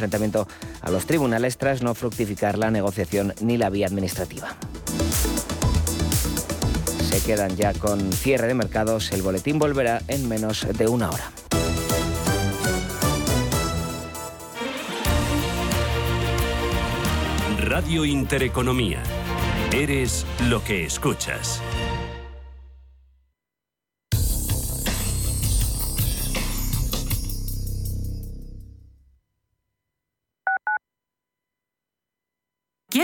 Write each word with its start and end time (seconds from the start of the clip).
enfrentamiento 0.00 0.48
a 0.80 0.90
los 0.90 1.04
tribunales 1.04 1.58
tras 1.58 1.82
no 1.82 1.94
fructificar 1.94 2.56
la 2.56 2.70
negociación 2.70 3.34
ni 3.40 3.58
la 3.58 3.68
vía 3.68 3.86
administrativa. 3.86 4.56
Se 7.02 7.20
quedan 7.20 7.54
ya 7.56 7.74
con 7.74 8.12
cierre 8.12 8.46
de 8.46 8.54
mercados. 8.54 9.12
El 9.12 9.20
boletín 9.20 9.58
volverá 9.58 10.00
en 10.08 10.26
menos 10.28 10.66
de 10.72 10.88
una 10.88 11.10
hora. 11.10 11.30
Radio 17.58 18.04
Intereconomía. 18.06 19.02
Eres 19.72 20.24
lo 20.48 20.64
que 20.64 20.84
escuchas. 20.86 21.60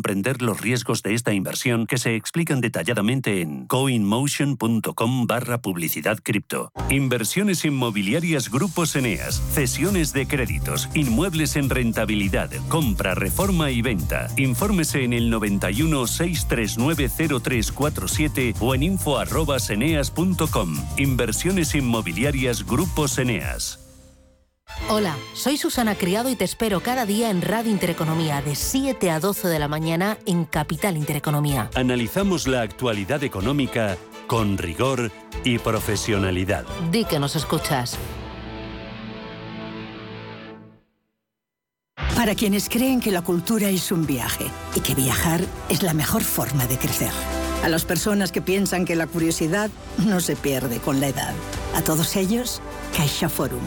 comprender 0.00 0.40
los 0.40 0.58
riesgos 0.62 1.02
de 1.02 1.12
esta 1.12 1.34
inversión 1.34 1.86
que 1.86 1.98
se 1.98 2.16
explican 2.16 2.62
detalladamente 2.62 3.42
en 3.42 3.66
coinmotion.com 3.66 5.26
barra 5.26 5.60
publicidad 5.60 6.18
cripto. 6.22 6.72
Inversiones 6.88 7.66
inmobiliarias 7.66 8.50
Grupos 8.50 8.96
Eneas, 8.96 9.42
cesiones 9.52 10.14
de 10.14 10.26
créditos, 10.26 10.88
inmuebles 10.94 11.56
en 11.56 11.68
rentabilidad, 11.68 12.48
compra, 12.70 13.14
reforma 13.14 13.70
y 13.70 13.82
venta. 13.82 14.28
Infórmese 14.38 15.04
en 15.04 15.12
el 15.12 15.28
91 15.28 16.06
639 16.06 17.10
0347 17.42 18.54
o 18.58 18.74
en 18.74 18.82
info@eneas.com. 18.84 20.76
Inversiones 20.96 21.74
inmobiliarias 21.74 22.64
Grupos 22.64 23.18
Eneas. 23.18 23.79
Hola, 24.88 25.16
soy 25.34 25.56
Susana 25.56 25.94
Criado 25.94 26.30
y 26.30 26.36
te 26.36 26.44
espero 26.44 26.80
cada 26.80 27.06
día 27.06 27.30
en 27.30 27.42
Radio 27.42 27.70
Intereconomía 27.70 28.42
de 28.42 28.54
7 28.54 29.10
a 29.10 29.20
12 29.20 29.48
de 29.48 29.58
la 29.58 29.68
mañana 29.68 30.18
en 30.26 30.44
Capital 30.44 30.96
Intereconomía. 30.96 31.70
Analizamos 31.74 32.48
la 32.48 32.62
actualidad 32.62 33.22
económica 33.22 33.96
con 34.26 34.58
rigor 34.58 35.12
y 35.44 35.58
profesionalidad. 35.58 36.64
Di 36.90 37.04
que 37.04 37.20
nos 37.20 37.36
escuchas. 37.36 37.98
Para 42.16 42.34
quienes 42.34 42.68
creen 42.68 43.00
que 43.00 43.10
la 43.10 43.22
cultura 43.22 43.68
es 43.68 43.90
un 43.92 44.06
viaje 44.06 44.46
y 44.74 44.80
que 44.80 44.94
viajar 44.94 45.40
es 45.68 45.82
la 45.82 45.94
mejor 45.94 46.22
forma 46.22 46.66
de 46.66 46.76
crecer. 46.76 47.12
A 47.62 47.68
las 47.68 47.84
personas 47.84 48.32
que 48.32 48.42
piensan 48.42 48.84
que 48.84 48.96
la 48.96 49.06
curiosidad 49.06 49.70
no 49.98 50.20
se 50.20 50.36
pierde 50.36 50.80
con 50.80 51.00
la 51.00 51.08
edad. 51.08 51.34
A 51.76 51.82
todos 51.82 52.16
ellos, 52.16 52.60
Caixa 52.96 53.28
Forum 53.28 53.62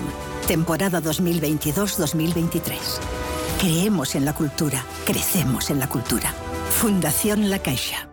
Temporada 0.47 1.01
2022-2023. 1.01 2.75
Creemos 3.59 4.15
en 4.15 4.25
la 4.25 4.33
cultura, 4.33 4.83
crecemos 5.05 5.69
en 5.69 5.79
la 5.79 5.87
cultura. 5.87 6.33
Fundación 6.69 7.49
La 7.49 7.59
Caixa. 7.59 8.12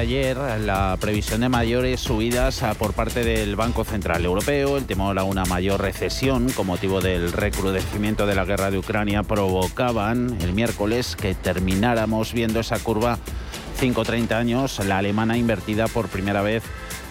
Ayer 0.00 0.38
la 0.60 0.96
previsión 0.98 1.42
de 1.42 1.50
mayores 1.50 2.00
subidas 2.00 2.62
ah, 2.62 2.72
por 2.72 2.94
parte 2.94 3.22
del 3.22 3.54
Banco 3.54 3.84
Central 3.84 4.24
Europeo, 4.24 4.78
el 4.78 4.86
temor 4.86 5.18
a 5.18 5.24
una 5.24 5.44
mayor 5.44 5.82
recesión 5.82 6.48
con 6.52 6.68
motivo 6.68 7.02
del 7.02 7.32
recrudecimiento 7.32 8.26
de 8.26 8.34
la 8.34 8.46
guerra 8.46 8.70
de 8.70 8.78
Ucrania 8.78 9.22
provocaban 9.22 10.38
el 10.40 10.54
miércoles 10.54 11.16
que 11.16 11.34
termináramos 11.34 12.32
viendo 12.32 12.60
esa 12.60 12.78
curva. 12.78 13.18
5-30 13.78 14.32
años, 14.32 14.78
la 14.86 14.98
alemana 14.98 15.36
invertida 15.36 15.86
por 15.86 16.08
primera 16.08 16.40
vez 16.40 16.62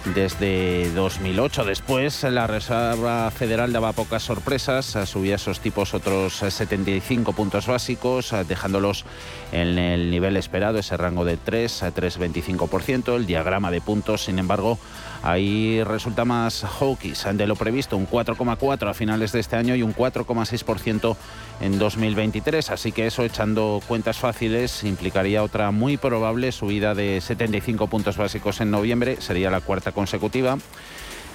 desde 0.06 0.92
2008. 0.92 1.66
Después, 1.66 2.24
la 2.24 2.48
Reserva 2.48 3.30
Federal 3.32 3.72
daba 3.72 3.94
pocas 3.94 4.24
sorpresas, 4.24 4.98
subía 5.06 5.36
esos 5.36 5.60
tipos 5.60 5.94
otros 5.94 6.34
75 6.34 7.34
puntos 7.34 7.68
básicos, 7.68 8.34
dejándolos 8.48 9.06
en 9.52 9.78
el 9.78 10.12
nivel 10.12 10.38
esperado, 10.38 10.80
ese 10.80 10.98
rango 10.98 11.26
de 11.26 11.38
3 11.38 11.84
a 11.84 11.94
3,25%. 11.94 13.16
El 13.16 13.26
diagrama 13.26 13.72
de 13.72 13.82
puntos, 13.82 14.26
sin 14.26 14.40
embargo, 14.40 14.80
ahí 15.24 15.84
resulta 15.84 16.26
más 16.26 16.64
hawkish 16.64 17.26
de 17.26 17.48
lo 17.48 17.56
previsto, 17.56 17.98
un 17.98 18.08
4,4 18.08 18.90
a 18.90 18.94
finales 18.94 19.32
de 19.32 19.40
este 19.40 19.56
año 19.56 19.76
y 19.76 19.84
un 19.84 19.94
4,6% 19.94 21.16
en 21.62 21.80
2023. 21.80 22.72
Así 22.72 22.92
que 22.92 23.08
eso, 23.08 23.24
echando 23.24 23.82
cuentas 23.88 24.18
fáciles, 24.18 24.84
implicaría 24.84 25.44
otra 25.44 25.72
muy 25.72 25.98
probable 25.98 26.52
subida 26.52 26.96
de 26.96 27.22
75 27.22 27.88
puntos 27.88 28.18
básicos 28.18 28.62
en 28.62 28.72
noviembre, 28.72 29.18
sería 29.20 29.52
la 29.52 29.62
cuarta 29.62 29.92
consecutiva. 29.92 30.58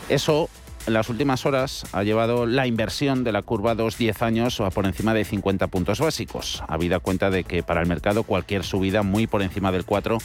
Eso 0.09 0.49
en 0.87 0.93
las 0.93 1.09
últimas 1.09 1.47
horas 1.47 1.87
ha 1.93 2.03
llevado 2.03 2.45
la 2.45 2.67
inversión 2.67 3.25
de 3.25 3.33
la 3.33 3.41
curva 3.41 3.75
2-10 3.75 4.21
años 4.21 4.61
a 4.61 4.69
por 4.69 4.85
encima 4.85 5.15
de 5.15 5.25
50 5.25 5.67
puntos 5.69 5.99
básicos, 5.99 6.63
habida 6.69 7.01
cuenta 7.01 7.31
de 7.31 7.45
que 7.45 7.63
para 7.63 7.81
el 7.81 7.89
mercado 7.89 8.23
cualquier 8.25 8.65
subida 8.65 9.03
muy 9.03 9.27
por 9.27 9.41
encima 9.41 9.73
del 9.73 9.87
4 9.87 10.19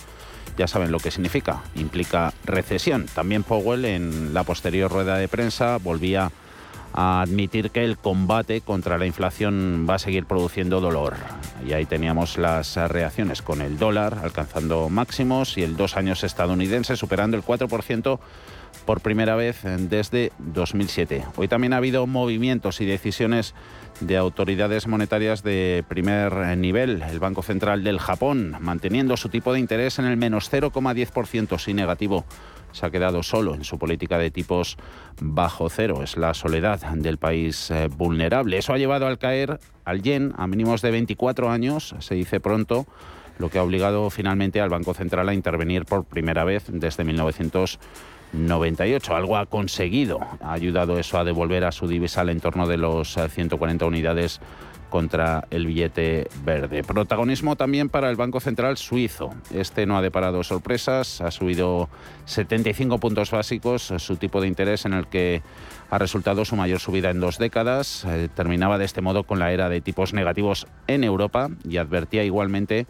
ya 0.59 0.67
saben 0.67 0.91
lo 0.91 0.99
que 0.99 1.09
significa, 1.09 1.63
implica 1.73 2.33
recesión. 2.43 3.05
También 3.15 3.43
Powell 3.43 3.85
en 3.85 4.33
la 4.33 4.43
posterior 4.43 4.91
rueda 4.91 5.15
de 5.15 5.29
prensa 5.29 5.77
volvía 5.77 6.33
a 6.91 7.21
admitir 7.21 7.71
que 7.71 7.85
el 7.85 7.97
combate 7.97 8.59
contra 8.59 8.97
la 8.97 9.05
inflación 9.05 9.87
va 9.89 9.95
a 9.95 9.99
seguir 9.99 10.25
produciendo 10.25 10.81
dolor. 10.81 11.15
Y 11.65 11.71
ahí 11.71 11.85
teníamos 11.85 12.37
las 12.37 12.75
reacciones 12.75 13.41
con 13.41 13.61
el 13.61 13.77
dólar 13.77 14.19
alcanzando 14.21 14.89
máximos 14.89 15.57
y 15.57 15.63
el 15.63 15.77
dos 15.77 15.95
años 15.95 16.25
estadounidense 16.25 16.97
superando 16.97 17.37
el 17.37 17.43
4% 17.43 18.19
por 18.85 18.99
primera 18.99 19.35
vez 19.35 19.61
desde 19.63 20.33
2007. 20.39 21.23
Hoy 21.37 21.47
también 21.47 21.71
ha 21.71 21.77
habido 21.77 22.05
movimientos 22.05 22.81
y 22.81 22.85
decisiones 22.85 23.55
de 23.99 24.17
autoridades 24.17 24.87
monetarias 24.87 25.43
de 25.43 25.83
primer 25.87 26.57
nivel. 26.57 27.01
El 27.01 27.19
Banco 27.19 27.41
Central 27.41 27.83
del 27.83 27.99
Japón 27.99 28.55
manteniendo 28.59 29.17
su 29.17 29.29
tipo 29.29 29.53
de 29.53 29.59
interés 29.59 29.99
en 29.99 30.05
el 30.05 30.17
menos 30.17 30.51
0,10%, 30.51 31.59
sin 31.59 31.77
negativo. 31.77 32.25
Se 32.71 32.85
ha 32.85 32.91
quedado 32.91 33.23
solo 33.23 33.55
en 33.55 33.63
su 33.63 33.79
política 33.79 34.17
de 34.17 34.31
tipos 34.31 34.77
bajo 35.19 35.69
cero. 35.69 36.03
Es 36.03 36.17
la 36.17 36.33
soledad 36.33 36.81
del 36.93 37.17
país 37.17 37.71
eh, 37.71 37.87
vulnerable. 37.87 38.57
Eso 38.57 38.73
ha 38.73 38.77
llevado 38.77 39.07
al 39.07 39.17
caer 39.17 39.59
al 39.85 40.01
yen 40.01 40.33
a 40.37 40.47
mínimos 40.47 40.81
de 40.81 40.91
24 40.91 41.49
años, 41.49 41.95
se 41.99 42.15
dice 42.15 42.39
pronto 42.39 42.85
lo 43.39 43.49
que 43.49 43.57
ha 43.57 43.63
obligado 43.63 44.09
finalmente 44.09 44.61
al 44.61 44.69
Banco 44.69 44.93
Central 44.93 45.29
a 45.29 45.33
intervenir 45.33 45.85
por 45.85 46.03
primera 46.03 46.43
vez 46.43 46.65
desde 46.67 47.05
1998. 48.33 49.15
Algo 49.15 49.37
ha 49.37 49.45
conseguido, 49.45 50.19
ha 50.41 50.53
ayudado 50.53 50.99
eso 50.99 51.17
a 51.17 51.23
devolver 51.23 51.63
a 51.63 51.71
su 51.71 51.87
divisa 51.87 52.21
al 52.21 52.29
entorno 52.29 52.67
de 52.67 52.77
los 52.77 53.17
140 53.29 53.85
unidades 53.85 54.39
contra 54.89 55.47
el 55.51 55.67
billete 55.67 56.27
verde. 56.43 56.83
Protagonismo 56.83 57.55
también 57.55 57.89
para 57.89 58.09
el 58.09 58.15
Banco 58.15 58.39
Central 58.39 58.77
suizo. 58.77 59.29
Este 59.53 59.85
no 59.85 59.97
ha 59.97 60.01
deparado 60.01 60.43
sorpresas, 60.43 61.21
ha 61.21 61.31
subido 61.31 61.89
75 62.25 62.97
puntos 62.99 63.31
básicos, 63.31 63.93
su 63.97 64.17
tipo 64.17 64.41
de 64.41 64.47
interés 64.47 64.85
en 64.85 64.93
el 64.93 65.07
que 65.07 65.41
ha 65.89 65.97
resultado 65.97 66.45
su 66.45 66.55
mayor 66.55 66.79
subida 66.79 67.09
en 67.09 67.19
dos 67.19 67.37
décadas. 67.37 68.05
Eh, 68.05 68.29
terminaba 68.33 68.77
de 68.77 68.85
este 68.85 69.01
modo 69.01 69.23
con 69.23 69.39
la 69.39 69.51
era 69.51 69.69
de 69.69 69.81
tipos 69.81 70.13
negativos 70.13 70.67
en 70.87 71.03
Europa 71.03 71.49
y 71.67 71.77
advertía 71.77 72.23
igualmente 72.23 72.85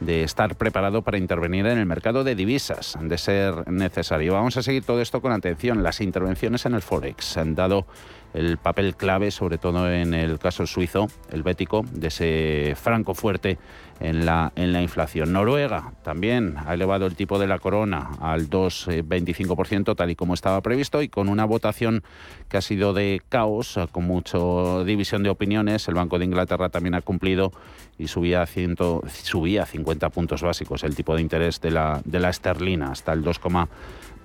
de 0.00 0.24
estar 0.24 0.56
preparado 0.56 1.02
para 1.02 1.18
intervenir 1.18 1.66
en 1.66 1.78
el 1.78 1.86
mercado 1.86 2.24
de 2.24 2.34
divisas, 2.34 2.98
de 3.00 3.18
ser 3.18 3.70
necesario. 3.70 4.32
Vamos 4.32 4.56
a 4.56 4.62
seguir 4.62 4.84
todo 4.84 5.00
esto 5.00 5.20
con 5.20 5.32
atención. 5.32 5.82
Las 5.82 6.00
intervenciones 6.00 6.66
en 6.66 6.74
el 6.74 6.82
Forex 6.82 7.36
han 7.36 7.54
dado 7.54 7.86
el 8.34 8.58
papel 8.58 8.96
clave, 8.96 9.30
sobre 9.30 9.58
todo 9.58 9.90
en 9.90 10.14
el 10.14 10.38
caso 10.38 10.66
suizo, 10.66 11.08
el 11.30 11.42
bético, 11.42 11.84
de 11.92 12.08
ese 12.08 12.74
franco 12.76 13.14
fuerte 13.14 13.58
en 14.00 14.24
la, 14.24 14.52
en 14.56 14.72
la 14.72 14.82
inflación. 14.82 15.32
Noruega 15.32 15.92
también 16.02 16.56
ha 16.66 16.74
elevado 16.74 17.06
el 17.06 17.16
tipo 17.16 17.38
de 17.38 17.46
la 17.46 17.58
corona 17.58 18.10
al 18.20 18.48
2,25%, 18.48 19.94
tal 19.94 20.10
y 20.10 20.16
como 20.16 20.34
estaba 20.34 20.60
previsto, 20.62 21.02
y 21.02 21.08
con 21.08 21.28
una 21.28 21.44
votación 21.44 22.02
que 22.48 22.56
ha 22.56 22.62
sido 22.62 22.94
de 22.94 23.20
caos, 23.28 23.78
con 23.92 24.04
mucha 24.04 24.38
división 24.84 25.22
de 25.22 25.30
opiniones. 25.30 25.86
El 25.88 25.94
Banco 25.94 26.18
de 26.18 26.24
Inglaterra 26.24 26.70
también 26.70 26.94
ha 26.94 27.02
cumplido 27.02 27.52
y 27.98 28.08
subía, 28.08 28.46
ciento, 28.46 29.02
subía 29.08 29.66
50 29.66 30.08
puntos 30.08 30.42
básicos 30.42 30.82
el 30.84 30.94
tipo 30.94 31.14
de 31.14 31.20
interés 31.20 31.60
de 31.60 31.70
la, 31.70 32.00
de 32.04 32.20
la 32.20 32.30
esterlina 32.30 32.92
hasta 32.92 33.12
el 33.12 33.22
2,25%. 33.22 33.68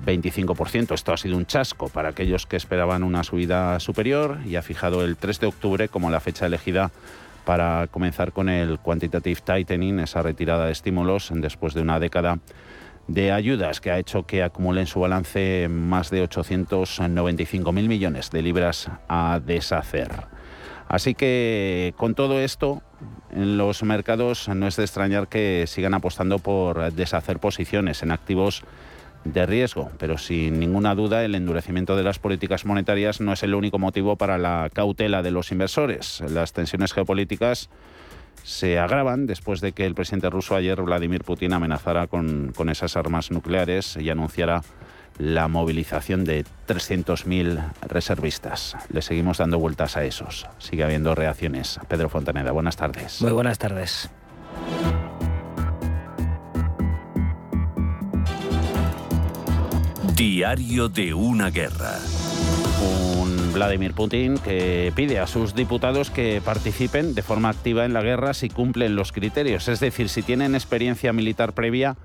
25%. 0.03 0.93
Esto 0.93 1.13
ha 1.13 1.17
sido 1.17 1.37
un 1.37 1.45
chasco 1.45 1.89
para 1.89 2.09
aquellos 2.09 2.45
que 2.45 2.57
esperaban 2.57 3.03
una 3.03 3.23
subida 3.23 3.79
superior 3.79 4.39
y 4.45 4.55
ha 4.55 4.61
fijado 4.61 5.03
el 5.03 5.17
3 5.17 5.39
de 5.39 5.47
octubre 5.47 5.89
como 5.89 6.09
la 6.09 6.19
fecha 6.19 6.45
elegida 6.45 6.91
para 7.45 7.87
comenzar 7.87 8.31
con 8.31 8.49
el 8.49 8.79
quantitative 8.79 9.39
tightening, 9.41 9.99
esa 9.99 10.21
retirada 10.21 10.65
de 10.65 10.71
estímulos 10.71 11.29
después 11.33 11.73
de 11.73 11.81
una 11.81 11.99
década 11.99 12.39
de 13.07 13.31
ayudas 13.31 13.81
que 13.81 13.91
ha 13.91 13.99
hecho 13.99 14.25
que 14.25 14.41
acumule 14.41 14.81
en 14.81 14.87
su 14.87 14.99
balance 14.99 15.67
más 15.69 16.09
de 16.09 16.27
895.000 16.27 17.71
millones 17.87 18.31
de 18.31 18.41
libras 18.41 18.89
a 19.07 19.39
deshacer. 19.45 20.09
Así 20.87 21.15
que 21.15 21.93
con 21.97 22.15
todo 22.15 22.39
esto, 22.39 22.81
en 23.31 23.57
los 23.57 23.83
mercados 23.83 24.47
no 24.49 24.67
es 24.67 24.75
de 24.75 24.83
extrañar 24.83 25.27
que 25.27 25.65
sigan 25.67 25.93
apostando 25.93 26.39
por 26.39 26.91
deshacer 26.93 27.39
posiciones 27.39 28.03
en 28.03 28.11
activos 28.11 28.63
de 29.25 29.45
riesgo, 29.45 29.91
pero 29.97 30.17
sin 30.17 30.59
ninguna 30.59 30.95
duda 30.95 31.25
el 31.25 31.35
endurecimiento 31.35 31.97
de 31.97 32.03
las 32.03 32.19
políticas 32.19 32.65
monetarias 32.65 33.19
no 33.19 33.33
es 33.33 33.43
el 33.43 33.55
único 33.55 33.79
motivo 33.79 34.15
para 34.15 34.37
la 34.37 34.69
cautela 34.71 35.21
de 35.21 35.31
los 35.31 35.51
inversores. 35.51 36.21
Las 36.29 36.53
tensiones 36.53 36.93
geopolíticas 36.93 37.69
se 38.43 38.79
agravan 38.79 39.25
después 39.25 39.59
de 39.59 39.71
que 39.71 39.85
el 39.85 39.95
presidente 39.95 40.29
ruso 40.29 40.55
ayer, 40.55 40.79
Vladimir 40.81 41.23
Putin, 41.23 41.53
amenazara 41.53 42.07
con, 42.07 42.53
con 42.55 42.69
esas 42.69 42.95
armas 42.95 43.31
nucleares 43.31 43.97
y 43.97 44.09
anunciara 44.09 44.61
la 45.17 45.47
movilización 45.47 46.23
de 46.25 46.45
300.000 46.67 47.73
reservistas. 47.87 48.75
Le 48.89 49.01
seguimos 49.01 49.37
dando 49.39 49.57
vueltas 49.59 49.97
a 49.97 50.03
esos. 50.03 50.45
Sigue 50.59 50.83
habiendo 50.83 51.15
reacciones. 51.15 51.79
Pedro 51.87 52.09
Fontaneda, 52.09 52.51
buenas 52.51 52.75
tardes. 52.75 53.21
Muy 53.21 53.31
buenas 53.31 53.57
tardes. 53.57 54.09
Diario 60.15 60.87
de 60.87 61.13
una 61.13 61.49
guerra. 61.49 61.99
Un 62.81 63.51
Vladimir 63.51 63.93
Putin 63.93 64.37
que 64.37 64.93
pide 64.95 65.19
a 65.19 65.27
sus 65.27 65.53
diputados 65.55 66.09
que 66.09 66.41
participen 66.43 67.15
de 67.15 67.21
forma 67.21 67.49
activa 67.49 67.83
en 67.83 67.91
la 67.91 68.01
guerra 68.01 68.33
si 68.33 68.47
cumplen 68.47 68.95
los 68.95 69.11
criterios, 69.11 69.67
es 69.67 69.81
decir, 69.81 70.07
si 70.07 70.21
tienen 70.21 70.55
experiencia 70.55 71.11
militar 71.11 71.51
previa 71.51 71.97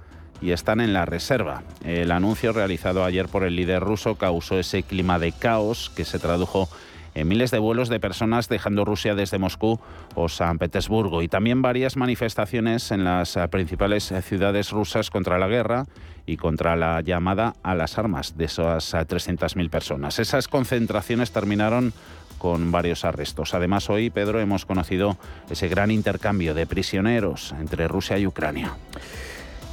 y 0.43 0.51
están 0.51 0.81
en 0.81 0.93
la 0.93 1.05
reserva. 1.05 1.63
El 1.85 2.11
anuncio 2.11 2.53
realizado 2.53 3.05
ayer 3.05 3.29
por 3.29 3.45
el 3.45 3.55
líder 3.55 3.81
ruso 3.81 4.17
causó 4.17 4.59
ese 4.59 4.83
clima 4.83 5.21
de 5.21 5.31
caos 5.31 5.93
que 5.95 6.05
se 6.05 6.19
tradujo 6.19 6.69
miles 7.15 7.51
de 7.51 7.59
vuelos 7.59 7.89
de 7.89 8.01
personas 8.01 8.49
dejando 8.49 8.85
Rusia 8.85 9.15
desde 9.15 9.39
Moscú 9.39 9.81
o 10.15 10.29
San 10.29 10.59
Petersburgo 10.59 11.23
y 11.23 11.29
también 11.29 11.63
varias 11.63 11.97
manifestaciones 11.97 12.91
en 12.91 13.05
las 13.05 13.37
eh, 13.37 13.49
principales 13.49 14.11
eh, 14.13 14.23
ciudades 14.23 14.71
rusas 14.71 15.11
contra 15.11 15.39
la 15.39 15.49
guerra 15.49 15.87
y 16.27 16.37
contra 16.37 16.77
la 16.77 17.01
llamada 17.01 17.55
a 17.63 17.75
las 17.75 17.99
armas 17.99 18.37
de 18.37 18.45
esas 18.45 18.95
300.000 18.95 19.67
eh, 19.67 19.69
personas. 19.69 20.19
Esas 20.19 20.49
concentraciones 20.49 21.33
terminaron 21.33 21.93
con 22.39 22.73
varios 22.73 23.05
arrestos. 23.05 23.55
Además, 23.55 23.91
hoy, 23.91 24.09
Pedro, 24.11 24.41
hemos 24.41 24.65
conocido 24.65 25.19
ese 25.51 25.69
gran 25.69 25.91
intercambio 25.91 26.55
de 26.55 26.67
prisioneros 26.67 27.55
entre 27.61 27.87
Rusia 27.87 28.19
y 28.19 28.27
Ucrania. 28.27 28.73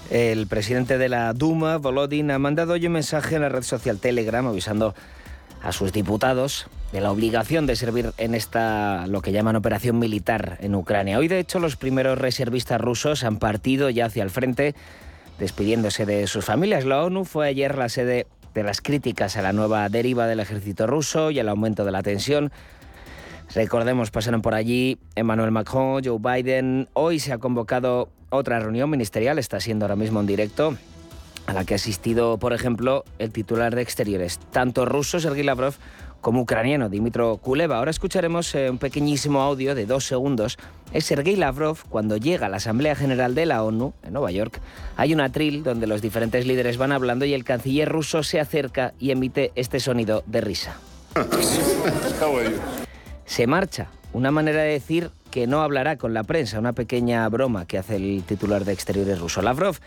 El 0.09 0.47
presidente 0.47 0.97
de 0.97 1.09
la 1.09 1.33
Duma, 1.33 1.77
Volodin, 1.77 2.31
ha 2.31 2.39
mandado 2.39 2.73
hoy 2.73 2.87
un 2.87 2.93
mensaje 2.93 3.35
en 3.35 3.41
la 3.41 3.49
red 3.49 3.63
social 3.63 3.99
Telegram 3.99 4.45
avisando 4.47 4.95
a 5.61 5.71
sus 5.71 5.91
diputados 5.91 6.67
de 6.91 7.01
la 7.01 7.11
obligación 7.11 7.65
de 7.65 7.75
servir 7.75 8.13
en 8.17 8.33
esta, 8.33 9.07
lo 9.07 9.21
que 9.21 9.31
llaman 9.31 9.55
operación 9.55 9.99
militar 9.99 10.57
en 10.61 10.75
Ucrania. 10.75 11.17
Hoy, 11.17 11.27
de 11.27 11.39
hecho, 11.39 11.59
los 11.59 11.75
primeros 11.75 12.17
reservistas 12.17 12.79
rusos 12.79 13.23
han 13.23 13.37
partido 13.37 13.89
ya 13.89 14.05
hacia 14.05 14.23
el 14.23 14.29
frente, 14.29 14.73
despidiéndose 15.37 16.05
de 16.05 16.27
sus 16.27 16.45
familias. 16.45 16.85
La 16.85 17.03
ONU 17.03 17.25
fue 17.25 17.47
ayer 17.47 17.77
la 17.77 17.89
sede 17.89 18.27
de 18.53 18.63
las 18.63 18.81
críticas 18.81 19.37
a 19.37 19.41
la 19.41 19.53
nueva 19.53 19.87
deriva 19.89 20.27
del 20.27 20.39
ejército 20.39 20.87
ruso 20.87 21.29
y 21.29 21.39
al 21.39 21.49
aumento 21.49 21.85
de 21.85 21.91
la 21.91 22.01
tensión. 22.01 22.51
Recordemos, 23.53 24.11
pasaron 24.11 24.41
por 24.41 24.53
allí 24.53 24.97
Emmanuel 25.15 25.51
Macron, 25.51 26.01
Joe 26.03 26.19
Biden. 26.19 26.89
Hoy 26.93 27.19
se 27.19 27.33
ha 27.33 27.37
convocado 27.37 28.09
otra 28.29 28.59
reunión 28.59 28.89
ministerial, 28.89 29.39
está 29.39 29.59
siendo 29.59 29.85
ahora 29.85 29.95
mismo 29.95 30.19
en 30.19 30.25
directo, 30.25 30.75
a 31.45 31.53
la 31.53 31.65
que 31.65 31.73
ha 31.73 31.75
asistido, 31.75 32.39
por 32.39 32.53
ejemplo, 32.53 33.05
el 33.19 33.31
titular 33.31 33.75
de 33.75 33.81
Exteriores, 33.81 34.39
tanto 34.51 34.85
ruso 34.85 35.19
Sergei 35.19 35.43
Lavrov 35.43 35.75
como 36.21 36.41
ucraniano 36.41 36.89
Dimitro 36.89 37.37
Kuleva. 37.37 37.77
Ahora 37.77 37.91
escucharemos 37.91 38.53
eh, 38.55 38.69
un 38.69 38.77
pequeñísimo 38.77 39.41
audio 39.41 39.75
de 39.75 39.85
dos 39.85 40.05
segundos. 40.05 40.57
Es 40.93 41.05
Sergei 41.05 41.35
Lavrov 41.35 41.79
cuando 41.89 42.17
llega 42.17 42.47
a 42.47 42.49
la 42.49 42.57
Asamblea 42.57 42.95
General 42.95 43.35
de 43.35 43.45
la 43.45 43.63
ONU 43.63 43.93
en 44.03 44.13
Nueva 44.13 44.31
York. 44.31 44.59
Hay 44.95 45.13
un 45.13 45.21
atril 45.21 45.63
donde 45.63 45.87
los 45.87 46.01
diferentes 46.01 46.45
líderes 46.45 46.77
van 46.77 46.91
hablando 46.91 47.25
y 47.25 47.33
el 47.33 47.43
canciller 47.43 47.89
ruso 47.89 48.23
se 48.23 48.39
acerca 48.39 48.93
y 48.99 49.11
emite 49.11 49.51
este 49.55 49.79
sonido 49.79 50.23
de 50.25 50.41
risa. 50.41 50.77
Se 53.25 53.47
marcha. 53.47 53.87
Una 54.13 54.31
manera 54.31 54.61
de 54.61 54.71
decir 54.71 55.11
que 55.31 55.47
no 55.47 55.61
hablará 55.61 55.97
con 55.97 56.13
la 56.13 56.23
prensa, 56.23 56.59
una 56.59 56.73
pequeña 56.73 57.27
broma 57.29 57.65
que 57.65 57.77
hace 57.77 57.97
el 57.97 58.23
titular 58.25 58.65
de 58.65 58.73
Exteriores 58.73 59.19
ruso. 59.19 59.41
Lavrov 59.41 59.77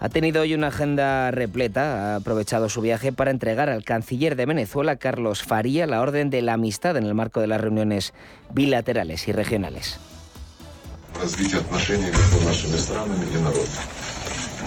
ha 0.00 0.08
tenido 0.08 0.40
hoy 0.40 0.54
una 0.54 0.68
agenda 0.68 1.30
repleta, 1.30 2.14
ha 2.14 2.16
aprovechado 2.16 2.70
su 2.70 2.80
viaje 2.80 3.12
para 3.12 3.30
entregar 3.30 3.68
al 3.68 3.84
canciller 3.84 4.34
de 4.34 4.46
Venezuela, 4.46 4.96
Carlos 4.96 5.42
Faría, 5.42 5.86
la 5.86 6.00
orden 6.00 6.30
de 6.30 6.40
la 6.40 6.54
amistad 6.54 6.96
en 6.96 7.04
el 7.04 7.14
marco 7.14 7.40
de 7.40 7.46
las 7.46 7.60
reuniones 7.60 8.14
bilaterales 8.52 9.28
y 9.28 9.32
regionales. 9.32 9.98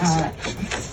Ah, 0.00 0.32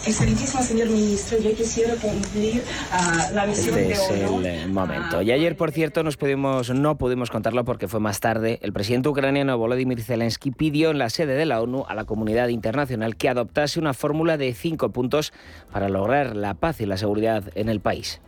excelentísimo 0.06 0.64
señor 0.64 0.90
ministro, 0.90 1.40
yo 1.40 1.54
quisiera 1.56 1.96
cumplir 1.96 2.64
ah, 2.92 3.30
la 3.34 3.46
visión 3.46 3.78
este 3.78 3.94
es 3.94 4.10
el 4.10 4.70
momento. 4.70 5.18
Ah, 5.20 5.24
y 5.24 5.32
ayer, 5.32 5.56
por 5.56 5.72
cierto, 5.72 6.04
nos 6.04 6.18
pudimos, 6.18 6.70
no 6.70 6.98
pudimos 6.98 7.30
contarlo 7.30 7.66
porque 7.66 7.88
fue 7.88 8.00
más 8.00 8.20
tarde. 8.20 8.60
El 8.62 8.74
presidente 8.74 9.10
ucraniano 9.10 9.58
Volodymyr 9.58 10.02
Zelensky 10.02 10.52
pidió 10.52 10.92
en 10.92 10.98
la 10.98 11.10
sede 11.10 11.36
de 11.36 11.46
la 11.46 11.62
ONU 11.62 11.86
a 11.88 11.96
la 11.96 12.06
comunidad 12.06 12.50
internacional 12.50 13.16
que 13.16 13.30
adoptase 13.30 13.80
una 13.80 13.94
fórmula 13.94 14.38
de 14.38 14.54
cinco 14.54 14.90
puntos 14.90 15.34
para 15.72 15.90
lograr 15.90 16.36
la 16.36 16.54
paz 16.54 16.82
y 16.82 16.86
la 16.86 16.98
seguridad 16.98 17.44
en 17.56 17.70
el 17.70 17.80
país. 17.80 18.20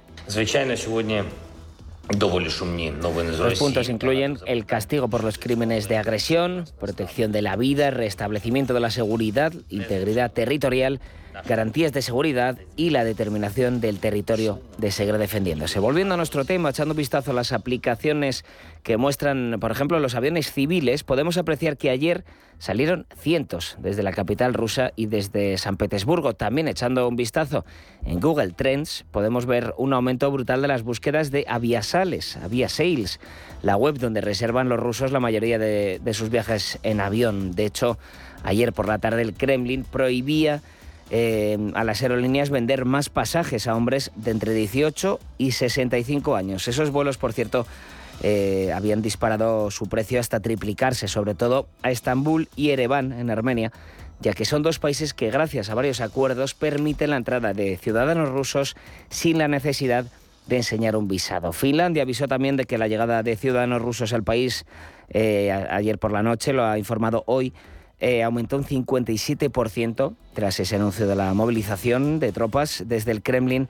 Los 2.09 3.59
puntos 3.59 3.89
incluyen 3.89 4.37
el 4.45 4.65
castigo 4.65 5.07
por 5.07 5.23
los 5.23 5.37
crímenes 5.37 5.87
de 5.87 5.97
agresión, 5.97 6.65
protección 6.79 7.31
de 7.31 7.41
la 7.41 7.55
vida, 7.55 7.91
restablecimiento 7.91 8.73
de 8.73 8.81
la 8.81 8.91
seguridad, 8.91 9.53
integridad 9.69 10.31
territorial, 10.31 10.99
garantías 11.47 11.91
de 11.91 12.01
seguridad 12.01 12.57
y 12.75 12.91
la 12.91 13.03
determinación 13.03 13.81
del 13.81 13.99
territorio 13.99 14.61
de 14.77 14.91
seguir 14.91 15.17
defendiéndose. 15.17 15.79
Volviendo 15.79 16.13
a 16.13 16.17
nuestro 16.17 16.45
tema, 16.45 16.69
echando 16.69 16.93
un 16.93 16.97
vistazo 16.97 17.31
a 17.31 17.33
las 17.33 17.51
aplicaciones 17.51 18.45
que 18.83 18.97
muestran, 18.97 19.57
por 19.59 19.71
ejemplo, 19.71 19.99
los 19.99 20.15
aviones 20.15 20.51
civiles, 20.51 21.03
podemos 21.03 21.37
apreciar 21.37 21.77
que 21.77 21.89
ayer 21.89 22.23
salieron 22.59 23.05
cientos 23.17 23.77
desde 23.79 24.03
la 24.03 24.13
capital 24.13 24.53
rusa 24.53 24.91
y 24.95 25.07
desde 25.07 25.57
San 25.57 25.77
Petersburgo. 25.77 26.33
También 26.33 26.67
echando 26.67 27.07
un 27.07 27.15
vistazo 27.15 27.65
en 28.05 28.19
Google 28.19 28.51
Trends, 28.51 29.05
podemos 29.11 29.45
ver 29.45 29.73
un 29.77 29.93
aumento 29.93 30.31
brutal 30.31 30.61
de 30.61 30.67
las 30.67 30.83
búsquedas 30.83 31.31
de 31.31 31.45
aviasales, 31.47 32.37
aviasales, 32.37 33.19
la 33.61 33.75
web 33.75 33.97
donde 33.97 34.21
reservan 34.21 34.69
los 34.69 34.79
rusos 34.79 35.11
la 35.11 35.19
mayoría 35.19 35.59
de, 35.59 35.99
de 36.03 36.13
sus 36.13 36.29
viajes 36.29 36.79
en 36.83 37.01
avión. 37.01 37.53
De 37.53 37.65
hecho, 37.65 37.97
Ayer 38.43 38.73
por 38.73 38.87
la 38.87 38.99
tarde 38.99 39.21
el 39.21 39.33
Kremlin 39.33 39.85
prohibía 39.85 40.61
eh, 41.09 41.57
a 41.75 41.83
las 41.83 42.01
aerolíneas 42.01 42.49
vender 42.49 42.85
más 42.85 43.09
pasajes 43.09 43.67
a 43.67 43.75
hombres 43.75 44.11
de 44.15 44.31
entre 44.31 44.53
18 44.53 45.19
y 45.37 45.51
65 45.51 46.35
años. 46.35 46.67
Esos 46.67 46.91
vuelos, 46.91 47.17
por 47.17 47.33
cierto, 47.33 47.65
eh, 48.21 48.71
habían 48.73 49.01
disparado 49.01 49.71
su 49.71 49.87
precio 49.87 50.19
hasta 50.19 50.39
triplicarse, 50.39 51.07
sobre 51.07 51.35
todo 51.35 51.67
a 51.81 51.91
Estambul 51.91 52.49
y 52.55 52.69
Ereván, 52.69 53.11
en 53.11 53.29
Armenia, 53.29 53.71
ya 54.21 54.33
que 54.33 54.45
son 54.45 54.63
dos 54.63 54.79
países 54.79 55.13
que 55.13 55.29
gracias 55.29 55.69
a 55.69 55.75
varios 55.75 55.99
acuerdos 55.99 56.53
permiten 56.53 57.09
la 57.09 57.17
entrada 57.17 57.53
de 57.53 57.77
ciudadanos 57.77 58.29
rusos 58.29 58.75
sin 59.09 59.37
la 59.37 59.47
necesidad 59.47 60.05
de 60.47 60.57
enseñar 60.57 60.95
un 60.95 61.07
visado. 61.07 61.53
Finlandia 61.53 62.03
avisó 62.03 62.27
también 62.27 62.57
de 62.57 62.65
que 62.65 62.77
la 62.77 62.87
llegada 62.87 63.23
de 63.23 63.35
ciudadanos 63.35 63.81
rusos 63.81 64.13
al 64.13 64.23
país 64.23 64.65
eh, 65.09 65.51
ayer 65.51 65.97
por 65.99 66.11
la 66.11 66.23
noche, 66.23 66.53
lo 66.53 66.65
ha 66.65 66.77
informado 66.77 67.23
hoy, 67.27 67.53
eh, 68.03 68.21
aumentó 68.21 68.57
un 68.57 68.65
57% 68.65 70.13
tras 70.33 70.59
ese 70.59 70.75
anuncio 70.75 71.07
de 71.07 71.15
la 71.15 71.33
movilización 71.33 72.19
de 72.19 72.33
tropas 72.33 72.83
desde 72.85 73.11
el 73.11 73.23
Kremlin. 73.23 73.69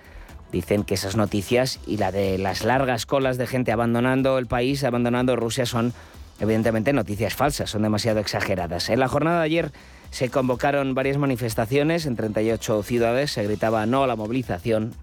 Dicen 0.52 0.84
que 0.84 0.96
esas 0.96 1.16
noticias 1.16 1.80
y 1.86 1.98
la 1.98 2.12
de 2.12 2.40
las 2.40 2.63
largas 2.63 3.06
colas 3.06 3.38
de 3.38 3.46
gente 3.46 3.72
abandonando 3.72 4.40
el 4.40 4.48
país, 4.48 4.84
abandonando 4.84 5.36
Rusia, 5.36 5.68
son 5.68 5.94
evidentemente 6.40 6.94
noticias 6.94 7.36
falsas, 7.36 7.70
son 7.70 7.84
demasiado 7.84 8.20
exageradas. 8.20 8.90
En 8.90 9.00
la 9.00 9.08
jornada 9.08 9.38
de 9.38 9.46
ayer 9.46 9.72
se 10.10 10.30
convocaron 10.30 10.96
varias 10.96 11.18
manifestaciones 11.18 12.08
en 12.08 12.16
38 12.16 12.82
ciudades, 12.82 13.32
se 13.32 13.44
gritaba 13.44 13.86
no 13.86 14.04
a 14.04 14.08
la 14.08 14.16
movilización 14.16 14.96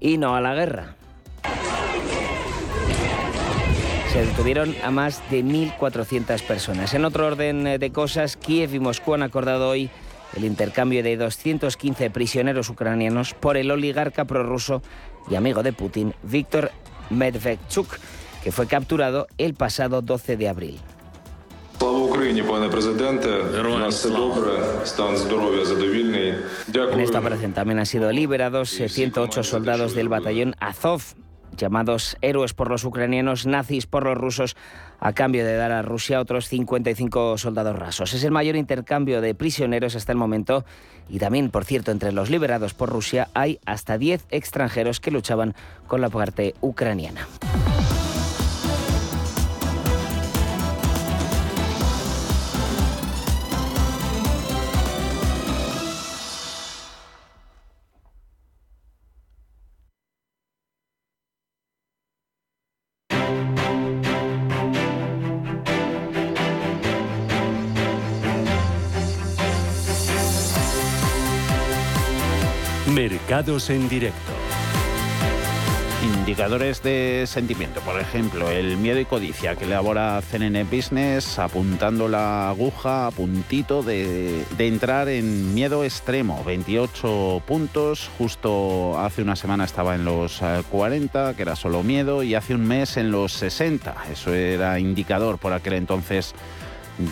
y 0.00 0.18
no 0.18 0.34
a 0.34 0.40
la 0.40 0.54
guerra. 0.54 0.96
Se 4.12 4.26
detuvieron 4.26 4.74
a 4.82 4.90
más 4.90 5.22
de 5.30 5.44
1.400 5.44 6.42
personas. 6.42 6.94
En 6.94 7.04
otro 7.04 7.28
orden 7.28 7.62
de 7.62 7.92
cosas, 7.92 8.36
Kiev 8.36 8.74
y 8.74 8.80
Moscú 8.80 9.14
han 9.14 9.22
acordado 9.22 9.68
hoy 9.68 9.88
el 10.36 10.44
intercambio 10.44 11.04
de 11.04 11.16
215 11.16 12.10
prisioneros 12.10 12.68
ucranianos 12.70 13.34
por 13.34 13.56
el 13.56 13.70
oligarca 13.70 14.24
prorruso 14.24 14.82
y 15.30 15.36
amigo 15.36 15.62
de 15.62 15.72
Putin, 15.72 16.12
Víctor 16.24 16.72
Medvedchuk, 17.10 17.86
que 18.42 18.50
fue 18.50 18.66
capturado 18.66 19.28
el 19.38 19.54
pasado 19.54 20.02
12 20.02 20.36
de 20.36 20.48
abril. 20.48 20.80
En 26.92 27.00
esta 27.00 27.20
operación 27.20 27.52
también 27.52 27.78
han 27.78 27.86
sido 27.86 28.10
liberados 28.10 28.70
108 28.70 29.44
soldados 29.44 29.94
del 29.94 30.08
batallón 30.08 30.56
Azov, 30.58 31.02
llamados 31.60 32.16
héroes 32.22 32.54
por 32.54 32.68
los 32.68 32.84
ucranianos, 32.84 33.46
nazis 33.46 33.86
por 33.86 34.04
los 34.04 34.16
rusos, 34.16 34.56
a 34.98 35.12
cambio 35.12 35.44
de 35.44 35.54
dar 35.54 35.70
a 35.70 35.82
Rusia 35.82 36.20
otros 36.20 36.48
55 36.48 37.38
soldados 37.38 37.78
rasos. 37.78 38.12
Es 38.14 38.24
el 38.24 38.32
mayor 38.32 38.56
intercambio 38.56 39.20
de 39.20 39.34
prisioneros 39.34 39.94
hasta 39.94 40.12
el 40.12 40.18
momento 40.18 40.64
y 41.08 41.18
también, 41.18 41.50
por 41.50 41.64
cierto, 41.64 41.90
entre 41.90 42.12
los 42.12 42.30
liberados 42.30 42.74
por 42.74 42.88
Rusia 42.88 43.28
hay 43.34 43.60
hasta 43.66 43.98
10 43.98 44.26
extranjeros 44.30 45.00
que 45.00 45.10
luchaban 45.10 45.54
con 45.86 46.00
la 46.00 46.08
parte 46.08 46.54
ucraniana. 46.60 47.28
Mercados 72.94 73.70
en 73.70 73.88
directo. 73.88 74.32
Indicadores 76.18 76.82
de 76.82 77.24
sentimiento, 77.26 77.80
por 77.82 78.00
ejemplo, 78.00 78.50
el 78.50 78.78
miedo 78.78 78.98
y 78.98 79.04
codicia 79.04 79.54
que 79.54 79.64
elabora 79.64 80.20
CNN 80.22 80.64
Business 80.64 81.38
apuntando 81.38 82.08
la 82.08 82.48
aguja 82.48 83.06
a 83.06 83.10
puntito 83.12 83.82
de, 83.82 84.44
de, 84.56 84.66
entrar 84.66 85.08
en 85.08 85.54
miedo 85.54 85.84
extremo, 85.84 86.42
28 86.44 87.42
puntos, 87.46 88.10
justo 88.18 88.98
hace 88.98 89.22
una 89.22 89.36
semana 89.36 89.64
estaba 89.64 89.94
en 89.94 90.04
los 90.04 90.40
40, 90.70 91.34
que 91.34 91.42
era 91.42 91.54
solo 91.54 91.84
miedo, 91.84 92.24
y 92.24 92.34
hace 92.34 92.54
un 92.54 92.66
mes 92.66 92.96
en 92.96 93.12
los 93.12 93.32
60, 93.34 93.94
eso 94.10 94.34
era 94.34 94.80
indicador 94.80 95.38
por 95.38 95.52
aquel 95.52 95.74
entonces 95.74 96.34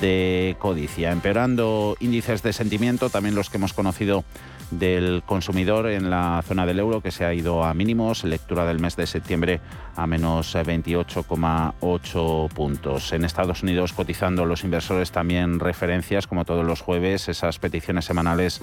de 0.00 0.56
codicia, 0.58 1.12
empeorando 1.12 1.96
índices 2.00 2.42
de 2.42 2.52
sentimiento, 2.52 3.10
también 3.10 3.34
los 3.34 3.48
que 3.48 3.58
hemos 3.58 3.72
conocido 3.72 4.24
del 4.70 5.22
consumidor 5.24 5.88
en 5.88 6.10
la 6.10 6.42
zona 6.46 6.66
del 6.66 6.78
euro 6.78 7.00
que 7.00 7.10
se 7.10 7.24
ha 7.24 7.32
ido 7.32 7.64
a 7.64 7.72
mínimos, 7.74 8.24
lectura 8.24 8.66
del 8.66 8.78
mes 8.78 8.96
de 8.96 9.06
septiembre 9.06 9.60
a 9.96 10.06
menos 10.06 10.54
28,8 10.54 12.48
puntos. 12.50 13.12
En 13.12 13.24
Estados 13.24 13.62
Unidos 13.62 13.92
cotizando 13.92 14.44
los 14.44 14.64
inversores 14.64 15.10
también 15.10 15.60
referencias, 15.60 16.26
como 16.26 16.44
todos 16.44 16.64
los 16.64 16.80
jueves, 16.80 17.28
esas 17.28 17.58
peticiones 17.58 18.04
semanales 18.04 18.60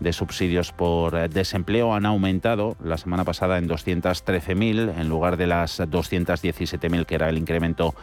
de 0.00 0.12
subsidios 0.12 0.72
por 0.72 1.28
desempleo 1.28 1.94
han 1.94 2.06
aumentado 2.06 2.76
la 2.82 2.96
semana 2.96 3.24
pasada 3.24 3.58
en 3.58 3.68
213.000 3.68 4.98
en 4.98 5.08
lugar 5.08 5.36
de 5.36 5.46
las 5.48 5.80
217.000 5.80 7.04
que 7.04 7.14
era 7.16 7.28
el 7.28 7.38
incremento 7.38 7.94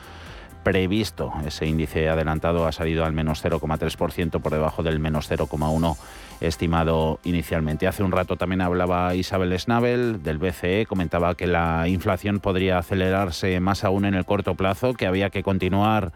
previsto. 0.64 1.32
Ese 1.46 1.68
índice 1.68 2.10
adelantado 2.10 2.66
ha 2.68 2.72
salido 2.72 3.06
al 3.06 3.14
menos 3.14 3.46
0,3% 3.46 4.42
por 4.42 4.52
debajo 4.52 4.84
del 4.84 5.00
menos 5.00 5.30
0,1% 5.32 5.96
estimado 6.42 7.20
inicialmente. 7.24 7.88
Hace 7.88 8.04
un 8.04 8.12
rato 8.12 8.36
también 8.36 8.62
hablaba 8.62 9.16
Isabel 9.16 9.58
Schnabel 9.58 10.24
del 10.24 10.38
BCE, 10.38 10.86
comentaba 10.86 11.36
que 11.36 11.48
la 11.48 11.88
inflación 11.88 12.40
podría 12.40 12.78
acelerarse 12.78 13.60
más 13.60 13.84
aún 13.84 14.06
en 14.06 14.14
el 14.14 14.26
corto 14.26 14.56
plazo, 14.56 14.94
que 14.94 15.08
había 15.08 15.30
que 15.30 15.44
continuar 15.44 16.12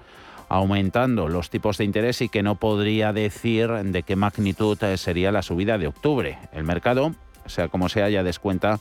aumentando 0.50 1.28
los 1.30 1.50
tipos 1.50 1.78
de 1.78 1.86
interés 1.86 2.22
y 2.22 2.30
que 2.30 2.44
no 2.44 2.56
podría 2.56 3.14
decir 3.14 3.70
de 3.70 4.04
qué 4.04 4.16
magnitud 4.16 4.78
sería 4.96 5.32
la 5.32 5.44
subida 5.44 5.78
de 5.78 5.88
octubre. 5.88 6.40
El 6.52 6.64
mercado, 6.64 7.14
sea 7.46 7.68
como 7.68 7.88
sea, 7.88 8.10
ya 8.10 8.24
descuenta 8.24 8.80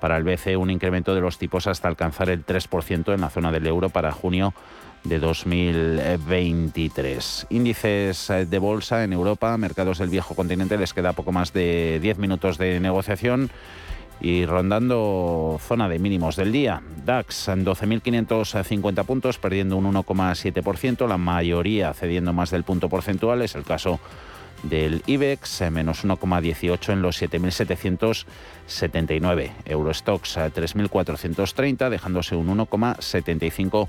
para 0.00 0.16
el 0.16 0.24
BCE 0.24 0.56
un 0.56 0.70
incremento 0.70 1.14
de 1.14 1.20
los 1.20 1.38
tipos 1.38 1.66
hasta 1.66 1.88
alcanzar 1.88 2.30
el 2.30 2.44
3% 2.44 3.14
en 3.14 3.20
la 3.20 3.28
zona 3.28 3.52
del 3.52 3.66
euro 3.66 3.90
para 3.90 4.12
junio 4.12 4.54
de 5.04 5.18
2023. 5.18 7.46
Índices 7.50 8.30
eh, 8.30 8.46
de 8.46 8.58
bolsa 8.58 9.04
en 9.04 9.12
Europa, 9.12 9.56
mercados 9.56 9.98
del 9.98 10.08
viejo 10.08 10.34
continente, 10.34 10.78
les 10.78 10.94
queda 10.94 11.12
poco 11.12 11.30
más 11.32 11.52
de 11.52 11.98
10 12.00 12.18
minutos 12.18 12.58
de 12.58 12.80
negociación 12.80 13.50
y 14.20 14.44
rondando 14.44 15.58
zona 15.66 15.88
de 15.88 15.98
mínimos 15.98 16.36
del 16.36 16.52
día. 16.52 16.82
DAX 17.04 17.48
en 17.48 17.64
12.550 17.64 19.04
puntos, 19.04 19.38
perdiendo 19.38 19.76
un 19.76 19.92
1,7%, 19.92 21.08
la 21.08 21.16
mayoría 21.16 21.94
cediendo 21.94 22.32
más 22.32 22.50
del 22.50 22.64
punto 22.64 22.88
porcentual, 22.88 23.42
es 23.42 23.54
el 23.54 23.62
caso 23.64 24.00
del 24.62 25.02
IBEX, 25.06 25.62
eh, 25.62 25.70
menos 25.70 26.04
1,18 26.04 26.92
en 26.92 27.00
los 27.02 27.22
7.779. 27.22 29.52
Eurostox 29.64 30.36
3.430, 30.36 31.86
eh, 31.86 31.90
dejándose 31.90 32.36
un 32.36 32.48
1,75%. 32.48 33.88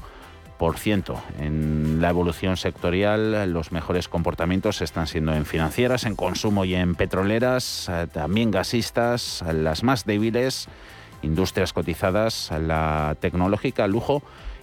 En 1.39 2.01
la 2.01 2.11
evolución 2.11 2.55
sectorial, 2.55 3.51
los 3.51 3.71
mejores 3.71 4.07
comportamientos 4.07 4.83
están 4.83 5.07
siendo 5.07 5.33
en 5.33 5.47
financieras, 5.47 6.05
en 6.05 6.15
consumo 6.15 6.65
y 6.65 6.75
en 6.75 6.93
petroleras, 6.93 7.89
eh, 7.89 8.05
también 8.11 8.51
gasistas, 8.51 9.43
las 9.51 9.81
más 9.81 10.05
débiles, 10.05 10.67
industrias 11.23 11.73
cotizadas, 11.73 12.51
la 12.51 13.15
tecnológica, 13.19 13.87
lujo 13.87 14.21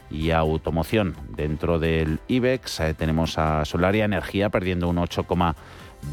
y 0.08 0.30
automoción. 0.30 1.16
Dentro 1.30 1.80
del 1.80 2.20
IBEX 2.28 2.80
tenemos 2.96 3.36
a 3.36 3.64
Solaria 3.64 4.04
Energía 4.04 4.50
perdiendo 4.50 4.88
un 4.88 4.98
8, 4.98 5.24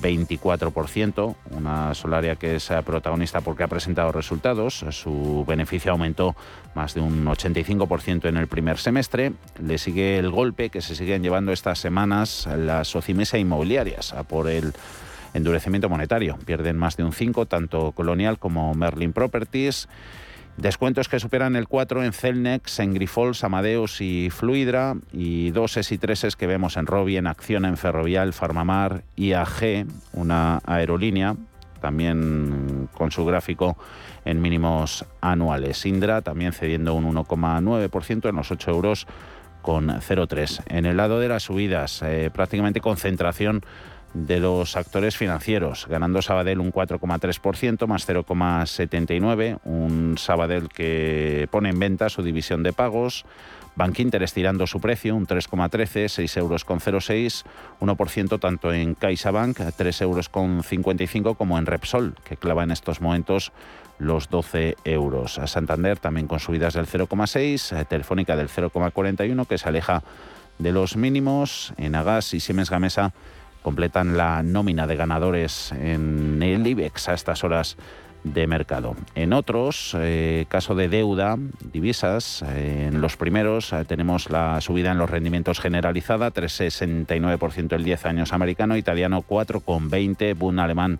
24%, 0.01 1.35
una 1.51 1.93
Solaria 1.93 2.35
que 2.35 2.55
es 2.55 2.71
eh, 2.71 2.81
protagonista 2.83 3.41
porque 3.41 3.63
ha 3.63 3.67
presentado 3.67 4.11
resultados, 4.11 4.85
su 4.89 5.45
beneficio 5.47 5.91
aumentó 5.91 6.35
más 6.73 6.93
de 6.93 7.01
un 7.01 7.25
85% 7.25 8.27
en 8.27 8.37
el 8.37 8.47
primer 8.47 8.77
semestre, 8.77 9.33
le 9.61 9.77
sigue 9.77 10.17
el 10.17 10.29
golpe 10.31 10.69
que 10.69 10.81
se 10.81 10.95
siguen 10.95 11.23
llevando 11.23 11.51
estas 11.51 11.79
semanas 11.79 12.47
las 12.57 12.87
Socimesa 12.87 13.37
inmobiliarias 13.37 14.13
por 14.27 14.49
el 14.49 14.73
endurecimiento 15.33 15.89
monetario, 15.89 16.37
pierden 16.45 16.77
más 16.77 16.97
de 16.97 17.03
un 17.03 17.13
5, 17.13 17.45
tanto 17.45 17.91
Colonial 17.91 18.39
como 18.39 18.73
Merlin 18.73 19.13
Properties. 19.13 19.87
Descuentos 20.57 21.09
que 21.09 21.19
superan 21.19 21.57
el 21.57 21.67
4 21.67 22.03
en 22.03 22.13
Celnex, 22.13 22.79
en 22.79 22.93
Grifols, 22.93 23.43
Amadeus 23.43 23.99
y 23.99 24.29
Fluidra 24.29 24.95
y 25.11 25.51
dos 25.51 25.75
S 25.75 25.93
y 25.93 25.97
3 25.97 26.35
que 26.37 26.47
vemos 26.47 26.77
en 26.77 26.85
Robi, 26.85 27.17
en 27.17 27.27
Acción, 27.27 27.65
en 27.65 27.75
Ferrovial, 27.75 28.31
Farmamar, 28.31 29.03
IAG, 29.17 29.85
una 30.13 30.61
aerolínea, 30.65 31.35
también 31.81 32.87
con 32.93 33.11
su 33.11 33.25
gráfico 33.25 33.77
en 34.23 34.41
mínimos 34.41 35.05
anuales. 35.19 35.85
Indra 35.85 36.21
también 36.21 36.53
cediendo 36.53 36.93
un 36.93 37.13
1,9% 37.13 38.29
en 38.29 38.35
los 38.35 38.49
8 38.49 38.71
euros 38.71 39.07
0,03. 39.65 40.63
En 40.67 40.85
el 40.85 40.97
lado 40.97 41.19
de 41.19 41.27
las 41.27 41.43
subidas, 41.43 42.01
eh, 42.03 42.29
prácticamente 42.33 42.81
concentración 42.81 43.63
de 44.15 44.39
los 44.39 44.77
actores 44.77 45.17
financieros, 45.17 45.87
ganando 45.89 46.21
Sabadell 46.21 46.61
un 46.61 46.71
4,3%, 46.71 47.85
más 47.85 48.07
0,79, 48.07 49.59
un 49.65 50.17
Sabadell 50.17 50.69
que 50.69 51.49
pone 51.51 51.69
en 51.69 51.79
venta 51.79 52.07
su 52.07 52.23
división 52.23 52.63
de 52.63 52.71
pagos, 52.71 53.25
Bankinter 53.75 54.23
estirando 54.23 54.67
su 54.67 54.79
precio, 54.79 55.17
un 55.17 55.27
3,13, 55.27 56.07
6 56.07 56.37
euros 56.37 56.63
con 56.63 56.79
06, 56.79 57.43
1% 57.81 58.39
tanto 58.39 58.71
en 58.71 58.95
CaixaBank, 58.95 59.59
3 59.75 60.01
euros 60.01 60.29
con 60.29 60.63
55, 60.63 61.35
como 61.35 61.57
en 61.57 61.65
Repsol, 61.65 62.15
que 62.23 62.37
clava 62.37 62.63
en 62.63 62.71
estos 62.71 63.01
momentos 63.01 63.51
los 63.99 64.29
12 64.29 64.77
euros. 64.85 65.39
A 65.39 65.47
Santander 65.47 65.99
también 65.99 66.27
con 66.27 66.39
subidas 66.39 66.73
del 66.75 66.87
0,6, 66.87 67.77
eh, 67.77 67.83
Telefónica 67.83 68.37
del 68.37 68.47
0,41, 68.47 69.45
que 69.45 69.57
se 69.57 69.67
aleja 69.67 70.03
de 70.57 70.71
los 70.71 70.95
mínimos. 70.95 71.73
En 71.75 71.95
Agas 71.95 72.33
y 72.33 72.39
Siemens 72.39 72.69
Gamesa 72.69 73.13
completan 73.65 74.15
la 74.15 74.43
nómina 74.43 74.85
de 74.85 74.95
ganadores 74.95 75.71
en 75.71 76.43
el 76.43 76.67
IBEX 76.67 77.09
a 77.09 77.15
estas 77.15 77.43
horas 77.43 77.77
de 78.23 78.45
mercado. 78.45 78.95
En 79.15 79.33
otros, 79.33 79.97
eh, 79.99 80.45
caso 80.49 80.75
de 80.75 80.87
deuda, 80.87 81.39
divisas, 81.73 82.43
eh, 82.43 82.89
en 82.89 83.01
los 83.01 83.17
primeros 83.17 83.73
tenemos 83.87 84.29
la 84.29 84.61
subida 84.61 84.91
en 84.91 84.99
los 84.99 85.09
rendimientos 85.09 85.59
generalizada, 85.59 86.29
3,69% 86.29 87.75
el 87.75 87.83
10 87.83 88.05
años 88.05 88.33
americano, 88.33 88.77
italiano 88.77 89.23
4,20, 89.27 90.35
Bund 90.35 90.59
alemán 90.59 90.99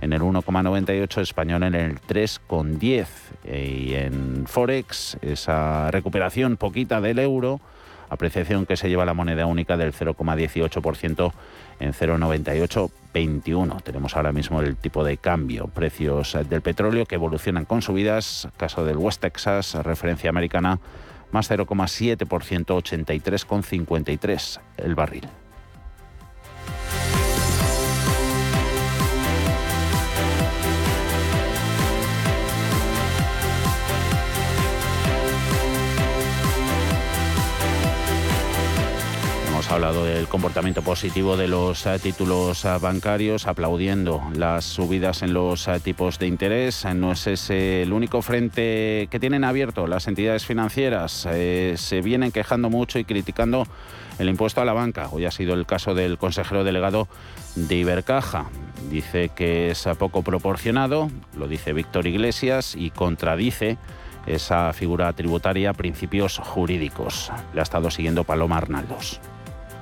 en 0.00 0.12
el 0.12 0.22
1,98, 0.22 1.20
español 1.20 1.64
en 1.64 1.74
el 1.74 1.98
3,10. 1.98 3.08
Y 3.52 3.94
en 3.94 4.46
Forex, 4.46 5.18
esa 5.22 5.90
recuperación 5.90 6.56
poquita 6.56 7.00
del 7.00 7.18
euro, 7.18 7.60
apreciación 8.08 8.64
que 8.64 8.76
se 8.76 8.88
lleva 8.88 9.04
la 9.04 9.14
moneda 9.14 9.46
única 9.46 9.76
del 9.76 9.92
0,18% 9.92 11.32
en 11.80 11.92
0,9821. 11.92 13.82
Tenemos 13.82 14.14
ahora 14.16 14.32
mismo 14.32 14.60
el 14.60 14.76
tipo 14.76 15.02
de 15.04 15.16
cambio, 15.16 15.68
precios 15.68 16.36
del 16.48 16.62
petróleo 16.62 17.06
que 17.06 17.16
evolucionan 17.16 17.64
con 17.64 17.82
subidas, 17.82 18.48
caso 18.56 18.84
del 18.84 18.96
West 18.96 19.20
Texas, 19.20 19.74
referencia 19.74 20.30
americana, 20.30 20.78
más 21.32 21.50
0,7%, 21.50 22.26
83,53 22.26 24.60
el 24.78 24.94
barril. 24.94 25.28
Hablado 39.70 40.04
del 40.04 40.28
comportamiento 40.28 40.82
positivo 40.82 41.36
de 41.36 41.48
los 41.48 41.86
eh, 41.86 41.98
títulos 41.98 42.64
eh, 42.64 42.76
bancarios, 42.80 43.46
aplaudiendo 43.46 44.22
las 44.34 44.64
subidas 44.64 45.22
en 45.22 45.32
los 45.32 45.66
eh, 45.66 45.80
tipos 45.80 46.18
de 46.18 46.26
interés. 46.26 46.84
No 46.94 47.12
es 47.12 47.26
ese 47.26 47.82
el 47.82 47.92
único 47.92 48.22
frente 48.22 49.08
que 49.10 49.18
tienen 49.18 49.44
abierto 49.44 49.86
las 49.86 50.08
entidades 50.08 50.44
financieras. 50.44 51.12
se 51.12 52.00
vienen 52.02 52.32
quejando 52.32 52.70
mucho 52.70 52.98
y 52.98 53.04
criticando 53.04 53.66
el 54.18 54.28
impuesto 54.28 54.60
a 54.60 54.64
la 54.64 54.72
banca. 54.72 55.08
Hoy 55.10 55.24
ha 55.24 55.30
sido 55.30 55.54
el 55.54 55.66
caso 55.66 55.94
del 55.94 56.18
consejero 56.18 56.62
delegado 56.62 57.08
de 57.54 57.76
Ibercaja. 57.76 58.46
Dice 58.90 59.30
que 59.34 59.70
es 59.70 59.88
poco 59.98 60.22
proporcionado, 60.22 61.10
lo 61.36 61.48
dice 61.48 61.72
Víctor 61.72 62.06
Iglesias, 62.06 62.74
y 62.76 62.90
contradice 62.90 63.78
esa 64.26 64.72
figura 64.72 65.12
tributaria 65.12 65.72
principios 65.72 66.38
jurídicos. 66.38 67.32
Le 67.54 67.60
ha 67.60 67.62
estado 67.62 67.90
siguiendo 67.90 68.24
Paloma 68.24 68.58
Arnaldos. 68.58 69.20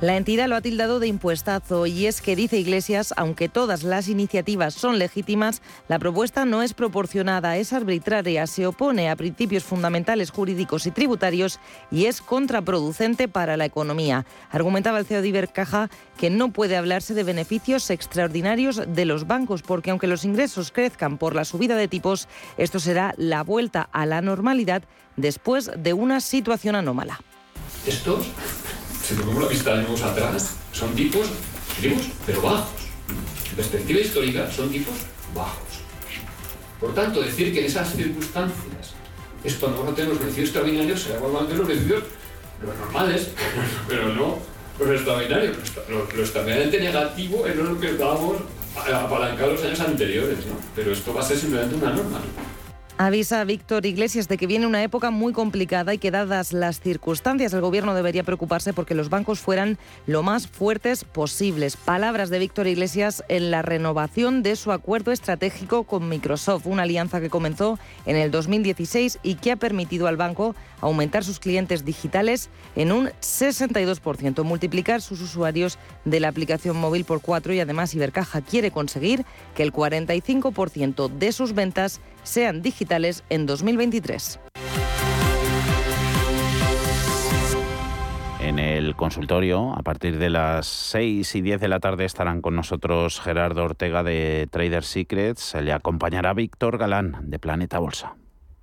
La 0.05 0.19
entidad 0.19 0.49
lo 0.49 0.57
ha 0.57 0.61
tildado 0.61 1.01
de 1.01 1.07
impuestazo 1.07 1.87
y 1.87 2.05
es 2.05 2.21
que, 2.21 2.37
dice 2.37 2.59
Iglesias, 2.59 3.15
aunque 3.17 3.49
todas 3.49 3.85
las 3.85 4.09
iniciativas 4.09 4.75
son 4.75 4.99
legítimas, 4.99 5.63
la 5.89 5.99
propuesta 5.99 6.45
no 6.45 6.63
es 6.63 6.75
proporcionada, 6.75 7.57
es 7.57 7.73
arbitraria, 7.73 8.47
se 8.47 8.67
opone 8.67 9.09
a 9.09 9.17
principios 9.17 9.65
fundamentales 9.65 10.31
jurídicos 10.31 10.85
y 10.85 10.91
tributarios 10.91 11.59
y 11.91 12.05
es 12.05 12.21
contraproducente 12.21 13.29
para 13.29 13.57
la 13.57 13.65
economía. 13.65 14.27
Argumentaba 14.51 14.99
el 14.99 15.07
CEO 15.07 15.23
de 15.23 15.29
Ibercaja 15.29 15.89
que 16.19 16.29
no 16.29 16.53
puede 16.53 16.77
hablarse 16.77 17.15
de 17.15 17.25
beneficios 17.25 17.89
extraordinarios 17.89 18.83
de 18.87 19.07
los 19.07 19.27
bancos 19.27 19.63
porque 19.63 19.91
aunque 19.91 20.07
los 20.07 20.27
ingresos 20.27 20.71
crezcan 20.71 21.17
por 21.17 21.35
la 21.35 21.47
subida 21.47 21.77
de 21.77 21.89
tipos, 21.89 22.29
esto 22.59 22.79
será 22.79 23.15
la 23.17 23.43
vuelta 23.43 23.89
a 23.91 24.05
la 24.05 24.21
normalidad 24.21 24.83
después 25.17 25.71
de 25.75 25.95
una 25.95 26.21
situación 26.21 26.75
anómala. 26.75 27.23
Estos 27.87 28.27
si 29.07 29.15
ponemos 29.15 29.43
la 29.43 29.49
vista 29.49 29.75
años 29.75 30.03
atrás, 30.03 30.55
son 30.73 30.95
tipos, 30.95 31.27
pero 32.27 32.43
bajos. 32.43 32.71
En 33.51 33.57
perspectiva 33.57 34.01
histórica, 34.01 34.51
son 34.51 34.71
tipos 34.71 34.95
bajos. 35.35 35.85
Por 36.81 36.95
tanto, 36.95 37.21
decir 37.21 37.53
que 37.53 37.61
en 37.61 37.67
esas 37.67 37.93
circunstancias 37.95 38.95
es 39.45 39.55
cuando 39.57 39.79
vamos 39.79 39.93
a 39.93 39.97
tener 39.97 40.11
los 40.11 40.19
beneficios 40.19 40.49
extraordinarios, 40.49 41.03
será 41.03 41.19
cuando 41.19 41.55
los 41.55 41.67
beneficios 41.67 42.03
los 42.63 42.77
normales, 42.79 43.29
pero 43.89 44.09
no 44.15 44.39
los 44.79 44.91
extraordinarios. 44.91 45.57
Lo, 45.89 46.05
extraordinariamente 46.21 46.81
negativo 46.81 47.47
es 47.47 47.57
lo 47.57 47.79
que 47.79 47.91
estábamos 47.91 48.39
apalancados 48.77 49.55
los 49.55 49.65
años 49.65 49.81
anteriores, 49.81 50.39
¿no? 50.47 50.57
Pero 50.75 50.93
esto 50.93 51.13
va 51.15 51.21
a 51.21 51.25
ser 51.25 51.39
simplemente 51.39 51.77
una 51.77 51.91
norma. 51.91 52.21
Avisa 52.97 53.43
Víctor 53.43 53.87
Iglesias 53.87 54.29
de 54.29 54.37
que 54.37 54.47
viene 54.47 54.69
una 54.69 54.85
época 54.85 55.11
muy 55.11 55.33
complicada 55.33 55.93
y 55.93 55.99
que 55.99 56.13
dadas 56.13 56.53
las 56.53 56.79
circunstancias 56.79 57.53
el 57.53 57.61
gobierno 57.61 57.93
debería 57.93 58.23
preocuparse 58.23 58.73
porque 58.73 58.95
los 58.95 59.11
bancos 59.11 59.41
fueran 59.41 59.79
lo 60.07 60.23
más 60.23 60.47
fuertes 60.47 61.03
posibles. 61.03 61.77
Palabras 61.77 62.31
de 62.31 62.39
Víctor 62.39 62.69
Iglesias 62.69 63.25
en 63.27 63.51
la 63.51 63.63
renovación 63.63 64.45
de 64.45 64.55
su 64.55 64.71
acuerdo 64.71 65.11
estratégico 65.11 65.83
con 65.83 66.09
Microsoft, 66.09 66.67
una 66.67 66.85
alianza 66.85 67.21
que 67.21 67.31
comenzó 67.31 67.81
en 68.07 68.15
el 68.15 68.31
2016 68.31 69.19
y 69.25 69.35
que 69.35 69.51
ha 69.51 69.57
permitido 69.57 70.07
al 70.07 70.17
banco 70.17 70.55
aumentar 70.81 71.25
sus 71.25 71.41
clientes 71.41 71.85
digitales 71.85 72.49
en 72.77 72.93
un 72.93 73.09
62%, 73.21 74.45
multiplicar 74.45 75.03
sus 75.03 75.21
usuarios 75.21 75.79
de 76.05 76.21
la 76.21 76.29
aplicación 76.29 76.77
móvil 76.77 77.05
por 77.05 77.23
cuatro 77.23 77.53
y 77.53 77.59
además 77.59 77.93
Ibercaja 77.93 78.41
quiere 78.41 78.71
conseguir 78.71 79.25
que 79.57 79.65
el 79.65 79.73
45% 79.73 81.09
de 81.09 81.33
sus 81.33 81.55
ventas 81.55 82.01
sean 82.25 82.63
digitales 82.63 83.23
en 83.31 83.47
2023. 83.47 84.41
En 88.41 88.59
el 88.59 88.95
consultorio, 88.95 89.73
a 89.73 89.83
partir 89.83 90.19
de 90.19 90.29
las 90.29 90.67
6 90.67 91.35
y 91.35 91.41
10 91.41 91.61
de 91.61 91.69
la 91.69 91.81
tarde, 91.81 92.05
estarán 92.05 92.43
con 92.43 92.55
nosotros 92.55 93.21
Gerardo 93.21 93.65
Ortega 93.65 94.03
de 94.03 94.49
Trader 94.51 94.85
Secrets. 94.85 95.55
Le 95.55 95.73
acompañará 95.73 96.35
Víctor 96.35 96.77
Galán 96.77 97.19
de 97.23 97.39
Planeta 97.39 97.79
Bolsa. 97.79 98.17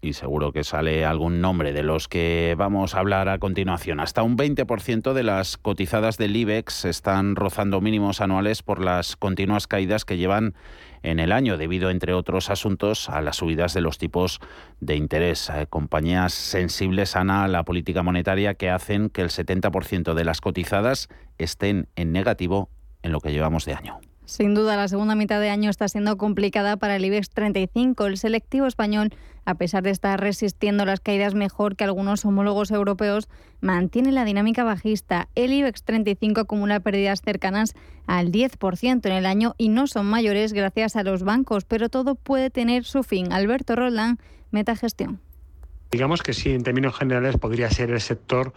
y 0.00 0.12
seguro 0.12 0.52
que 0.52 0.64
sale 0.64 1.04
algún 1.04 1.40
nombre 1.40 1.72
de 1.72 1.82
los 1.82 2.08
que 2.08 2.54
vamos 2.56 2.94
a 2.94 3.00
hablar 3.00 3.28
a 3.28 3.38
continuación. 3.38 4.00
Hasta 4.00 4.22
un 4.22 4.36
20% 4.36 5.12
de 5.12 5.22
las 5.22 5.56
cotizadas 5.56 6.18
del 6.18 6.36
IBEX 6.36 6.84
están 6.84 7.36
rozando 7.36 7.80
mínimos 7.80 8.20
anuales 8.20 8.62
por 8.62 8.80
las 8.80 9.16
continuas 9.16 9.66
caídas 9.66 10.04
que 10.04 10.16
llevan 10.16 10.54
en 11.02 11.20
el 11.20 11.32
año, 11.32 11.56
debido, 11.56 11.90
entre 11.90 12.12
otros 12.12 12.50
asuntos, 12.50 13.08
a 13.08 13.20
las 13.20 13.36
subidas 13.36 13.74
de 13.74 13.80
los 13.80 13.98
tipos 13.98 14.40
de 14.80 14.96
interés. 14.96 15.50
Eh, 15.50 15.66
compañías 15.68 16.32
sensibles, 16.32 17.16
a 17.16 17.24
la 17.24 17.64
política 17.64 18.02
monetaria 18.02 18.54
que 18.54 18.70
hacen 18.70 19.10
que 19.10 19.22
el 19.22 19.28
70% 19.28 20.14
de 20.14 20.24
las 20.24 20.40
cotizadas 20.40 21.08
estén 21.36 21.88
en 21.96 22.12
negativo 22.12 22.70
en 23.02 23.12
lo 23.12 23.20
que 23.20 23.32
llevamos 23.32 23.64
de 23.64 23.74
año. 23.74 24.00
Sin 24.28 24.52
duda, 24.52 24.76
la 24.76 24.88
segunda 24.88 25.14
mitad 25.14 25.40
de 25.40 25.48
año 25.48 25.70
está 25.70 25.88
siendo 25.88 26.18
complicada 26.18 26.76
para 26.76 26.96
el 26.96 27.04
IBEX 27.06 27.30
35. 27.30 28.04
El 28.04 28.18
selectivo 28.18 28.66
español, 28.66 29.08
a 29.46 29.54
pesar 29.54 29.82
de 29.82 29.88
estar 29.88 30.20
resistiendo 30.20 30.84
las 30.84 31.00
caídas 31.00 31.32
mejor 31.32 31.76
que 31.76 31.84
algunos 31.84 32.26
homólogos 32.26 32.70
europeos, 32.70 33.30
mantiene 33.62 34.12
la 34.12 34.26
dinámica 34.26 34.64
bajista. 34.64 35.30
El 35.34 35.54
IBEX 35.54 35.82
35 35.82 36.42
acumula 36.42 36.80
pérdidas 36.80 37.22
cercanas 37.22 37.72
al 38.06 38.30
10% 38.30 39.06
en 39.06 39.12
el 39.12 39.24
año 39.24 39.54
y 39.56 39.70
no 39.70 39.86
son 39.86 40.04
mayores 40.04 40.52
gracias 40.52 40.96
a 40.96 41.04
los 41.04 41.22
bancos, 41.22 41.64
pero 41.64 41.88
todo 41.88 42.14
puede 42.14 42.50
tener 42.50 42.84
su 42.84 43.04
fin. 43.04 43.32
Alberto 43.32 43.76
Roldán, 43.76 44.18
Metagestión. 44.50 45.22
Digamos 45.90 46.22
que 46.22 46.34
sí, 46.34 46.50
en 46.50 46.62
términos 46.62 46.94
generales 46.96 47.36
podría 47.38 47.70
ser 47.70 47.90
el 47.90 48.00
sector 48.00 48.52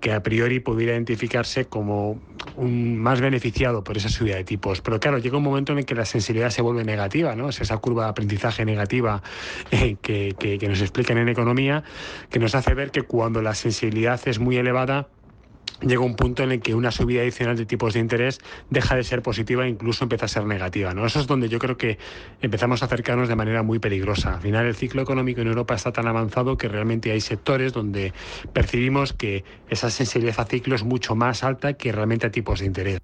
que 0.00 0.12
a 0.12 0.22
priori 0.22 0.58
pudiera 0.60 0.94
identificarse 0.94 1.66
como 1.66 2.18
un 2.56 2.96
más 2.96 3.20
beneficiado 3.20 3.84
por 3.84 3.98
esa 3.98 4.08
subida 4.08 4.36
de 4.36 4.44
tipos. 4.44 4.80
Pero 4.80 4.98
claro, 4.98 5.18
llega 5.18 5.36
un 5.36 5.42
momento 5.42 5.72
en 5.72 5.80
el 5.80 5.84
que 5.84 5.94
la 5.94 6.06
sensibilidad 6.06 6.48
se 6.48 6.62
vuelve 6.62 6.84
negativa, 6.84 7.36
¿no? 7.36 7.50
Es 7.50 7.60
esa 7.60 7.76
curva 7.76 8.04
de 8.04 8.10
aprendizaje 8.10 8.64
negativa 8.64 9.22
eh, 9.70 9.96
que, 10.00 10.34
que 10.38 10.68
nos 10.68 10.80
explican 10.80 11.18
en 11.18 11.28
economía, 11.28 11.84
que 12.30 12.38
nos 12.38 12.54
hace 12.54 12.72
ver 12.72 12.90
que 12.90 13.02
cuando 13.02 13.42
la 13.42 13.54
sensibilidad 13.54 14.20
es 14.26 14.38
muy 14.38 14.56
elevada, 14.56 15.08
llega 15.82 16.00
un 16.00 16.16
punto 16.16 16.42
en 16.42 16.52
el 16.52 16.60
que 16.60 16.74
una 16.74 16.90
subida 16.90 17.22
adicional 17.22 17.56
de 17.56 17.66
tipos 17.66 17.94
de 17.94 18.00
interés 18.00 18.40
deja 18.70 18.96
de 18.96 19.04
ser 19.04 19.22
positiva 19.22 19.64
e 19.64 19.68
incluso 19.68 20.04
empieza 20.04 20.26
a 20.26 20.28
ser 20.28 20.44
negativa. 20.44 20.94
¿no? 20.94 21.06
Eso 21.06 21.20
es 21.20 21.26
donde 21.26 21.48
yo 21.48 21.58
creo 21.58 21.76
que 21.76 21.98
empezamos 22.40 22.82
a 22.82 22.86
acercarnos 22.86 23.28
de 23.28 23.36
manera 23.36 23.62
muy 23.62 23.78
peligrosa. 23.78 24.34
Al 24.34 24.40
final 24.40 24.66
el 24.66 24.74
ciclo 24.74 25.02
económico 25.02 25.40
en 25.40 25.48
Europa 25.48 25.74
está 25.74 25.92
tan 25.92 26.06
avanzado 26.06 26.56
que 26.56 26.68
realmente 26.68 27.12
hay 27.12 27.20
sectores 27.20 27.72
donde 27.72 28.12
percibimos 28.52 29.12
que 29.12 29.44
esa 29.68 29.90
sensibilidad 29.90 30.40
a 30.40 30.44
ciclo 30.44 30.74
es 30.74 30.84
mucho 30.84 31.14
más 31.14 31.44
alta 31.44 31.74
que 31.74 31.92
realmente 31.92 32.26
a 32.26 32.30
tipos 32.30 32.60
de 32.60 32.66
interés. 32.66 33.00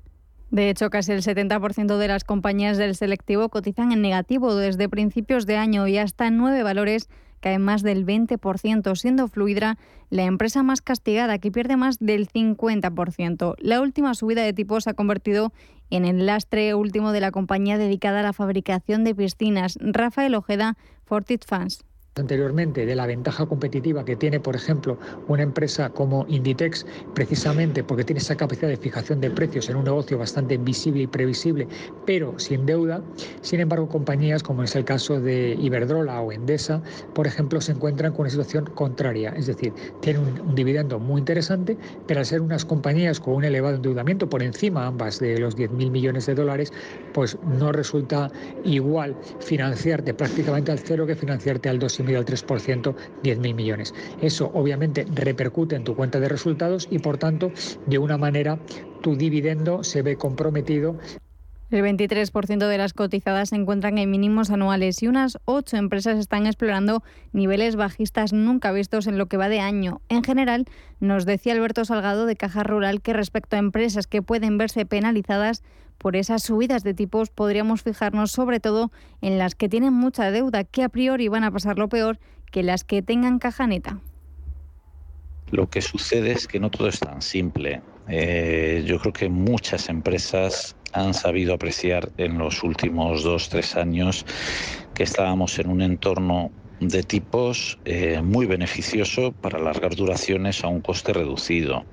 De 0.51 0.71
hecho, 0.71 0.89
casi 0.89 1.13
el 1.13 1.23
70% 1.23 1.99
de 1.99 2.09
las 2.09 2.25
compañías 2.25 2.79
del 2.79 2.95
selectivo 2.95 3.51
cotizan 3.51 3.93
en 3.93 4.01
negativo 4.01 4.55
desde 4.55 4.89
principios 4.89 5.45
de 5.45 5.57
año 5.57 5.87
y 5.87 5.99
hasta 5.99 6.31
nueve 6.31 6.63
valores 6.63 7.11
cae 7.41 7.59
más 7.59 7.83
del 7.83 8.07
20%, 8.07 8.97
siendo 8.97 9.29
Fluidra 9.29 9.79
la 10.11 10.25
empresa 10.25 10.63
más 10.63 10.81
castigada, 10.81 11.39
que 11.39 11.51
pierde 11.51 11.77
más 11.77 11.99
del 11.99 12.29
50%. 12.29 13.55
La 13.59 13.81
última 13.81 14.15
subida 14.15 14.43
de 14.43 14.53
tipos 14.53 14.85
se 14.85 14.91
ha 14.91 14.95
convertido 14.95 15.53
en 15.91 16.05
el 16.05 16.27
lastre 16.27 16.75
último 16.75 17.13
de 17.13 17.21
la 17.21 17.31
compañía 17.31 17.79
dedicada 17.79 18.21
a 18.21 18.23
la 18.23 18.33
fabricación 18.33 19.05
de 19.05 19.15
piscinas. 19.15 19.79
Rafael 19.81 20.35
Ojeda, 20.35 20.77
Fortit 21.05 21.45
Fans 21.45 21.85
anteriormente 22.19 22.87
de 22.87 22.95
la 22.95 23.07
ventaja 23.07 23.47
competitiva 23.47 24.05
que 24.05 24.17
tiene, 24.17 24.41
por 24.41 24.57
ejemplo, 24.57 24.99
una 25.27 25.43
empresa 25.43 25.91
como 25.91 26.25
Inditex, 26.29 26.87
precisamente 27.15 27.85
porque 27.85 28.05
tiene 28.05 28.21
esa 28.21 28.37
capacidad 28.37 28.69
de 28.69 28.77
fijación 28.77 29.21
de 29.21 29.31
precios 29.31 29.69
en 29.69 29.77
un 29.77 29.85
negocio 29.85 30.19
bastante 30.19 30.57
visible 30.57 31.03
y 31.03 31.07
previsible, 31.07 31.69
pero 32.05 32.39
sin 32.39 32.67
deuda. 32.67 33.03
Sin 33.41 33.61
embargo, 33.61 33.89
compañías 33.89 34.43
como 34.43 34.63
es 34.63 34.75
el 34.77 34.85
caso 34.85 35.21
de 35.21 35.57
Iberdrola 35.61 36.21
o 36.21 36.33
Endesa, 36.33 36.83
por 37.15 37.27
ejemplo, 37.27 37.61
se 37.61 37.73
encuentran 37.73 38.13
con 38.13 38.23
una 38.23 38.31
situación 38.31 38.65
contraria, 38.75 39.31
es 39.37 39.47
decir, 39.47 39.73
tienen 40.01 40.23
un, 40.23 40.55
dividendo 40.55 40.99
muy 40.99 41.21
interesante, 41.21 41.77
pero 42.07 42.21
al 42.21 42.27
ser 42.27 42.41
unas 42.41 42.65
compañías 42.65 43.21
con 43.21 43.35
un 43.35 43.45
elevado 43.45 43.77
endeudamiento 43.77 44.29
por 44.29 44.43
encima 44.43 44.87
ambas 44.87 45.19
de 45.19 45.39
los 45.39 45.57
10.000 45.57 45.91
millones 45.91 46.27
de 46.27 46.35
dólares, 46.35 46.73
pues 47.13 47.39
no 47.43 47.73
resulta 47.73 48.31
igual 48.65 49.17
financiarte 49.41 50.15
prácticamente 50.15 50.73
al 50.73 50.79
cero 50.79 51.07
que 51.07 51.15
financiarte 51.15 51.69
al 51.69 51.79
2,5 51.79 52.08
al 52.17 52.25
3%, 52.25 52.95
10.000 53.23 53.55
millones. 53.55 53.95
Eso 54.21 54.51
obviamente 54.55 55.07
repercute 55.15 55.77
en 55.77 55.85
tu 55.85 55.95
cuenta 55.95 56.21
de 56.21 56.29
resultados 56.29 56.89
y 56.91 56.99
por 56.99 57.19
tanto, 57.19 57.53
de 57.87 57.99
una 57.99 58.19
manera, 58.19 58.59
tu 59.03 59.17
dividendo 59.17 59.85
se 59.85 60.03
ve 60.03 60.17
comprometido. 60.17 60.97
El 61.71 61.83
23% 61.85 62.67
de 62.67 62.79
las 62.79 62.95
cotizadas 62.95 63.51
se 63.51 63.57
encuentran 63.57 63.99
en 63.99 64.11
mínimos 64.11 64.49
anuales 64.49 65.03
y 65.03 65.07
unas 65.07 65.39
8 65.45 65.77
empresas 65.77 66.19
están 66.19 66.47
explorando 66.47 67.03
niveles 67.33 67.77
bajistas 67.77 68.33
nunca 68.33 68.73
vistos 68.73 69.07
en 69.07 69.19
lo 69.19 69.27
que 69.27 69.37
va 69.37 69.51
de 69.51 69.61
año. 69.61 70.01
En 70.09 70.25
general, 70.25 70.65
nos 70.99 71.27
decía 71.27 71.53
Alberto 71.53 71.85
Salgado 71.85 72.25
de 72.25 72.37
Caja 72.37 72.63
Rural 72.63 73.03
que 73.03 73.13
respecto 73.13 73.57
a 73.57 73.59
empresas 73.59 74.07
que 74.07 74.23
pueden 74.23 74.57
verse 74.57 74.87
penalizadas 74.87 75.63
por 75.99 76.17
esas 76.17 76.43
subidas 76.45 76.85
de 76.85 76.95
tipos, 76.95 77.31
podríamos 77.31 77.83
fijarnos 77.83 78.31
sobre 78.31 78.61
todo 78.61 78.91
en 79.21 79.39
las 79.39 79.55
que 79.55 79.69
tienen 79.69 79.93
mucha 79.93 80.31
deuda, 80.31 80.65
que 80.65 80.85
a 80.85 80.89
priori 80.89 81.29
van 81.29 81.45
a 81.45 81.51
pasar 81.51 81.79
lo 81.79 81.89
peor 81.89 82.19
que 82.51 82.63
las 82.63 82.85
que 82.85 83.03
tengan 83.03 83.39
caja 83.39 83.67
neta. 83.67 84.01
Lo 85.51 85.69
que 85.69 85.81
sucede 85.81 86.33
es 86.33 86.47
que 86.47 86.61
no 86.61 86.71
todo 86.71 86.89
es 86.89 87.01
tan 87.01 87.23
simple. 87.23 87.83
Eh, 88.09 88.85
yo 88.87 88.99
creo 89.01 89.13
que 89.13 89.29
muchas 89.29 89.89
empresas 89.89 90.77
han 90.93 91.15
sabido 91.15 91.55
apreciar 91.55 92.11
en 92.17 92.39
los 92.39 92.63
últimos 92.63 93.23
dos, 93.23 93.49
tres 93.49 93.77
años 93.77 94.25
que 94.95 95.03
estábamos 95.03 95.59
en 95.59 95.69
un 95.69 95.83
entorno 95.83 96.51
de 96.81 97.03
tipos 97.03 97.79
eh, 97.85 98.21
muy 98.23 98.47
beneficioso 98.47 99.33
para 99.33 99.59
alargar 99.59 99.97
duraciones 99.97 100.63
a 100.65 100.69
un 100.69 100.81
coste 100.81 101.13
reducido. 101.13 101.85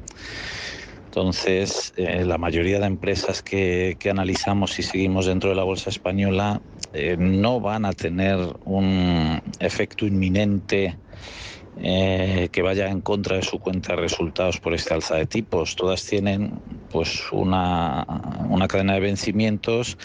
Entonces, 1.15 1.93
eh, 1.95 2.25
la 2.25 2.37
mayoría 2.37 2.77
de 2.77 2.87
empresas 2.87 3.41
que, 3.41 3.97
analizamos 4.11 4.77
y 4.79 4.83
seguimos 4.83 5.25
dentro 5.25 5.49
de 5.49 5.55
la 5.55 5.63
bolsa 5.63 5.89
española 5.89 6.61
eh, 6.91 7.15
no 7.17 7.61
van 7.61 7.85
a 7.85 7.93
tener 7.93 8.37
un 8.65 9.41
efecto 9.59 10.05
inminente 10.05 10.99
eh, 11.77 12.49
que 12.51 12.61
vaya 12.61 12.89
en 12.89 12.99
contra 12.99 13.37
de 13.37 13.43
su 13.43 13.59
cuenta 13.59 13.95
de 13.95 14.01
resultados 14.01 14.59
por 14.59 14.73
esta 14.73 14.95
alza 14.95 15.15
de 15.15 15.25
tipos. 15.25 15.77
Todas 15.77 16.05
tienen 16.05 16.59
pues 16.89 17.21
una, 17.31 18.05
una 18.49 18.67
cadena 18.67 18.95
de 18.95 18.99
vencimientos 18.99 19.95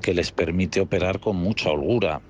que 0.00 0.14
les 0.14 0.32
permite 0.32 0.80
operar 0.80 1.20
con 1.20 1.36
mucha 1.36 1.70
holgura. 1.70 2.22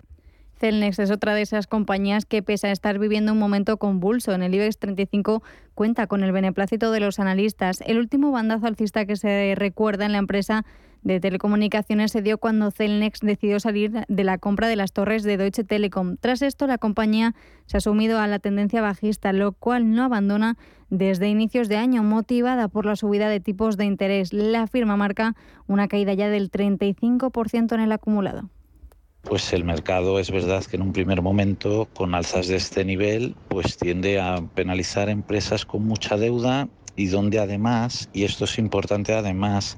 Celnex 0.59 0.99
es 0.99 1.11
otra 1.11 1.35
de 1.35 1.43
esas 1.43 1.67
compañías 1.67 2.25
que, 2.25 2.43
pese 2.43 2.69
a 2.69 2.73
estar 2.73 2.99
viviendo 2.99 3.33
un 3.33 3.39
momento 3.39 3.77
convulso 3.77 4.33
en 4.33 4.43
el 4.43 4.55
IBEX 4.55 4.79
35, 4.79 5.43
cuenta 5.75 6.07
con 6.07 6.23
el 6.23 6.33
beneplácito 6.33 6.91
de 6.91 7.01
los 7.01 7.21
analistas. 7.21 7.83
El 7.87 7.99
último 7.99 8.33
bandazo 8.33 8.67
alcista 8.67 9.05
que 9.05 9.17
se 9.17 9.55
recuerda 9.57 10.07
en 10.07 10.13
la 10.13 10.19
empresa 10.19 10.65
de 11.03 11.21
telecomunicaciones 11.21 12.11
se 12.11 12.23
dio 12.23 12.39
cuando 12.39 12.71
Celnex 12.71 13.21
decidió 13.21 13.61
salir 13.61 13.93
de 14.09 14.25
la 14.25 14.39
compra 14.39 14.67
de 14.67 14.77
las 14.77 14.93
torres 14.93 15.23
de 15.23 15.37
Deutsche 15.37 15.63
Telekom. 15.63 16.17
Tras 16.17 16.43
esto, 16.43 16.67
la 16.67 16.79
compañía 16.79 17.35
se 17.67 17.77
ha 17.77 17.81
sumido 17.81 18.19
a 18.19 18.27
la 18.27 18.39
tendencia 18.39 18.83
bajista, 18.83 19.33
lo 19.33 19.53
cual 19.53 19.93
no 19.93 20.05
abandona 20.05 20.57
desde 20.91 21.29
inicios 21.29 21.69
de 21.69 21.77
año, 21.77 22.03
motivada 22.03 22.69
por 22.69 22.87
la 22.87 22.97
subida 22.97 23.29
de 23.29 23.41
tipos 23.41 23.77
de 23.77 23.85
interés. 23.85 24.33
La 24.33 24.67
firma 24.67 24.97
marca 24.97 25.37
una 25.67 25.87
caída 25.87 26.15
ya 26.15 26.29
del 26.29 26.51
35% 26.51 27.75
en 27.75 27.81
el 27.81 27.93
acumulado 27.93 28.51
pues 29.27 29.53
el 29.53 29.65
mercado 29.65 30.19
es 30.21 30.31
verdad 30.31 30.65
que 30.65 30.77
en 30.77 30.83
un 30.83 30.93
primer 30.93 31.21
momento 31.21 31.91
con 31.93 32.15
alzas 32.15 32.47
de 32.47 32.57
este 32.57 32.85
nivel 32.85 33.37
pues 33.49 33.77
tiende 33.77 34.21
a 34.21 34.41
penalizar 34.55 35.09
empresas 35.09 35.67
con 35.67 35.85
mucha 35.85 36.17
deuda 36.17 36.69
y 36.95 37.09
donde 37.09 37.39
además, 37.39 38.09
y 38.13 38.25
esto 38.25 38.45
es 38.47 38.59
importante 38.59 39.13
además, 39.13 39.77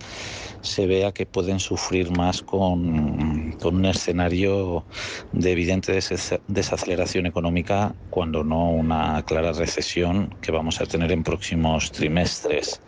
se 0.61 0.87
vea 0.87 1.13
que 1.13 1.27
pueden 1.27 1.59
sufrir 1.61 2.13
más 2.13 2.43
con, 2.43 3.53
con 3.61 3.77
un 3.77 3.85
escenario 3.87 4.87
de 5.33 5.51
evidente 5.53 5.99
desaceleración 6.47 7.27
económica 7.27 7.97
cuando 8.09 8.45
no 8.45 8.71
una 8.71 9.23
clara 9.25 9.53
recesión 9.53 10.31
que 10.41 10.53
vamos 10.53 10.81
a 10.81 10.87
tener 10.87 11.11
en 11.11 11.25
próximos 11.25 11.91
trimestres. 11.91 12.81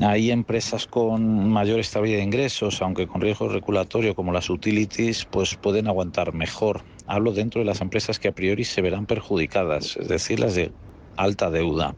Hay 0.00 0.30
empresas 0.30 0.86
con 0.86 1.50
mayor 1.50 1.80
estabilidad 1.80 2.18
de 2.18 2.24
ingresos, 2.24 2.80
aunque 2.80 3.06
con 3.06 3.20
riesgo 3.20 3.48
regulatorio 3.48 4.14
como 4.14 4.32
las 4.32 4.48
utilities, 4.48 5.24
pues 5.26 5.56
pueden 5.56 5.88
aguantar 5.88 6.32
mejor. 6.32 6.82
Hablo 7.06 7.32
dentro 7.32 7.60
de 7.60 7.66
las 7.66 7.80
empresas 7.80 8.18
que 8.18 8.28
a 8.28 8.32
priori 8.32 8.64
se 8.64 8.80
verán 8.80 9.06
perjudicadas, 9.06 9.96
es 9.96 10.08
decir, 10.08 10.40
las 10.40 10.54
de 10.54 10.72
alta 11.16 11.50
deuda. 11.50 11.94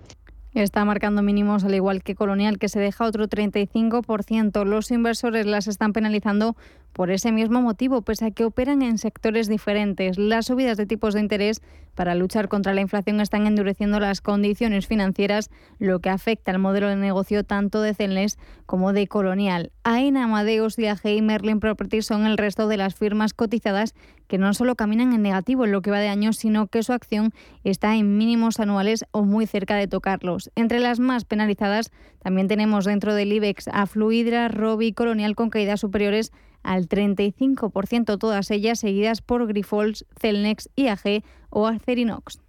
Está 0.54 0.84
marcando 0.84 1.22
mínimos 1.22 1.64
al 1.64 1.74
igual 1.74 2.02
que 2.02 2.14
Colonial, 2.14 2.58
que 2.58 2.68
se 2.68 2.78
deja 2.78 3.06
otro 3.06 3.26
35%. 3.26 4.64
Los 4.66 4.90
inversores 4.90 5.46
las 5.46 5.66
están 5.66 5.94
penalizando 5.94 6.56
por 6.92 7.10
ese 7.10 7.32
mismo 7.32 7.62
motivo, 7.62 8.02
pese 8.02 8.26
a 8.26 8.30
que 8.30 8.44
operan 8.44 8.82
en 8.82 8.98
sectores 8.98 9.48
diferentes. 9.48 10.18
Las 10.18 10.46
subidas 10.46 10.76
de 10.76 10.86
tipos 10.86 11.14
de 11.14 11.20
interés 11.20 11.62
para 11.94 12.14
luchar 12.14 12.48
contra 12.48 12.74
la 12.74 12.80
inflación 12.80 13.20
están 13.20 13.46
endureciendo 13.46 14.00
las 14.00 14.20
condiciones 14.20 14.86
financieras, 14.86 15.50
lo 15.78 16.00
que 16.00 16.10
afecta 16.10 16.50
al 16.50 16.58
modelo 16.58 16.88
de 16.88 16.96
negocio 16.96 17.44
tanto 17.44 17.82
de 17.82 17.94
Celnes 17.94 18.38
como 18.66 18.92
de 18.92 19.06
Colonial. 19.08 19.72
AENA, 19.84 20.24
Amadeus, 20.24 20.78
IAG 20.78 21.04
y 21.04 21.22
Merlin 21.22 21.60
Properties 21.60 22.06
son 22.06 22.26
el 22.26 22.38
resto 22.38 22.68
de 22.68 22.76
las 22.76 22.94
firmas 22.94 23.34
cotizadas 23.34 23.94
que 24.26 24.38
no 24.38 24.54
solo 24.54 24.76
caminan 24.76 25.12
en 25.12 25.20
negativo 25.20 25.66
en 25.66 25.72
lo 25.72 25.82
que 25.82 25.90
va 25.90 26.00
de 26.00 26.08
año, 26.08 26.32
sino 26.32 26.66
que 26.66 26.82
su 26.82 26.94
acción 26.94 27.32
está 27.64 27.94
en 27.96 28.16
mínimos 28.16 28.60
anuales 28.60 29.04
o 29.10 29.24
muy 29.24 29.46
cerca 29.46 29.76
de 29.76 29.88
tocarlos. 29.88 30.50
Entre 30.54 30.80
las 30.80 31.00
más 31.00 31.24
penalizadas 31.24 31.90
también 32.22 32.48
tenemos 32.48 32.86
dentro 32.86 33.14
del 33.14 33.32
IBEX 33.32 33.68
a 33.68 33.86
Fluidra, 33.86 34.48
Robi 34.48 34.86
y 34.88 34.92
Colonial 34.94 35.34
con 35.34 35.50
caídas 35.50 35.80
superiores 35.80 36.32
al 36.62 36.88
35%, 36.88 38.18
todas 38.18 38.50
ellas 38.50 38.80
seguidas 38.80 39.20
por 39.20 39.46
Grifols, 39.46 40.04
Celnex, 40.20 40.70
IAG 40.76 41.22
o 41.50 41.66
Acerinox. 41.66 42.40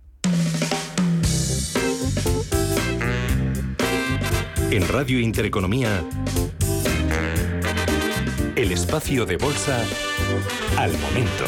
En 4.71 4.88
Radio 4.88 5.19
Intereconomía, 5.19 6.04
el 8.56 8.71
espacio 8.71 9.26
de 9.26 9.38
bolsa 9.38 9.84
al 10.78 10.91
momento. 10.97 11.45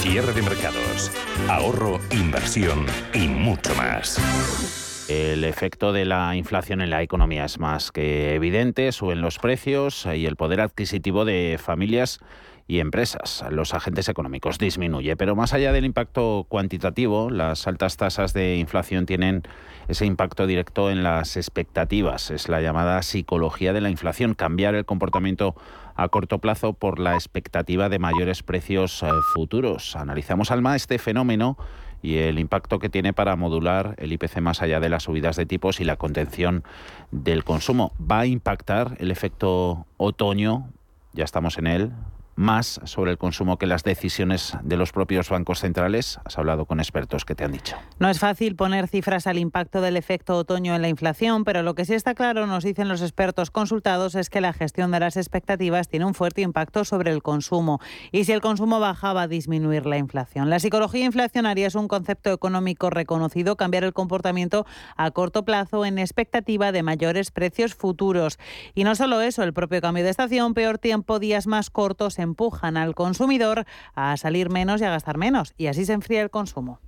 Cierre 0.00 0.32
de 0.32 0.42
mercados, 0.42 1.10
ahorro, 1.48 2.00
inversión 2.12 2.86
y 3.12 3.28
mucho 3.28 3.74
más. 3.74 4.87
El 5.08 5.44
efecto 5.44 5.94
de 5.94 6.04
la 6.04 6.36
inflación 6.36 6.82
en 6.82 6.90
la 6.90 7.02
economía 7.02 7.46
es 7.46 7.58
más 7.58 7.92
que 7.92 8.34
evidente, 8.34 8.92
suben 8.92 9.22
los 9.22 9.38
precios 9.38 10.06
y 10.14 10.26
el 10.26 10.36
poder 10.36 10.60
adquisitivo 10.60 11.24
de 11.24 11.58
familias 11.58 12.20
y 12.66 12.80
empresas. 12.80 13.42
Los 13.50 13.72
agentes 13.72 14.10
económicos 14.10 14.58
disminuye, 14.58 15.16
pero 15.16 15.34
más 15.34 15.54
allá 15.54 15.72
del 15.72 15.86
impacto 15.86 16.44
cuantitativo, 16.50 17.30
las 17.30 17.66
altas 17.66 17.96
tasas 17.96 18.34
de 18.34 18.56
inflación 18.56 19.06
tienen 19.06 19.44
ese 19.88 20.04
impacto 20.04 20.46
directo 20.46 20.90
en 20.90 21.02
las 21.02 21.38
expectativas. 21.38 22.30
Es 22.30 22.50
la 22.50 22.60
llamada 22.60 23.00
psicología 23.00 23.72
de 23.72 23.80
la 23.80 23.88
inflación, 23.88 24.34
cambiar 24.34 24.74
el 24.74 24.84
comportamiento 24.84 25.54
a 25.96 26.08
corto 26.08 26.38
plazo 26.38 26.74
por 26.74 26.98
la 26.98 27.14
expectativa 27.14 27.88
de 27.88 27.98
mayores 27.98 28.42
precios 28.42 29.02
eh, 29.02 29.08
futuros. 29.32 29.96
Analizamos, 29.96 30.50
Alma, 30.50 30.76
este 30.76 30.98
fenómeno 30.98 31.56
y 32.02 32.18
el 32.18 32.38
impacto 32.38 32.78
que 32.78 32.88
tiene 32.88 33.12
para 33.12 33.36
modular 33.36 33.94
el 33.98 34.12
IPC 34.12 34.40
más 34.40 34.62
allá 34.62 34.80
de 34.80 34.88
las 34.88 35.04
subidas 35.04 35.36
de 35.36 35.46
tipos 35.46 35.80
y 35.80 35.84
la 35.84 35.96
contención 35.96 36.64
del 37.10 37.44
consumo. 37.44 37.92
¿Va 37.98 38.20
a 38.20 38.26
impactar 38.26 38.96
el 38.98 39.10
efecto 39.10 39.86
otoño? 39.96 40.70
Ya 41.12 41.24
estamos 41.24 41.58
en 41.58 41.66
él, 41.66 41.92
más 42.38 42.80
sobre 42.84 43.10
el 43.10 43.18
consumo 43.18 43.58
que 43.58 43.66
las 43.66 43.82
decisiones 43.82 44.56
de 44.62 44.76
los 44.76 44.92
propios 44.92 45.28
bancos 45.28 45.60
centrales? 45.60 46.20
Has 46.24 46.38
hablado 46.38 46.66
con 46.66 46.78
expertos 46.78 47.24
que 47.24 47.34
te 47.34 47.44
han 47.44 47.52
dicho. 47.52 47.76
No 47.98 48.08
es 48.08 48.18
fácil 48.20 48.54
poner 48.54 48.88
cifras 48.88 49.26
al 49.26 49.38
impacto 49.38 49.80
del 49.80 49.96
efecto 49.96 50.36
otoño 50.36 50.74
en 50.74 50.82
la 50.82 50.88
inflación, 50.88 51.44
pero 51.44 51.62
lo 51.62 51.74
que 51.74 51.84
sí 51.84 51.94
está 51.94 52.14
claro, 52.14 52.46
nos 52.46 52.64
dicen 52.64 52.88
los 52.88 53.02
expertos 53.02 53.50
consultados, 53.50 54.14
es 54.14 54.30
que 54.30 54.40
la 54.40 54.52
gestión 54.52 54.92
de 54.92 55.00
las 55.00 55.16
expectativas 55.16 55.88
tiene 55.88 56.06
un 56.06 56.14
fuerte 56.14 56.40
impacto 56.42 56.84
sobre 56.84 57.10
el 57.10 57.22
consumo. 57.22 57.80
Y 58.12 58.24
si 58.24 58.32
el 58.32 58.40
consumo 58.40 58.78
baja, 58.78 59.12
va 59.12 59.22
a 59.22 59.28
disminuir 59.28 59.84
la 59.84 59.98
inflación. 59.98 60.48
La 60.48 60.60
psicología 60.60 61.04
inflacionaria 61.04 61.66
es 61.66 61.74
un 61.74 61.88
concepto 61.88 62.32
económico 62.32 62.88
reconocido, 62.88 63.56
cambiar 63.56 63.82
el 63.82 63.92
comportamiento 63.92 64.64
a 64.96 65.10
corto 65.10 65.44
plazo 65.44 65.84
en 65.84 65.98
expectativa 65.98 66.70
de 66.70 66.84
mayores 66.84 67.32
precios 67.32 67.74
futuros. 67.74 68.38
Y 68.74 68.84
no 68.84 68.94
solo 68.94 69.20
eso, 69.20 69.42
el 69.42 69.52
propio 69.52 69.80
cambio 69.80 70.04
de 70.04 70.10
estación, 70.10 70.54
peor 70.54 70.78
tiempo, 70.78 71.18
días 71.18 71.46
más 71.48 71.70
cortos 71.70 72.20
en 72.20 72.27
empujan 72.28 72.76
al 72.76 72.94
consumidor 72.94 73.64
a 73.94 74.16
salir 74.16 74.50
menos 74.50 74.80
y 74.80 74.84
a 74.84 74.90
gastar 74.90 75.18
menos, 75.18 75.54
y 75.56 75.66
así 75.66 75.84
se 75.84 75.92
enfría 75.92 76.22
el 76.22 76.30
consumo. 76.30 76.78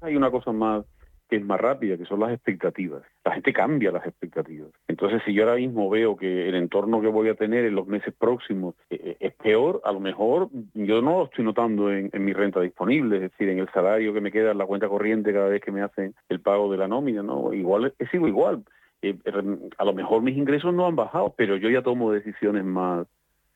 Hay 0.00 0.16
una 0.16 0.30
cosa 0.30 0.52
más 0.52 0.84
que 1.32 1.36
es 1.36 1.44
más 1.46 1.58
rápida, 1.58 1.96
que 1.96 2.04
son 2.04 2.20
las 2.20 2.30
expectativas. 2.30 3.02
La 3.24 3.32
gente 3.32 3.54
cambia 3.54 3.90
las 3.90 4.04
expectativas. 4.04 4.68
Entonces, 4.86 5.22
si 5.24 5.32
yo 5.32 5.44
ahora 5.44 5.56
mismo 5.56 5.88
veo 5.88 6.14
que 6.14 6.46
el 6.46 6.54
entorno 6.54 7.00
que 7.00 7.08
voy 7.08 7.30
a 7.30 7.34
tener 7.36 7.64
en 7.64 7.74
los 7.74 7.86
meses 7.86 8.12
próximos 8.12 8.74
eh, 8.90 9.00
eh, 9.02 9.16
es 9.18 9.34
peor, 9.36 9.80
a 9.84 9.92
lo 9.92 10.00
mejor 10.00 10.50
yo 10.74 11.00
no 11.00 11.20
lo 11.20 11.24
estoy 11.24 11.46
notando 11.46 11.90
en, 11.90 12.10
mi 12.18 12.34
renta 12.34 12.60
disponible, 12.60 13.16
es 13.16 13.22
decir, 13.22 13.48
en 13.48 13.60
el 13.60 13.70
salario 13.70 14.12
que 14.12 14.20
me 14.20 14.30
queda 14.30 14.50
en 14.50 14.58
la 14.58 14.66
cuenta 14.66 14.90
corriente 14.90 15.32
cada 15.32 15.48
vez 15.48 15.62
que 15.62 15.72
me 15.72 15.80
hacen 15.80 16.14
el 16.28 16.42
pago 16.42 16.70
de 16.70 16.76
la 16.76 16.86
nómina, 16.86 17.22
¿no? 17.22 17.54
Igual, 17.54 17.94
sigo 18.10 18.28
igual. 18.28 18.62
Eh, 19.00 19.16
a 19.78 19.84
lo 19.86 19.94
mejor 19.94 20.20
mis 20.20 20.36
ingresos 20.36 20.74
no 20.74 20.86
han 20.86 20.96
bajado, 20.96 21.32
pero 21.34 21.56
yo 21.56 21.70
ya 21.70 21.80
tomo 21.80 22.12
decisiones 22.12 22.66
más, 22.66 23.06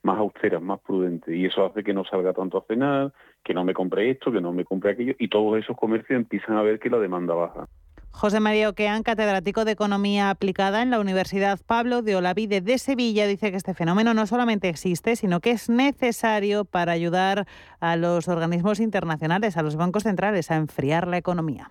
más 0.06 0.18
austeras, 0.18 0.62
más 0.62 0.80
prudentes. 0.80 1.34
Y 1.34 1.44
eso 1.44 1.66
hace 1.66 1.82
que 1.82 1.92
no 1.92 2.04
salga 2.04 2.32
tanto 2.32 2.58
a 2.58 2.64
cenar, 2.66 3.12
que 3.44 3.52
no 3.52 3.64
me 3.64 3.74
compre 3.74 4.08
esto, 4.08 4.32
que 4.32 4.40
no 4.40 4.52
me 4.52 4.64
compre 4.64 4.92
aquello. 4.92 5.14
Y 5.18 5.28
todos 5.28 5.58
esos 5.58 5.76
comercios 5.76 6.16
empiezan 6.16 6.56
a 6.56 6.62
ver 6.62 6.78
que 6.78 6.88
la 6.88 6.98
demanda 6.98 7.34
baja. 7.34 7.66
José 8.12 8.40
María 8.40 8.70
Oqueán, 8.70 9.02
catedrático 9.02 9.66
de 9.66 9.72
Economía 9.72 10.30
Aplicada 10.30 10.80
en 10.80 10.90
la 10.90 11.00
Universidad 11.00 11.58
Pablo 11.66 12.00
de 12.00 12.16
Olavide 12.16 12.62
de 12.62 12.78
Sevilla, 12.78 13.26
dice 13.26 13.50
que 13.50 13.58
este 13.58 13.74
fenómeno 13.74 14.14
no 14.14 14.26
solamente 14.26 14.70
existe, 14.70 15.16
sino 15.16 15.40
que 15.40 15.50
es 15.50 15.68
necesario 15.68 16.64
para 16.64 16.92
ayudar 16.92 17.46
a 17.78 17.96
los 17.96 18.28
organismos 18.28 18.80
internacionales, 18.80 19.58
a 19.58 19.62
los 19.62 19.76
bancos 19.76 20.04
centrales, 20.04 20.50
a 20.50 20.56
enfriar 20.56 21.08
la 21.08 21.18
economía. 21.18 21.70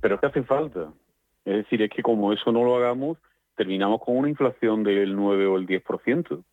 Pero 0.00 0.20
¿qué 0.20 0.26
hace 0.26 0.42
falta? 0.44 0.92
Es 1.44 1.56
decir, 1.56 1.82
es 1.82 1.90
que 1.90 2.02
como 2.02 2.32
eso 2.32 2.52
no 2.52 2.62
lo 2.62 2.76
hagamos, 2.76 3.18
terminamos 3.56 4.02
con 4.02 4.16
una 4.16 4.28
inflación 4.28 4.84
del 4.84 5.16
9 5.16 5.46
o 5.46 5.56
el 5.56 5.66
10%. 5.66 6.44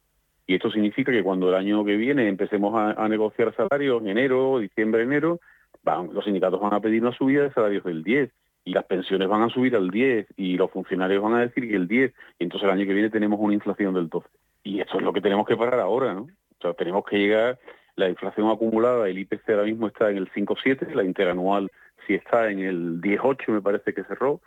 Y 0.51 0.55
esto 0.55 0.69
significa 0.69 1.13
que 1.13 1.23
cuando 1.23 1.47
el 1.47 1.55
año 1.55 1.85
que 1.85 1.95
viene 1.95 2.27
empecemos 2.27 2.73
a, 2.75 3.07
negociar 3.07 3.55
salarios 3.55 4.01
en 4.01 4.09
enero, 4.09 4.59
diciembre, 4.59 5.03
enero, 5.03 5.39
van, 5.81 6.13
los 6.13 6.25
sindicatos 6.25 6.59
van 6.59 6.73
a 6.73 6.81
pedir 6.81 7.01
una 7.01 7.13
subida 7.13 7.43
de 7.43 7.53
salarios 7.53 7.85
del 7.85 8.03
10 8.03 8.29
y 8.65 8.73
las 8.73 8.83
pensiones 8.83 9.29
van 9.29 9.43
a 9.43 9.49
subir 9.49 9.77
al 9.77 9.89
10 9.89 10.27
y 10.35 10.57
los 10.57 10.69
funcionarios 10.69 11.23
van 11.23 11.35
a 11.35 11.39
decir 11.39 11.69
que 11.69 11.75
el 11.77 11.87
10 11.87 12.13
y 12.37 12.43
entonces 12.43 12.65
el 12.65 12.73
año 12.73 12.85
que 12.85 12.93
viene 12.93 13.09
tenemos 13.09 13.39
una 13.39 13.53
inflación 13.53 13.93
del 13.93 14.09
12. 14.09 14.27
Y 14.65 14.81
esto 14.81 14.97
es 14.97 15.03
lo 15.05 15.13
que 15.13 15.21
tenemos 15.21 15.47
que 15.47 15.55
parar 15.55 15.79
ahora, 15.79 16.13
¿no? 16.13 16.23
O 16.23 16.61
sea, 16.61 16.73
tenemos 16.73 17.05
que 17.05 17.17
llegar, 17.17 17.57
la 17.95 18.09
inflación 18.09 18.49
acumulada, 18.49 19.07
el 19.07 19.19
IPC 19.19 19.51
ahora 19.51 19.63
mismo 19.63 19.87
está 19.87 20.09
en 20.09 20.17
el 20.17 20.29
5,7, 20.33 20.93
la 20.93 21.05
interanual 21.05 21.71
sí 22.05 22.15
está 22.15 22.51
en 22.51 22.59
el 22.59 22.99
10,8 22.99 23.53
me 23.53 23.61
parece 23.61 23.93
que 23.93 24.03
cerró, 24.03 24.41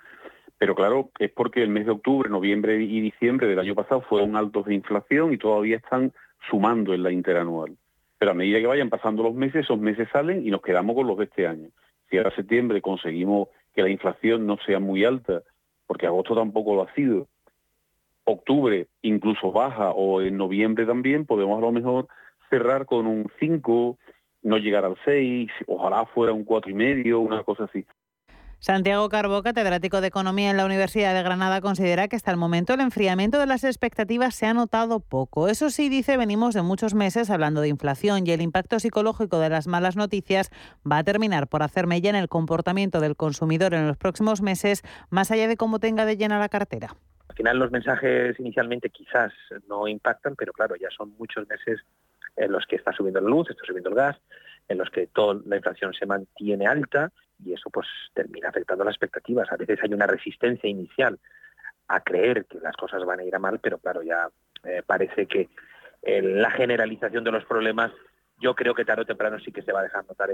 pero 0.58 0.74
claro, 0.74 1.10
es 1.18 1.30
porque 1.30 1.62
el 1.62 1.68
mes 1.68 1.86
de 1.86 1.92
octubre, 1.92 2.30
noviembre 2.30 2.82
y 2.82 3.00
diciembre 3.00 3.46
del 3.46 3.58
año 3.58 3.74
pasado 3.74 4.00
fueron 4.02 4.36
altos 4.36 4.66
de 4.66 4.74
inflación 4.74 5.32
y 5.32 5.38
todavía 5.38 5.76
están 5.76 6.12
sumando 6.48 6.94
en 6.94 7.02
la 7.02 7.10
interanual. 7.10 7.76
Pero 8.18 8.30
a 8.30 8.34
medida 8.34 8.60
que 8.60 8.66
vayan 8.66 8.90
pasando 8.90 9.22
los 9.22 9.34
meses, 9.34 9.64
esos 9.64 9.78
meses 9.78 10.08
salen 10.12 10.46
y 10.46 10.50
nos 10.50 10.62
quedamos 10.62 10.94
con 10.94 11.06
los 11.06 11.18
de 11.18 11.24
este 11.24 11.46
año. 11.46 11.68
Si 12.08 12.16
ahora 12.16 12.34
septiembre 12.34 12.80
conseguimos 12.80 13.48
que 13.74 13.82
la 13.82 13.90
inflación 13.90 14.46
no 14.46 14.56
sea 14.64 14.78
muy 14.78 15.04
alta, 15.04 15.42
porque 15.86 16.06
agosto 16.06 16.34
tampoco 16.34 16.74
lo 16.74 16.82
ha 16.82 16.94
sido, 16.94 17.26
octubre 18.24 18.86
incluso 19.02 19.52
baja 19.52 19.90
o 19.90 20.22
en 20.22 20.36
noviembre 20.36 20.86
también, 20.86 21.26
podemos 21.26 21.58
a 21.58 21.60
lo 21.60 21.72
mejor 21.72 22.08
cerrar 22.48 22.86
con 22.86 23.06
un 23.06 23.30
5, 23.40 23.98
no 24.42 24.58
llegar 24.58 24.84
al 24.84 24.96
6, 25.04 25.50
ojalá 25.66 26.06
fuera 26.06 26.32
un 26.32 26.44
cuatro 26.44 26.70
y 26.70 26.74
medio, 26.74 27.20
una 27.20 27.42
cosa 27.42 27.64
así. 27.64 27.84
Santiago 28.64 29.10
Carbó, 29.10 29.42
catedrático 29.42 30.00
de 30.00 30.06
Economía 30.06 30.50
en 30.50 30.56
la 30.56 30.64
Universidad 30.64 31.12
de 31.12 31.22
Granada, 31.22 31.60
considera 31.60 32.08
que 32.08 32.16
hasta 32.16 32.30
el 32.30 32.38
momento 32.38 32.72
el 32.72 32.80
enfriamiento 32.80 33.38
de 33.38 33.44
las 33.44 33.62
expectativas 33.62 34.34
se 34.34 34.46
ha 34.46 34.54
notado 34.54 35.00
poco. 35.00 35.48
Eso 35.48 35.68
sí, 35.68 35.90
dice, 35.90 36.16
venimos 36.16 36.54
de 36.54 36.62
muchos 36.62 36.94
meses 36.94 37.28
hablando 37.28 37.60
de 37.60 37.68
inflación 37.68 38.26
y 38.26 38.30
el 38.30 38.40
impacto 38.40 38.80
psicológico 38.80 39.38
de 39.38 39.50
las 39.50 39.66
malas 39.66 39.96
noticias 39.96 40.50
va 40.90 40.96
a 40.96 41.04
terminar 41.04 41.46
por 41.46 41.62
hacer 41.62 41.86
mella 41.86 42.08
en 42.08 42.16
el 42.16 42.30
comportamiento 42.30 43.00
del 43.00 43.16
consumidor 43.16 43.74
en 43.74 43.86
los 43.86 43.98
próximos 43.98 44.40
meses, 44.40 44.80
más 45.10 45.30
allá 45.30 45.46
de 45.46 45.58
cómo 45.58 45.78
tenga 45.78 46.06
de 46.06 46.16
llena 46.16 46.38
la 46.38 46.48
cartera. 46.48 46.96
Al 47.28 47.36
final 47.36 47.58
los 47.58 47.70
mensajes 47.70 48.40
inicialmente 48.40 48.88
quizás 48.88 49.34
no 49.68 49.86
impactan, 49.88 50.36
pero 50.36 50.54
claro, 50.54 50.74
ya 50.76 50.88
son 50.96 51.14
muchos 51.18 51.46
meses 51.48 51.80
en 52.36 52.50
los 52.50 52.64
que 52.64 52.76
está 52.76 52.94
subiendo 52.94 53.20
la 53.20 53.28
luz, 53.28 53.50
está 53.50 53.62
subiendo 53.66 53.90
el 53.90 53.96
gas, 53.96 54.16
en 54.68 54.78
los 54.78 54.88
que 54.88 55.06
toda 55.08 55.38
la 55.44 55.56
inflación 55.56 55.92
se 55.92 56.06
mantiene 56.06 56.66
alta 56.66 57.12
y 57.42 57.52
eso 57.52 57.70
pues 57.70 57.86
termina 58.12 58.48
afectando 58.48 58.84
las 58.84 58.92
expectativas. 58.92 59.50
A 59.50 59.56
veces 59.56 59.78
hay 59.82 59.92
una 59.92 60.06
resistencia 60.06 60.68
inicial 60.68 61.18
a 61.88 62.00
creer 62.00 62.46
que 62.46 62.60
las 62.60 62.76
cosas 62.76 63.04
van 63.04 63.20
a 63.20 63.24
ir 63.24 63.34
a 63.34 63.38
mal, 63.38 63.58
pero 63.60 63.78
claro, 63.78 64.02
ya 64.02 64.28
eh, 64.64 64.82
parece 64.86 65.26
que 65.26 65.48
la 66.06 66.50
generalización 66.50 67.24
de 67.24 67.32
los 67.32 67.46
problemas 67.46 67.90
yo 68.40 68.54
creo 68.54 68.74
que 68.74 68.84
tarde 68.84 69.02
o 69.02 69.06
temprano 69.06 69.38
sí 69.44 69.52
que 69.52 69.62
se 69.62 69.72
va 69.72 69.80
a 69.80 69.84
dejar 69.84 70.04
notar 70.06 70.28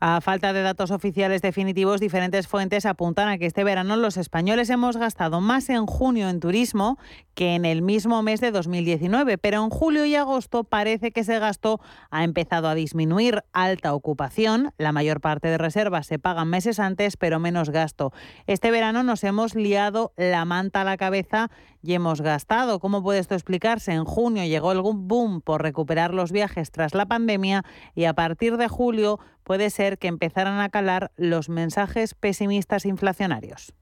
A 0.00 0.20
falta 0.20 0.52
de 0.52 0.62
datos 0.62 0.90
oficiales 0.90 1.42
definitivos, 1.42 2.00
diferentes 2.00 2.46
fuentes 2.46 2.86
apuntan 2.86 3.28
a 3.28 3.38
que 3.38 3.46
este 3.46 3.64
verano 3.64 3.96
los 3.96 4.16
españoles 4.16 4.70
hemos 4.70 4.96
gastado 4.96 5.40
más 5.40 5.68
en 5.68 5.86
junio 5.86 6.28
en 6.28 6.40
turismo 6.40 6.98
que 7.34 7.54
en 7.54 7.64
el 7.64 7.82
mismo 7.82 8.22
mes 8.22 8.40
de 8.40 8.50
2019, 8.50 9.38
pero 9.38 9.64
en 9.64 9.70
julio 9.70 10.04
y 10.04 10.14
agosto 10.14 10.64
parece 10.64 11.10
que 11.10 11.20
ese 11.20 11.38
gasto 11.38 11.80
ha 12.10 12.24
empezado 12.24 12.68
a 12.68 12.74
disminuir. 12.74 13.42
Alta 13.52 13.94
ocupación, 13.94 14.72
la 14.76 14.92
mayor 14.92 15.20
parte 15.20 15.48
de 15.48 15.58
reservas 15.58 16.06
se 16.06 16.18
pagan 16.18 16.48
meses 16.48 16.78
antes, 16.78 17.16
pero 17.16 17.38
menos 17.40 17.70
gasto. 17.70 18.12
Este 18.46 18.70
verano 18.70 19.02
nos 19.02 19.24
hemos 19.24 19.54
liado 19.54 20.12
la 20.16 20.44
manta 20.44 20.82
a 20.82 20.84
la 20.84 20.96
cabeza 20.96 21.50
y 21.82 21.94
hemos 21.94 22.20
gastado. 22.20 22.78
¿Cómo 22.78 23.02
puede 23.02 23.18
esto 23.18 23.34
explicarse? 23.34 23.92
En 23.92 24.04
junio 24.04 24.44
llegó 24.44 24.72
el 24.72 24.80
boom 24.82 25.40
por 25.42 25.62
recuperar 25.62 26.14
los 26.14 26.32
viajes 26.32 26.70
tras 26.70 26.94
la 26.94 27.06
pandemia 27.06 27.62
y 27.94 28.04
a 28.04 28.14
partir 28.14 28.56
de 28.56 28.68
julio 28.68 29.18
puede 29.44 29.70
ser 29.70 29.98
que 29.98 30.08
empezaran 30.08 30.60
a 30.60 30.68
calar 30.68 31.10
los 31.16 31.48
mensajes 31.48 32.14
pesimistas 32.14 32.84
inflacionarios. 32.84 33.74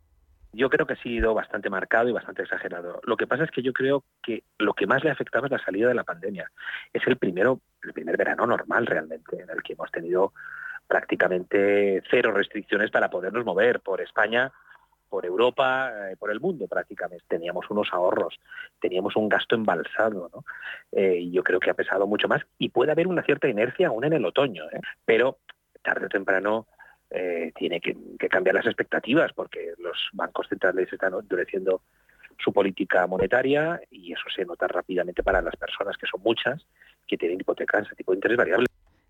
Yo 0.53 0.71
creo 0.71 0.87
que 0.87 0.95
ha 0.95 1.03
sido 1.03 1.35
bastante 1.35 1.69
marcado 1.69 2.09
y 2.09 2.13
bastante 2.13 2.43
exagerado. 2.43 3.01
Lo 3.05 3.17
que 3.17 3.27
pasa 3.27 3.45
es 3.45 3.51
que 3.51 3.63
yo 3.63 3.73
creo 3.73 4.03
que 4.23 4.45
lo 4.59 4.73
que 4.73 4.87
más 4.87 5.05
le 5.05 5.11
afectaba 5.11 5.47
es 5.47 5.53
la 5.53 5.63
salida 5.63 5.89
de 5.89 5.95
la 5.95 6.05
pandemia. 6.05 6.51
Es 6.93 7.07
el 7.07 7.19
primero, 7.19 7.61
el 7.83 7.93
primer 7.93 8.17
verano 8.17 8.47
normal 8.47 8.87
realmente, 8.87 9.43
en 9.43 9.51
el 9.51 9.63
que 9.63 9.75
hemos 9.75 9.91
tenido 9.91 10.33
prácticamente 10.87 12.03
cero 12.11 12.33
restricciones 12.33 12.91
para 12.91 13.11
podernos 13.11 13.45
mover 13.45 13.81
por 13.81 14.01
España 14.01 14.51
por 15.09 15.25
Europa, 15.27 16.11
eh, 16.11 16.17
por 16.17 16.31
el 16.31 16.41
mundo 16.41 16.67
prácticamente. 16.67 17.25
Teníamos 17.29 17.69
unos 17.71 17.89
ahorros, 17.93 18.39
teníamos 18.81 19.17
un 19.17 19.29
gasto 19.29 19.55
embalsado, 19.55 20.31
¿no? 20.33 20.45
Eh, 20.93 21.29
yo 21.31 21.43
creo 21.43 21.61
que 21.61 21.71
ha 21.71 21.75
pesado 21.75 22.07
mucho 22.07 22.29
más 22.29 22.43
y 22.59 22.69
puede 22.69 22.93
haber 22.93 23.07
una 23.07 23.23
cierta 23.23 23.49
inercia 23.49 23.89
aún 23.89 24.05
en 24.05 24.13
el 24.13 24.25
otoño, 24.25 24.65
¿eh? 24.71 24.81
pero 25.05 25.39
tarde 25.83 26.07
o 26.07 26.09
temprano 26.09 26.67
tiene 27.55 27.81
que, 27.81 27.97
cambiar 28.29 28.57
las 28.57 28.67
expectativas 28.67 29.33
porque 29.33 29.73
los 29.79 29.97
bancos 30.13 30.47
centrales 30.47 30.93
están 30.93 31.15
endureciendo 31.15 31.81
su 32.39 32.53
política 32.53 33.07
monetaria 33.07 33.81
y 33.91 34.13
eso 34.13 34.25
se 34.35 34.45
nota 34.45 34.69
rápidamente 34.69 35.23
para 35.23 35.41
las 35.41 35.57
personas, 35.57 35.97
que 35.97 36.07
son 36.07 36.21
muchas, 36.23 36.67
que 37.07 37.17
tienen 37.17 37.41
hipotecas 37.41 37.89
tipo 37.97 38.13
de 38.13 38.19
interés 38.19 38.37
variable. 38.37 38.67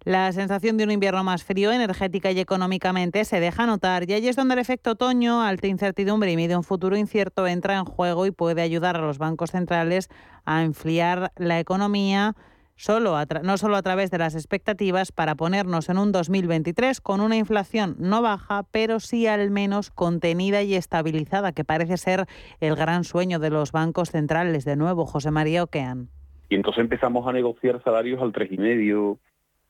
La 0.08 0.32
sensación 0.32 0.78
de 0.78 0.84
un 0.84 0.90
invierno 0.90 1.22
más 1.22 1.44
frío, 1.44 1.70
energética 1.70 2.32
y 2.32 2.40
económicamente 2.40 3.26
se 3.26 3.40
deja 3.40 3.66
notar 3.66 4.08
y 4.08 4.14
ahí 4.14 4.26
es 4.26 4.36
donde 4.36 4.54
el 4.54 4.60
efecto 4.60 4.92
otoño, 4.92 5.42
alta 5.42 5.66
incertidumbre 5.66 6.32
y 6.32 6.36
medio 6.36 6.56
un 6.56 6.64
futuro 6.64 6.96
incierto 6.96 7.46
entra 7.46 7.76
en 7.76 7.84
juego 7.84 8.24
y 8.24 8.30
puede 8.30 8.62
ayudar 8.62 8.96
a 8.96 9.02
los 9.02 9.18
bancos 9.18 9.50
centrales 9.50 10.08
a 10.46 10.64
enfriar 10.64 11.30
la 11.36 11.60
economía 11.60 12.36
solo 12.74 13.18
no 13.42 13.58
solo 13.58 13.76
a 13.76 13.82
través 13.82 14.10
de 14.10 14.16
las 14.16 14.34
expectativas 14.34 15.12
para 15.12 15.34
ponernos 15.34 15.90
en 15.90 15.98
un 15.98 16.10
2023 16.10 17.02
con 17.02 17.20
una 17.20 17.36
inflación 17.36 17.94
no 17.98 18.22
baja, 18.22 18.62
pero 18.72 19.00
sí 19.00 19.26
al 19.26 19.50
menos 19.50 19.90
contenida 19.90 20.62
y 20.62 20.74
estabilizada, 20.74 21.52
que 21.52 21.64
parece 21.64 21.98
ser 21.98 22.24
el 22.60 22.76
gran 22.76 23.04
sueño 23.04 23.40
de 23.40 23.50
los 23.50 23.72
bancos 23.72 24.10
centrales. 24.12 24.64
De 24.64 24.76
nuevo, 24.76 25.04
José 25.04 25.30
María 25.30 25.64
Oquean. 25.64 26.08
Y 26.48 26.54
entonces 26.54 26.80
empezamos 26.80 27.26
a 27.26 27.32
negociar 27.32 27.82
salarios 27.84 28.22
al 28.22 28.32
3,5, 28.32 29.18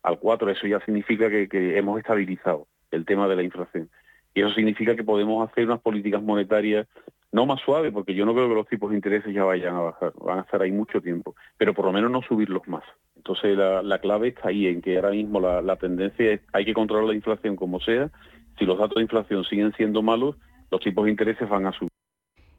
al 0.09 0.19
4. 0.19 0.51
Eso 0.51 0.67
ya 0.67 0.81
significa 0.81 1.29
que, 1.29 1.79
hemos 1.79 1.99
estabilizado 1.99 2.67
el 2.91 3.05
tema 3.05 3.29
de 3.29 3.37
la 3.37 3.43
inflación. 3.43 3.89
Y 4.35 4.41
eso 4.41 4.51
significa 4.51 4.97
que 4.97 5.05
podemos 5.05 5.49
hacer 5.49 5.67
unas 5.67 5.81
políticas 5.81 6.23
monetarias 6.23 6.87
no 7.31 7.45
más 7.45 7.61
suaves, 7.61 7.93
porque 7.93 8.15
yo 8.15 8.25
no 8.25 8.33
creo 8.33 8.49
que 8.49 8.55
los 8.55 8.69
tipos 8.69 8.91
de 8.91 8.97
intereses 8.97 9.35
ya 9.35 9.45
vayan 9.45 9.75
a 9.77 9.81
bajar, 9.81 10.13
van 10.19 10.39
a 10.39 10.43
estar 10.43 10.63
ahí 10.63 10.73
mucho 10.73 11.03
tiempo, 11.03 11.35
pero 11.59 11.75
por 11.75 11.85
lo 11.85 11.93
menos 11.93 12.11
no 12.11 12.23
subirlos 12.23 12.67
más. 12.67 12.83
Entonces 13.17 13.55
la, 13.55 13.99
clave 13.99 14.29
está 14.29 14.49
ahí, 14.49 14.67
en 14.67 14.81
que 14.81 14.97
ahora 14.97 15.11
mismo 15.11 15.39
la, 15.39 15.61
la 15.61 15.77
tendencia 15.77 16.33
es 16.33 16.41
hay 16.55 16.65
que 16.65 16.73
controlar 16.73 17.07
la 17.07 17.15
inflación 17.15 17.55
como 17.55 17.81
sea. 17.81 18.11
Si 18.59 18.65
los 18.65 18.79
datos 18.79 18.95
de 18.97 19.03
inflación 19.03 19.45
siguen 19.45 19.75
siendo 19.75 20.03
malos, 20.03 20.37
los 20.71 20.81
tipos 20.81 21.05
de 21.05 21.11
intereses 21.11 21.47
van 21.47 21.67
a 21.67 21.73
subir. 21.73 21.91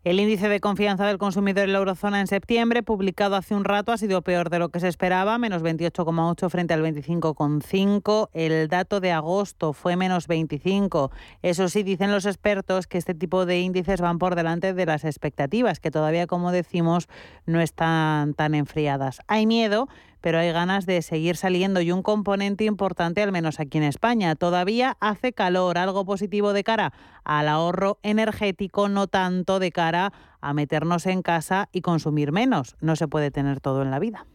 El 0.06 0.18
índice 0.18 0.48
de 0.48 0.62
confianza 0.62 1.06
del 1.06 1.18
consumidor 1.18 1.66
en 1.66 1.74
la 1.74 1.80
eurozona 1.80 2.22
en 2.22 2.28
septiembre, 2.28 2.84
publicado 2.84 3.36
hace 3.36 3.54
un 3.54 3.66
rato, 3.66 3.92
ha 3.92 3.98
sido 3.98 4.22
peor 4.22 4.50
de 4.50 4.58
lo 4.58 4.70
que 4.70 4.80
se 4.80 4.88
esperaba, 4.88 5.38
menos 5.38 5.62
28,8 5.62 6.50
frente 6.50 6.74
al 6.74 6.82
25,5. 6.82 8.30
El 8.32 8.70
dato 8.70 9.02
de 9.02 9.12
agosto 9.12 9.74
fue 9.74 9.98
menos 9.98 10.28
25. 10.28 11.12
Eso 11.42 11.68
sí, 11.68 11.84
dicen 11.84 12.14
los 12.14 12.26
expertos 12.26 12.88
que 12.88 12.98
este 12.98 13.14
tipo 13.14 13.46
de 13.46 13.60
índices 13.60 14.00
van 14.00 14.20
por 14.20 14.36
delante 14.36 14.74
de 14.74 14.86
las 14.86 15.04
expectativas, 15.04 15.82
que 15.82 15.92
todavía, 15.92 16.28
como 16.28 16.54
decimos, 16.54 17.10
no 17.46 17.60
están 17.60 18.36
tan 18.36 18.56
enfriadas. 18.56 19.20
Hay 19.28 19.46
miedo 19.46 19.90
pero 20.22 20.40
hay 20.40 20.52
ganas 20.52 20.86
de 20.86 21.02
seguir 21.02 21.36
saliendo 21.36 21.82
y 21.82 21.92
un 21.92 22.04
componente 22.04 22.66
importante, 22.66 23.22
al 23.22 23.32
menos 23.32 23.60
aquí 23.60 23.78
en 23.78 23.84
España. 23.84 24.36
Todavía 24.36 24.98
hace 25.00 25.34
calor, 25.34 25.78
algo 25.78 26.06
positivo 26.06 26.54
de 26.54 26.64
cara 26.64 26.94
al 27.24 27.48
ahorro 27.48 28.00
energético, 28.04 28.90
no 28.90 29.08
tanto 29.08 29.60
de 29.60 29.72
cara 29.72 30.14
a 30.42 30.54
meternos 30.54 31.06
en 31.06 31.22
casa 31.22 31.70
y 31.72 31.82
consumir 31.82 32.32
menos. 32.32 32.76
No 32.82 32.96
se 32.96 33.08
puede 33.08 33.32
tener 33.32 33.60
todo 33.60 33.82
en 33.82 33.92
la 33.92 34.00
vida. 34.00 34.26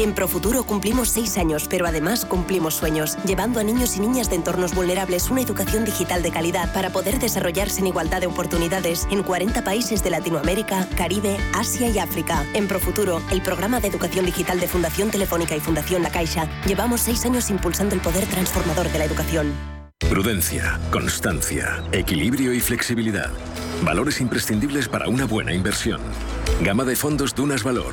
En 0.00 0.14
Profuturo 0.14 0.64
cumplimos 0.64 1.10
seis 1.10 1.36
años, 1.36 1.66
pero 1.68 1.86
además 1.86 2.24
cumplimos 2.24 2.72
sueños, 2.72 3.18
llevando 3.26 3.60
a 3.60 3.64
niños 3.64 3.98
y 3.98 4.00
niñas 4.00 4.30
de 4.30 4.36
entornos 4.36 4.74
vulnerables 4.74 5.28
una 5.28 5.42
educación 5.42 5.84
digital 5.84 6.22
de 6.22 6.30
calidad 6.30 6.72
para 6.72 6.88
poder 6.88 7.18
desarrollarse 7.18 7.80
en 7.80 7.88
igualdad 7.88 8.22
de 8.22 8.26
oportunidades 8.26 9.06
en 9.10 9.22
40 9.22 9.62
países 9.62 10.02
de 10.02 10.08
Latinoamérica, 10.08 10.88
Caribe, 10.96 11.36
Asia 11.52 11.90
y 11.90 11.98
África. 11.98 12.46
En 12.54 12.66
Profuturo, 12.66 13.20
el 13.30 13.42
programa 13.42 13.78
de 13.78 13.88
educación 13.88 14.24
digital 14.24 14.58
de 14.58 14.68
Fundación 14.68 15.10
Telefónica 15.10 15.54
y 15.54 15.60
Fundación 15.60 16.02
La 16.02 16.08
Caixa, 16.08 16.48
llevamos 16.64 17.02
seis 17.02 17.26
años 17.26 17.50
impulsando 17.50 17.94
el 17.94 18.00
poder 18.00 18.24
transformador 18.24 18.90
de 18.90 19.00
la 19.00 19.04
educación. 19.04 19.52
Prudencia, 20.08 20.80
constancia, 20.90 21.84
equilibrio 21.92 22.54
y 22.54 22.60
flexibilidad. 22.60 23.30
Valores 23.84 24.22
imprescindibles 24.22 24.88
para 24.88 25.10
una 25.10 25.26
buena 25.26 25.52
inversión. 25.52 26.00
Gama 26.62 26.84
de 26.84 26.96
fondos 26.96 27.34
Dunas 27.34 27.62
Valor 27.62 27.92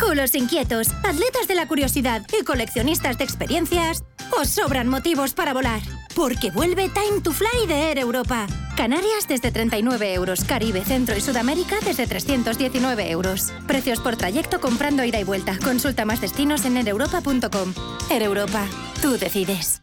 Culos 0.00 0.34
inquietos, 0.34 0.88
atletas 1.02 1.48
de 1.48 1.54
la 1.54 1.66
curiosidad 1.66 2.22
y 2.38 2.44
coleccionistas 2.44 3.18
de 3.18 3.24
experiencias, 3.24 4.04
os 4.38 4.48
sobran 4.48 4.88
motivos 4.88 5.34
para 5.34 5.52
volar. 5.52 5.80
Porque 6.14 6.50
vuelve 6.50 6.88
Time 6.88 7.20
to 7.22 7.32
Fly 7.32 7.66
de 7.66 7.90
Air 7.90 7.98
Europa. 7.98 8.46
Canarias 8.76 9.26
desde 9.28 9.50
39 9.50 10.14
euros, 10.14 10.44
Caribe, 10.44 10.84
Centro 10.84 11.16
y 11.16 11.20
Sudamérica 11.20 11.76
desde 11.84 12.06
319 12.06 13.10
euros. 13.10 13.52
Precios 13.66 14.00
por 14.00 14.16
trayecto 14.16 14.60
comprando 14.60 15.04
ida 15.04 15.18
y 15.18 15.24
vuelta. 15.24 15.58
Consulta 15.64 16.04
más 16.04 16.20
destinos 16.20 16.64
en 16.64 16.76
ereuropa.com. 16.76 17.74
Air 18.10 18.22
Europa, 18.22 18.66
tú 19.02 19.18
decides. 19.18 19.82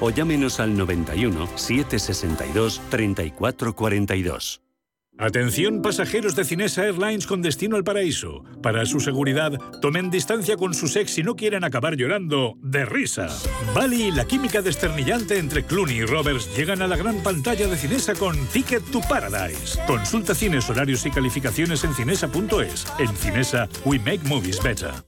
o 0.00 0.10
llámenos 0.10 0.60
al 0.60 0.76
91 0.76 1.48
762 1.56 2.80
3442. 2.90 4.62
Atención 5.20 5.82
pasajeros 5.82 6.36
de 6.36 6.44
Cinesa 6.44 6.84
Airlines 6.84 7.26
con 7.26 7.42
destino 7.42 7.74
al 7.74 7.82
paraíso. 7.82 8.44
Para 8.62 8.86
su 8.86 9.00
seguridad, 9.00 9.52
tomen 9.82 10.10
distancia 10.10 10.56
con 10.56 10.74
su 10.74 10.86
ex 10.96 11.10
si 11.10 11.24
no 11.24 11.34
quieren 11.34 11.64
acabar 11.64 11.96
llorando 11.96 12.54
de 12.62 12.84
risa. 12.84 13.26
Bali 13.74 14.04
y 14.04 14.10
la 14.12 14.26
química 14.26 14.62
desternillante 14.62 15.38
entre 15.38 15.64
Clooney 15.64 15.96
y 15.96 16.04
Roberts 16.04 16.56
llegan 16.56 16.82
a 16.82 16.86
la 16.86 16.96
gran 16.96 17.20
pantalla 17.24 17.66
de 17.66 17.76
Cinesa 17.76 18.14
con 18.14 18.36
Ticket 18.52 18.84
to 18.92 19.00
Paradise. 19.08 19.80
Consulta 19.88 20.36
cines, 20.36 20.70
horarios 20.70 21.04
y 21.04 21.10
calificaciones 21.10 21.82
en 21.82 21.94
cinesa.es. 21.94 22.86
En 23.00 23.08
Cinesa, 23.16 23.68
we 23.84 23.98
make 23.98 24.20
movies 24.24 24.62
better. 24.62 25.07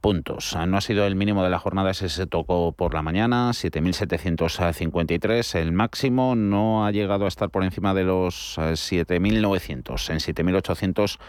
puntos. 0.00 0.56
No 0.66 0.76
ha 0.76 0.80
sido 0.80 1.06
el 1.06 1.14
mínimo 1.14 1.44
de 1.44 1.50
la 1.50 1.60
jornada, 1.60 1.90
ese 1.90 2.08
se 2.08 2.26
tocó 2.26 2.72
por 2.72 2.94
la 2.94 3.02
mañana, 3.02 3.50
7.753. 3.50 5.54
El 5.54 5.70
máximo 5.72 6.34
no 6.34 6.84
ha 6.84 6.90
llegado 6.90 7.26
a 7.26 7.28
estar 7.28 7.50
por 7.50 7.62
encima 7.62 7.94
de 7.94 8.02
los 8.04 8.58
7.900, 8.58 10.10
en 10.10 10.18
7.800. 10.18 11.20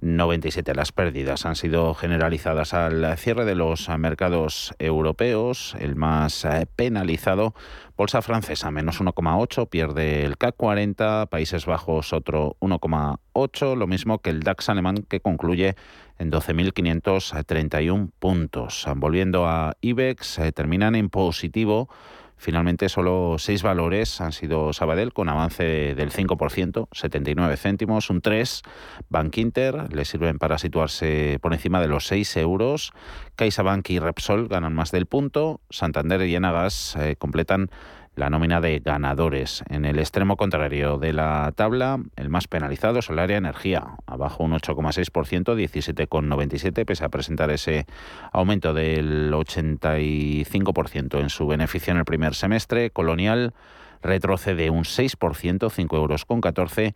97. 0.00 0.74
Las 0.74 0.92
pérdidas 0.92 1.44
han 1.44 1.56
sido 1.56 1.94
generalizadas 1.94 2.74
al 2.74 3.16
cierre 3.18 3.44
de 3.44 3.54
los 3.54 3.88
mercados 3.98 4.74
europeos, 4.78 5.76
el 5.80 5.96
más 5.96 6.44
eh, 6.44 6.66
penalizado. 6.76 7.54
Bolsa 7.96 8.22
francesa, 8.22 8.70
menos 8.70 9.00
1,8, 9.00 9.68
pierde 9.68 10.24
el 10.24 10.38
CAC 10.38 10.54
40, 10.56 11.26
Países 11.26 11.66
Bajos 11.66 12.12
otro 12.12 12.56
1,8, 12.60 13.76
lo 13.76 13.86
mismo 13.88 14.18
que 14.18 14.30
el 14.30 14.40
DAX 14.40 14.68
alemán 14.68 15.04
que 15.08 15.20
concluye 15.20 15.74
en 16.18 16.30
12.531 16.30 18.10
puntos. 18.18 18.86
Volviendo 18.96 19.46
a 19.46 19.76
IBEX, 19.80 20.38
eh, 20.38 20.52
terminan 20.52 20.94
en 20.94 21.08
positivo 21.10 21.88
Finalmente, 22.38 22.88
solo 22.88 23.36
seis 23.38 23.64
valores 23.64 24.20
han 24.20 24.32
sido 24.32 24.72
Sabadell 24.72 25.12
con 25.12 25.28
avance 25.28 25.94
del 25.96 26.12
5%, 26.12 26.86
79 26.92 27.56
céntimos, 27.56 28.10
un 28.10 28.20
3. 28.20 28.62
Bank 29.08 29.36
Inter 29.38 29.92
le 29.92 30.04
sirven 30.04 30.38
para 30.38 30.56
situarse 30.58 31.38
por 31.42 31.52
encima 31.52 31.80
de 31.80 31.88
los 31.88 32.06
6 32.06 32.36
euros. 32.36 32.92
CaixaBank 33.34 33.90
y 33.90 33.98
Repsol 33.98 34.46
ganan 34.46 34.72
más 34.72 34.92
del 34.92 35.06
punto. 35.06 35.60
Santander 35.68 36.22
y 36.22 36.36
Enagas 36.36 36.96
eh, 36.96 37.16
completan 37.16 37.70
la 38.18 38.30
nómina 38.30 38.60
de 38.60 38.80
ganadores. 38.80 39.62
En 39.70 39.84
el 39.84 39.98
extremo 39.98 40.36
contrario 40.36 40.98
de 40.98 41.12
la 41.12 41.52
tabla, 41.54 42.00
el 42.16 42.28
más 42.28 42.48
penalizado 42.48 42.98
es 42.98 43.08
el 43.08 43.18
área 43.18 43.38
energía, 43.38 43.86
abajo 44.06 44.44
un 44.44 44.52
8,6%, 44.52 45.54
17,97, 45.54 46.84
pese 46.84 47.04
a 47.04 47.08
presentar 47.08 47.50
ese 47.50 47.86
aumento 48.32 48.74
del 48.74 49.32
85% 49.32 51.20
en 51.20 51.30
su 51.30 51.46
beneficio 51.46 51.92
en 51.92 51.98
el 51.98 52.04
primer 52.04 52.34
semestre. 52.34 52.90
Colonial 52.90 53.54
retrocede 54.02 54.70
un 54.70 54.84
6%, 54.84 55.70
5 55.70 55.96
euros 55.96 56.24
con 56.24 56.40
14 56.40 56.94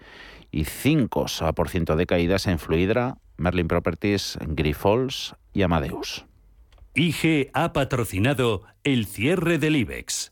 y 0.51 0.65
5% 0.65 1.95
de 1.95 2.07
caídas 2.07 2.47
en 2.47 2.59
Fluidra, 2.59 3.17
Merlin 3.37 3.69
Properties, 3.69 4.39
Grifols 4.41 5.35
y 5.53 5.63
Amadeus. 5.63 6.27
IG 6.95 7.51
ha 7.55 7.73
patrocinado 7.73 8.63
el 8.85 9.07
cierre 9.07 9.59
del 9.59 9.77
IBEX. 9.77 10.32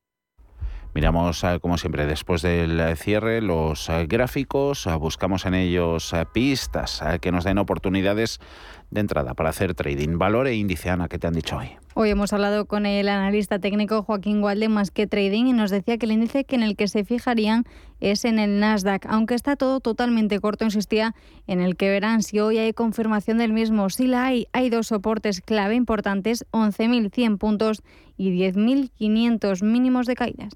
Miramos, 0.93 1.41
eh, 1.45 1.59
como 1.61 1.77
siempre, 1.77 2.05
después 2.05 2.41
del 2.41 2.77
eh, 2.77 2.97
cierre, 2.97 3.41
los 3.41 3.87
eh, 3.87 4.07
gráficos, 4.07 4.89
buscamos 4.99 5.45
en 5.45 5.53
ellos 5.53 6.13
pistas 6.33 7.01
que 7.21 7.31
nos 7.31 7.45
den 7.45 7.59
oportunidades 7.59 8.41
de 8.89 8.99
entrada 8.99 9.33
para 9.33 9.51
hacer 9.51 9.73
trading. 9.73 10.17
Valor 10.17 10.47
e 10.47 10.55
índice, 10.55 10.89
Ana, 10.89 11.07
¿qué 11.07 11.17
te 11.17 11.27
han 11.27 11.33
dicho 11.33 11.55
hoy? 11.55 11.69
Hoy 11.93 12.09
hemos 12.09 12.33
hablado 12.33 12.65
con 12.65 12.85
el 12.85 13.07
analista 13.07 13.59
técnico 13.59 14.03
Joaquín 14.03 14.41
Gualde 14.41 14.67
más 14.67 14.91
que 14.91 15.07
trading 15.07 15.45
y 15.45 15.53
nos 15.53 15.71
decía 15.71 15.97
que 15.97 16.05
el 16.07 16.11
índice 16.11 16.43
que 16.43 16.55
en 16.55 16.63
el 16.63 16.75
que 16.75 16.89
se 16.89 17.05
fijarían 17.05 17.63
es 18.01 18.25
en 18.25 18.37
el 18.37 18.59
Nasdaq, 18.59 19.05
aunque 19.07 19.35
está 19.35 19.55
todo 19.55 19.79
totalmente 19.79 20.41
corto, 20.41 20.65
insistía 20.65 21.15
en 21.47 21.61
el 21.61 21.77
que 21.77 21.89
verán 21.89 22.21
si 22.21 22.41
hoy 22.41 22.57
hay 22.57 22.73
confirmación 22.73 23.37
del 23.37 23.53
mismo. 23.53 23.89
Si 23.89 24.07
la 24.07 24.25
hay, 24.25 24.47
hay 24.51 24.69
dos 24.69 24.87
soportes 24.87 25.39
clave 25.39 25.75
importantes, 25.75 26.45
11.100 26.51 27.37
puntos 27.37 27.81
y 28.17 28.37
10.500 28.37 29.63
mínimos 29.63 30.05
de 30.05 30.15
caídas. 30.15 30.53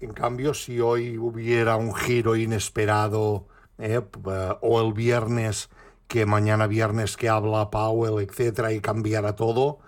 En 0.00 0.12
cambio, 0.12 0.52
si 0.52 0.80
hoy 0.80 1.16
hubiera 1.16 1.76
un 1.76 1.94
giro 1.94 2.36
inesperado 2.36 3.46
eh, 3.78 4.02
o 4.60 4.80
el 4.80 4.92
viernes, 4.92 5.70
que 6.06 6.26
mañana 6.26 6.66
viernes 6.66 7.16
que 7.16 7.28
habla 7.28 7.70
Powell, 7.70 8.22
etcétera, 8.22 8.72
y 8.72 8.80
cambiara 8.80 9.34
todo, 9.34 9.78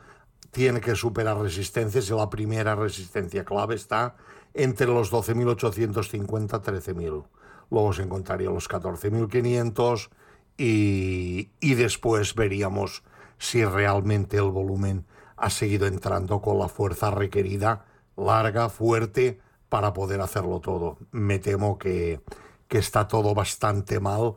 tiene 0.51 0.81
que 0.81 0.97
superar 0.97 1.39
resistencias 1.39 2.09
y 2.09 2.15
la 2.15 2.31
primera 2.31 2.75
resistencia 2.75 3.45
clave 3.45 3.75
está 3.75 4.17
entre 4.55 4.87
los 4.87 5.13
12.850 5.13 6.63
13.000. 6.63 7.25
Luego 7.71 7.93
se 7.93 8.03
encontraría 8.03 8.51
los 8.51 8.69
14.500 8.69 10.09
y, 10.57 11.51
y 11.61 11.75
después 11.75 12.35
veríamos 12.35 13.05
si 13.37 13.65
realmente 13.65 14.39
el 14.39 14.51
volumen 14.51 15.05
ha 15.37 15.51
seguido 15.51 15.87
entrando 15.87 16.41
con 16.41 16.59
la 16.59 16.69
fuerza 16.69 17.11
requerida, 17.11 17.85
larga, 18.17 18.71
fuerte, 18.71 19.39
para 19.69 19.93
poder 19.93 20.21
hacerlo 20.21 20.61
todo. 20.61 20.99
Me 21.11 21.39
temo 21.39 21.79
que, 21.79 22.21
que 22.69 22.79
está 22.79 23.09
todo 23.09 23.35
bastante 23.35 24.01
mal 24.01 24.35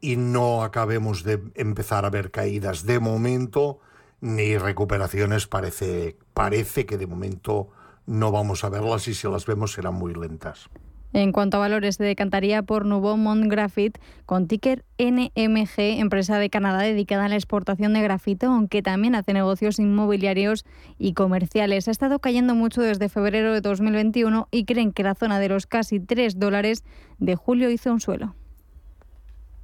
y 0.00 0.16
no 0.16 0.62
acabemos 0.62 1.22
de 1.24 1.42
empezar 1.54 2.04
a 2.04 2.10
ver 2.10 2.30
caídas 2.30 2.84
de 2.86 3.00
momento 3.00 3.80
ni 4.20 4.56
recuperaciones. 4.56 5.46
Parece, 5.46 6.18
parece 6.34 6.86
que 6.86 6.98
de 6.98 7.06
momento 7.06 7.68
no 8.06 8.32
vamos 8.32 8.64
a 8.64 8.68
verlas 8.68 9.08
y 9.08 9.14
si 9.14 9.28
las 9.28 9.46
vemos 9.46 9.72
serán 9.72 9.94
muy 9.94 10.14
lentas. 10.14 10.68
En 11.12 11.32
cuanto 11.32 11.56
a 11.56 11.60
valores, 11.60 11.96
se 11.96 12.04
decantaría 12.04 12.62
por 12.62 12.86
Nouveau 12.86 13.16
Monde 13.16 13.48
Graphite 13.48 14.00
con 14.26 14.46
ticker 14.46 14.84
NMG, 14.98 15.98
empresa 15.98 16.38
de 16.38 16.50
Canadá 16.50 16.82
dedicada 16.82 17.24
a 17.24 17.28
la 17.28 17.34
exportación 17.34 17.92
de 17.94 18.02
grafito, 18.02 18.46
aunque 18.46 18.80
también 18.80 19.16
hace 19.16 19.32
negocios 19.32 19.80
inmobiliarios 19.80 20.64
y 20.98 21.14
comerciales. 21.14 21.88
Ha 21.88 21.90
estado 21.90 22.20
cayendo 22.20 22.54
mucho 22.54 22.80
desde 22.80 23.08
febrero 23.08 23.52
de 23.52 23.60
2021 23.60 24.46
y 24.52 24.64
creen 24.64 24.92
que 24.92 25.02
la 25.02 25.16
zona 25.16 25.40
de 25.40 25.48
los 25.48 25.66
casi 25.66 25.98
3 25.98 26.38
dólares 26.38 26.84
de 27.18 27.34
julio 27.34 27.70
hizo 27.70 27.90
un 27.92 28.00
suelo. 28.00 28.36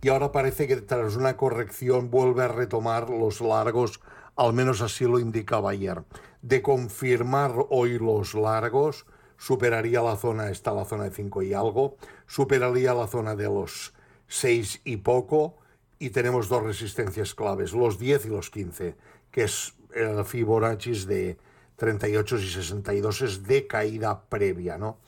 Y 0.03 0.09
ahora 0.09 0.33
parece 0.33 0.67
que 0.67 0.77
tras 0.77 1.17
una 1.17 1.37
corrección 1.37 2.11
vuelve 2.11 2.43
a 2.43 2.49
retomar 2.49 3.09
los 3.09 3.41
largos, 3.41 4.01
al 4.37 4.53
menos 4.53 4.81
así 4.81 5.05
lo 5.05 5.21
indicaba 5.21 5.71
ayer. 5.71 6.03
De 6.43 6.61
confirmar 6.61 7.53
hoy 7.71 7.99
los 7.99 8.35
largos, 8.35 9.07
superaría 9.39 10.03
la 10.03 10.17
zona, 10.17 10.51
está 10.51 10.73
la 10.73 10.85
zona 10.85 11.05
de 11.05 11.11
5 11.11 11.43
y 11.43 11.55
algo, 11.55 11.97
superaría 12.27 12.95
la 12.95 13.07
zona 13.07 13.35
de 13.35 13.45
los 13.45 13.95
6 14.29 14.83
y 14.85 14.99
poco, 14.99 15.59
y 15.99 16.11
tenemos 16.11 16.49
dos 16.49 16.63
resistencias 16.63 17.35
claves, 17.35 17.73
los 17.73 17.99
10 17.99 18.27
y 18.27 18.29
los 18.29 18.51
15, 18.51 18.97
que 19.31 19.45
es 19.45 19.75
el 19.95 20.25
Fibonacci 20.25 21.07
de 21.07 21.39
38 21.77 22.37
y 22.37 22.49
62, 22.49 23.23
es 23.23 23.43
de 23.45 23.67
caída 23.67 24.29
previa, 24.29 24.79
¿no? 24.79 24.99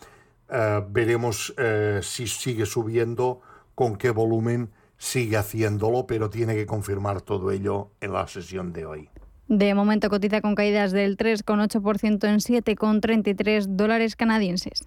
Eh, 0.51 0.83
veremos 0.89 1.55
eh, 1.59 2.01
si 2.03 2.27
sigue 2.27 2.65
subiendo, 2.65 3.43
con 3.75 3.97
qué 3.97 4.11
volumen 4.11 4.71
sigue 4.97 5.37
haciéndolo, 5.37 6.07
pero 6.07 6.31
tiene 6.31 6.55
que 6.55 6.67
confirmar 6.67 7.21
todo 7.23 7.51
ello 7.51 7.91
en 8.01 8.13
la 8.13 8.27
sesión 8.27 8.73
de 8.73 8.87
hoy. 8.87 9.11
De 9.49 9.75
momento 9.75 10.11
cotiza 10.11 10.43
con 10.43 10.55
caídas 10.55 10.93
del 10.93 11.17
3,8% 11.17 12.29
en 12.29 12.39
7,33 12.39 13.67
dólares 13.67 14.15
canadienses. 14.15 14.87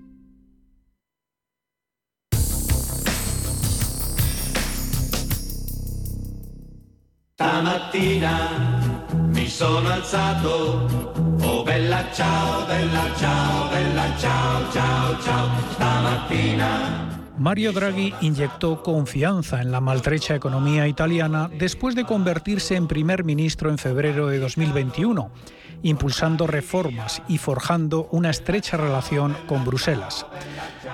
Mario 17.37 17.71
Draghi 17.71 18.13
inyectó 18.21 18.83
confianza 18.83 19.61
en 19.61 19.71
la 19.71 19.81
maltrecha 19.81 20.35
economía 20.35 20.87
italiana 20.87 21.49
después 21.57 21.95
de 21.95 22.05
convertirse 22.05 22.75
en 22.75 22.87
primer 22.87 23.23
ministro 23.23 23.69
en 23.69 23.77
febrero 23.77 24.27
de 24.27 24.39
2021, 24.39 25.31
impulsando 25.83 26.47
reformas 26.47 27.21
y 27.27 27.37
forjando 27.37 28.07
una 28.11 28.29
estrecha 28.29 28.77
relación 28.77 29.35
con 29.47 29.65
Bruselas. 29.65 30.25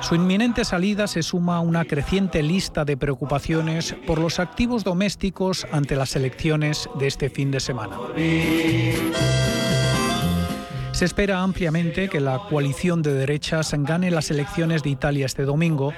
Su 0.01 0.15
inminente 0.15 0.63
salida 0.65 1.07
se 1.07 1.23
suma 1.23 1.57
a 1.57 1.61
una 1.61 1.85
creciente 1.85 2.43
lista 2.43 2.85
de 2.85 2.97
preocupaciones 2.97 3.95
por 4.05 4.19
los 4.19 4.39
activos 4.39 4.83
domésticos 4.83 5.65
ante 5.71 5.95
las 5.95 6.15
elecciones 6.15 6.89
de 6.99 7.07
este 7.07 7.29
fin 7.29 7.51
de 7.51 7.59
semana. 7.59 7.97
Se 10.97 11.05
espera 11.05 11.43
ampliamente 11.43 12.09
que 12.09 12.19
la 12.19 12.39
coalición 12.49 13.03
de 13.03 13.13
derechas 13.13 13.71
gane 13.77 14.09
las 14.09 14.31
elecciones 14.31 14.81
de 14.81 14.89
Italia 14.89 15.27
este 15.27 15.43
domingo, 15.43 15.93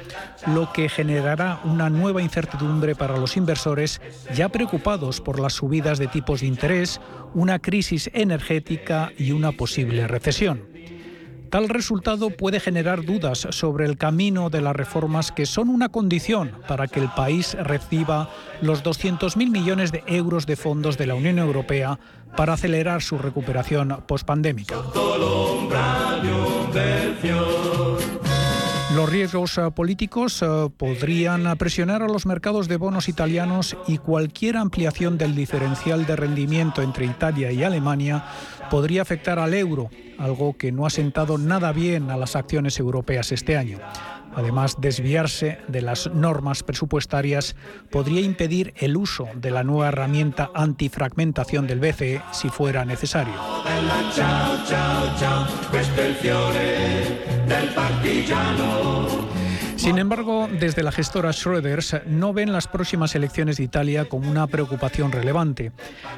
lo 0.45 0.74
que 0.74 0.89
generará 0.89 1.62
una 1.64 1.89
nueva 1.89 2.22
incertidumbre 2.22 2.95
para 2.95 3.16
los 3.16 3.38
inversores 3.38 4.02
ya 4.36 4.50
preocupados 4.50 5.22
por 5.22 5.39
las 5.39 5.54
subidas 5.54 6.00
de 6.00 6.08
tipos 6.08 6.41
de 6.41 6.47
interés, 6.47 7.00
una 7.34 7.60
crisis 7.60 8.10
energética 8.14 9.14
y 9.18 9.32
una 9.32 9.54
posible 9.54 10.06
recesión. 10.06 10.68
Tal 11.50 11.68
resultado 11.68 12.30
puede 12.30 12.60
generar 12.60 13.04
dudas 13.04 13.47
sobre 13.52 13.86
el 13.86 13.97
camino 13.97 14.52
de 14.52 14.62
las 14.62 14.76
reformas 14.76 15.32
que 15.32 15.47
son 15.47 15.70
una 15.70 15.89
condición 15.89 16.52
para 16.68 16.88
que 16.88 17.00
el 17.00 17.10
país 17.10 17.56
reciba 17.56 18.30
los 18.62 18.84
200.000 18.84 19.50
millones 19.50 19.91
de 19.91 20.04
euros 20.06 20.45
de 20.45 20.56
fondos 20.56 20.97
de 20.97 21.08
la 21.08 21.16
Unión 21.16 21.39
Europea 21.39 21.97
para 22.36 22.54
acelerar 22.54 23.02
su 23.02 23.18
recuperación 23.18 24.04
pospandémica. 24.08 24.76
Los 28.96 29.08
riesgos 29.08 29.58
eh, 29.60 29.70
políticos 29.70 30.42
eh, 30.42 30.48
podrían 30.76 31.56
presionar 31.58 32.02
a 32.02 32.08
los 32.08 32.26
mercados 32.26 32.68
de 32.68 32.78
bonos 32.78 33.08
italianos 33.08 33.78
y 33.88 34.00
cualquier 34.00 34.58
ampliación 34.58 35.18
del 35.18 35.36
diferencial 35.36 36.08
de 36.08 36.16
rendimiento 36.16 36.82
entre 36.82 37.06
Italia 37.06 37.52
y 37.52 37.64
Alemania 37.64 38.26
podría 38.70 39.02
afectar 39.02 39.40
al 39.40 39.54
euro, 39.54 39.90
algo 40.18 40.58
que 40.58 40.72
no 40.72 40.86
ha 40.86 40.90
sentado 40.90 41.38
nada 41.38 41.72
bien 41.72 42.10
a 42.10 42.18
las 42.18 42.36
acciones 42.36 42.80
europeas 42.80 43.32
este 43.32 43.58
año. 43.58 43.80
Además, 44.36 44.76
desviarse 44.80 45.58
de 45.68 45.82
las 45.82 46.12
normas 46.14 46.64
presupuestarias 46.64 47.56
podría 47.90 48.22
impedir 48.22 48.74
el 48.78 48.96
uso 48.96 49.28
de 49.36 49.52
la 49.52 49.64
nueva 49.64 49.88
herramienta 49.90 50.52
antifragmentación 50.54 51.68
del 51.68 51.80
BCE 51.80 52.22
si 52.32 52.50
fuera 52.50 52.86
necesario. 52.86 53.34
Sin 59.80 59.98
embargo, 59.98 60.50
desde 60.52 60.84
la 60.84 60.92
gestora 60.92 61.32
Schroeders 61.32 62.02
no 62.06 62.34
ven 62.34 62.52
las 62.52 62.68
próximas 62.68 63.16
elecciones 63.16 63.56
de 63.56 63.64
Italia 63.64 64.10
como 64.10 64.30
una 64.30 64.46
preocupación 64.46 65.14
relevante. 65.14 65.72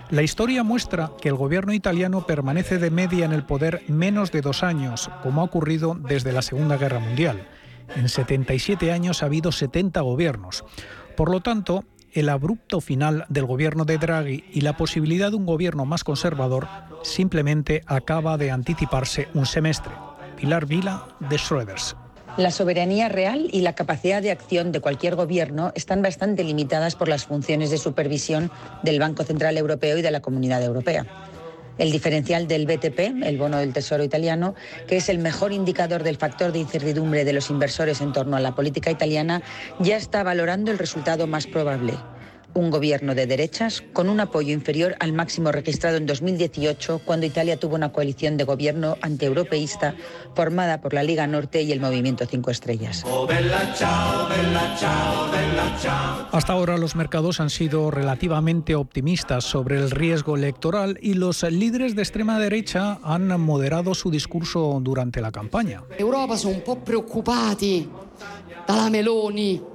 La 0.09 0.23
historia 0.23 0.63
muestra 0.63 1.11
que 1.21 1.29
el 1.29 1.35
gobierno 1.35 1.71
italiano 1.71 2.25
permanece 2.25 2.79
de 2.79 2.89
media 2.89 3.23
en 3.23 3.33
el 3.33 3.45
poder 3.45 3.83
menos 3.87 4.31
de 4.31 4.41
dos 4.41 4.63
años, 4.63 5.11
como 5.21 5.41
ha 5.41 5.43
ocurrido 5.43 5.93
desde 5.93 6.31
la 6.31 6.41
Segunda 6.41 6.75
Guerra 6.75 6.99
Mundial. 6.99 7.47
En 7.95 8.09
77 8.09 8.91
años 8.91 9.21
ha 9.21 9.27
habido 9.27 9.51
70 9.51 10.01
gobiernos. 10.01 10.65
Por 11.15 11.29
lo 11.29 11.41
tanto, 11.41 11.85
el 12.13 12.29
abrupto 12.29 12.81
final 12.81 13.25
del 13.29 13.45
gobierno 13.45 13.85
de 13.85 13.99
Draghi 13.99 14.43
y 14.51 14.61
la 14.61 14.75
posibilidad 14.75 15.29
de 15.29 15.37
un 15.37 15.45
gobierno 15.45 15.85
más 15.85 16.03
conservador 16.03 16.67
simplemente 17.03 17.83
acaba 17.85 18.39
de 18.39 18.49
anticiparse 18.49 19.27
un 19.35 19.45
semestre. 19.45 19.93
Pilar 20.35 20.65
Vila, 20.65 21.05
de 21.19 21.37
Schroeders. 21.37 21.95
La 22.37 22.49
soberanía 22.49 23.09
real 23.09 23.49
y 23.51 23.59
la 23.59 23.75
capacidad 23.75 24.21
de 24.21 24.31
acción 24.31 24.71
de 24.71 24.79
cualquier 24.79 25.15
gobierno 25.15 25.73
están 25.75 26.01
bastante 26.01 26.45
limitadas 26.45 26.95
por 26.95 27.09
las 27.09 27.25
funciones 27.25 27.71
de 27.71 27.77
supervisión 27.77 28.49
del 28.83 28.99
Banco 28.99 29.23
Central 29.23 29.57
Europeo 29.57 29.97
y 29.97 30.01
de 30.01 30.11
la 30.11 30.21
Comunidad 30.21 30.63
Europea. 30.63 31.05
El 31.77 31.91
diferencial 31.91 32.47
del 32.47 32.67
BTP, 32.67 33.23
el 33.23 33.37
bono 33.37 33.57
del 33.57 33.73
Tesoro 33.73 34.03
italiano, 34.03 34.55
que 34.87 34.95
es 34.95 35.09
el 35.09 35.19
mejor 35.19 35.51
indicador 35.51 36.03
del 36.03 36.15
factor 36.15 36.53
de 36.53 36.59
incertidumbre 36.59 37.25
de 37.25 37.33
los 37.33 37.49
inversores 37.49 37.99
en 37.99 38.13
torno 38.13 38.37
a 38.37 38.39
la 38.39 38.55
política 38.55 38.91
italiana, 38.91 39.41
ya 39.79 39.97
está 39.97 40.23
valorando 40.23 40.71
el 40.71 40.77
resultado 40.77 41.27
más 41.27 41.47
probable, 41.47 41.95
un 42.53 42.69
gobierno 42.69 43.15
de 43.15 43.27
derechas 43.27 43.83
con 43.93 44.09
un 44.09 44.19
apoyo 44.19 44.53
inferior 44.53 44.95
al 44.99 45.13
máximo 45.13 45.51
registrado 45.51 45.97
en 45.97 46.05
2018, 46.05 47.01
cuando 47.05 47.25
Italia 47.25 47.57
tuvo 47.57 47.75
una 47.75 47.91
coalición 47.91 48.37
de 48.37 48.43
gobierno 48.43 48.97
antieuropeísta 49.01 49.95
formada 50.35 50.81
por 50.81 50.93
la 50.93 51.03
Liga 51.03 51.27
Norte 51.27 51.61
y 51.61 51.71
el 51.71 51.79
Movimiento 51.79 52.25
Cinco 52.25 52.51
Estrellas. 52.51 53.03
Hasta 56.31 56.53
ahora 56.53 56.77
los 56.77 56.95
mercados 56.95 57.39
han 57.39 57.49
sido 57.49 57.91
relativamente 57.91 58.75
optimistas 58.75 59.43
sobre 59.43 59.77
el 59.77 59.91
riesgo 59.91 60.35
electoral 60.35 60.97
y 61.01 61.13
los 61.13 61.43
líderes 61.43 61.95
de 61.95 62.01
extrema 62.01 62.39
derecha 62.39 62.99
han 63.03 63.27
moderado 63.39 63.93
su 63.93 64.11
discurso 64.11 64.79
durante 64.81 65.21
la 65.21 65.31
campaña. 65.31 65.83
Europa 65.97 66.37
son 66.37 66.55
un 66.55 66.61
poco 66.61 66.83
preocupati 66.83 67.89
dalla 68.67 68.89
Meloni. 68.89 69.70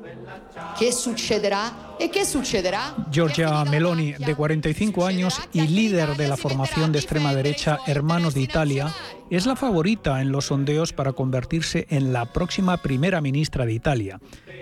¿Qué 0.78 0.92
sucederá? 0.92 1.72
¿Y 1.98 2.08
qué 2.10 2.24
sucederá? 2.24 2.94
Giorgia 3.10 3.64
Meloni, 3.64 4.12
de 4.12 4.34
45 4.34 5.06
años 5.06 5.40
y 5.52 5.66
líder 5.66 6.16
de 6.16 6.28
la 6.28 6.36
formación 6.36 6.92
de 6.92 6.98
extrema 6.98 7.34
derecha 7.34 7.78
Hermanos 7.86 8.34
de 8.34 8.42
Italia, 8.42 8.92
es 9.30 9.46
la 9.46 9.56
favorita 9.56 10.20
en 10.20 10.30
los 10.30 10.46
sondeos 10.46 10.92
para 10.92 11.12
convertirse 11.12 11.86
en 11.90 12.12
la 12.12 12.32
próxima 12.32 12.76
primera 12.76 13.20
ministra 13.20 13.64
de 13.64 13.72
Italia. 13.72 14.20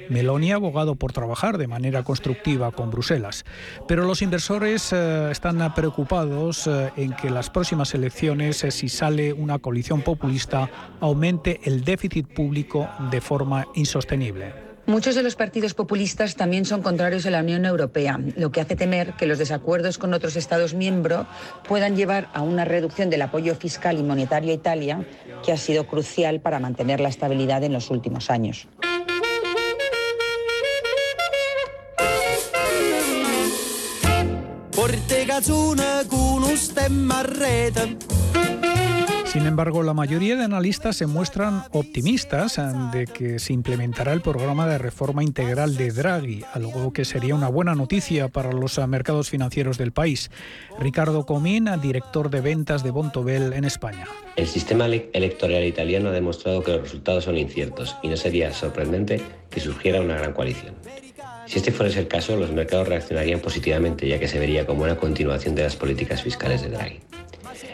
Meloni 0.09 0.53
ha 0.53 0.57
abogado 0.57 0.95
por 0.95 1.13
trabajar 1.13 1.59
de 1.59 1.67
manera 1.67 2.03
constructiva 2.03 2.71
con 2.71 2.91
Bruselas, 2.91 3.45
pero 3.89 4.05
los 4.05 4.23
inversores 4.23 4.93
eh, 4.93 5.29
están 5.31 5.75
preocupados 5.75 6.67
eh, 6.67 6.93
en 6.97 7.15
que 7.15 7.31
las 7.31 7.51
próximas 7.51 7.95
elecciones, 7.95 8.65
eh, 8.65 8.71
si 8.71 8.89
sale 8.89 9.33
una 9.33 9.59
coalición 9.59 10.03
populista, 10.03 10.71
aumente 11.01 11.61
el 11.65 11.85
déficit 11.85 12.27
público 12.27 12.89
de 13.11 13.21
forma 13.21 13.67
insostenible. 13.75 14.74
Muchos 14.87 15.15
de 15.15 15.23
los 15.23 15.35
partidos 15.35 15.73
populistas 15.73 16.37
también 16.37 16.67
son 16.67 16.83
contrarios 16.83 17.25
a 17.25 17.31
la 17.31 17.41
Unión 17.41 17.65
Europea, 17.65 18.21
lo 18.37 18.53
que 18.53 18.61
hace 18.61 18.77
temer 18.77 19.15
que 19.15 19.27
los 19.27 19.39
desacuerdos 19.39 19.97
con 19.97 20.13
otros 20.13 20.37
Estados 20.37 20.75
miembros 20.75 21.27
puedan 21.67 21.97
llevar 21.97 22.29
a 22.35 22.43
una 22.43 22.67
reducción 22.67 23.09
del 23.09 23.23
apoyo 23.23 23.55
fiscal 23.55 23.99
y 23.99 24.03
monetario 24.03 24.51
a 24.51 24.55
Italia, 24.55 25.07
que 25.43 25.53
ha 25.53 25.57
sido 25.57 25.87
crucial 25.87 26.41
para 26.41 26.61
mantener 26.61 27.01
la 27.01 27.09
estabilidad 27.09 27.65
en 27.65 27.73
los 27.73 27.91
últimos 27.91 28.29
años. 28.29 28.69
Sin 39.35 39.47
embargo, 39.47 39.83
la 39.83 39.95
mayoría 39.95 40.37
de 40.37 40.45
analistas 40.45 40.95
se 40.95 41.09
muestran 41.09 41.65
optimistas 41.73 42.57
de 42.93 43.09
que 43.09 43.41
se 43.41 43.53
implementará 43.53 44.13
el 44.13 44.21
programa 44.21 44.69
de 44.69 44.79
reforma 44.79 45.25
integral 45.25 45.77
de 45.77 45.91
Draghi, 45.91 46.45
algo 46.53 46.93
que 46.93 47.05
sería 47.05 47.35
una 47.35 47.49
buena 47.49 47.75
noticia 47.75 48.29
para 48.29 48.53
los 48.53 48.79
mercados 48.87 49.31
financieros 49.31 49.77
del 49.77 49.91
país. 49.91 50.31
Ricardo 50.79 51.27
Comín, 51.27 51.69
director 51.83 52.31
de 52.31 52.43
ventas 52.43 52.85
de 52.85 52.93
Bontobel 52.93 53.55
en 53.55 53.65
España. 53.65 54.07
El 54.37 54.47
sistema 54.47 54.87
electoral 54.87 55.65
italiano 55.65 56.11
ha 56.11 56.13
demostrado 56.13 56.63
que 56.63 56.71
los 56.71 56.83
resultados 56.83 57.25
son 57.25 57.37
inciertos 57.37 57.97
y 58.05 58.09
no 58.11 58.17
sería 58.17 58.53
sorprendente 58.53 59.21
que 59.51 59.59
surgiera 59.59 60.01
una 60.01 60.15
gran 60.15 60.33
coalición. 60.33 60.77
Si 61.47 61.59
este 61.59 61.73
fuese 61.73 61.99
el 61.99 62.07
caso, 62.07 62.37
los 62.37 62.53
mercados 62.53 62.87
reaccionarían 62.87 63.41
positivamente, 63.41 64.07
ya 64.07 64.21
que 64.21 64.29
se 64.29 64.39
vería 64.39 64.65
como 64.65 64.85
una 64.85 64.97
continuación 64.97 65.57
de 65.57 65.65
las 65.65 65.75
políticas 65.75 66.23
fiscales 66.23 66.63
de 66.63 66.69
Draghi. 66.69 67.01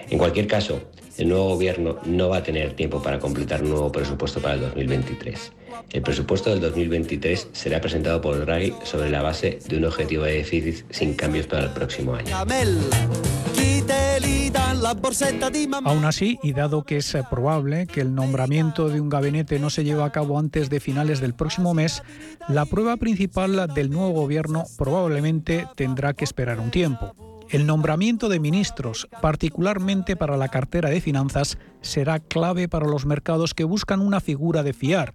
En 0.08 0.18
cualquier 0.18 0.46
caso, 0.46 0.90
el 1.20 1.28
nuevo 1.28 1.50
gobierno 1.50 1.96
no 2.06 2.30
va 2.30 2.38
a 2.38 2.42
tener 2.42 2.72
tiempo 2.72 3.02
para 3.02 3.18
completar 3.18 3.62
un 3.62 3.70
nuevo 3.70 3.92
presupuesto 3.92 4.40
para 4.40 4.54
el 4.54 4.60
2023. 4.62 5.52
El 5.92 6.02
presupuesto 6.02 6.50
del 6.50 6.60
2023 6.60 7.48
será 7.52 7.80
presentado 7.80 8.20
por 8.22 8.38
Draghi 8.40 8.72
sobre 8.84 9.10
la 9.10 9.22
base 9.22 9.58
de 9.68 9.76
un 9.76 9.84
objetivo 9.84 10.24
de 10.24 10.34
déficit 10.34 10.84
sin 10.90 11.14
cambios 11.14 11.46
para 11.46 11.64
el 11.64 11.70
próximo 11.70 12.14
año. 12.14 12.34
Aún 15.84 16.04
así, 16.06 16.38
y 16.42 16.52
dado 16.52 16.84
que 16.84 16.96
es 16.96 17.16
probable 17.28 17.86
que 17.86 18.00
el 18.00 18.14
nombramiento 18.14 18.88
de 18.88 19.00
un 19.00 19.10
gabinete 19.10 19.58
no 19.58 19.68
se 19.68 19.84
lleve 19.84 20.02
a 20.02 20.10
cabo 20.10 20.38
antes 20.38 20.70
de 20.70 20.80
finales 20.80 21.20
del 21.20 21.34
próximo 21.34 21.74
mes, 21.74 22.02
la 22.48 22.64
prueba 22.64 22.96
principal 22.96 23.72
del 23.74 23.90
nuevo 23.90 24.12
gobierno 24.12 24.64
probablemente 24.78 25.66
tendrá 25.76 26.14
que 26.14 26.24
esperar 26.24 26.60
un 26.60 26.70
tiempo. 26.70 27.29
El 27.50 27.66
nombramiento 27.66 28.28
de 28.28 28.38
ministros, 28.38 29.08
particularmente 29.20 30.14
para 30.14 30.36
la 30.36 30.48
cartera 30.48 30.88
de 30.88 31.00
finanzas, 31.00 31.58
será 31.80 32.20
clave 32.20 32.68
para 32.68 32.86
los 32.86 33.06
mercados 33.06 33.54
que 33.54 33.64
buscan 33.64 34.00
una 34.00 34.20
figura 34.20 34.62
de 34.62 34.72
fiar 34.72 35.14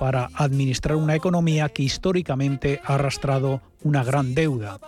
para 0.00 0.28
administrar 0.34 0.96
una 0.96 1.14
economía 1.14 1.68
que 1.68 1.84
históricamente 1.84 2.80
ha 2.84 2.96
arrastrado 2.96 3.62
una 3.84 4.02
gran 4.02 4.34
deuda. 4.34 4.80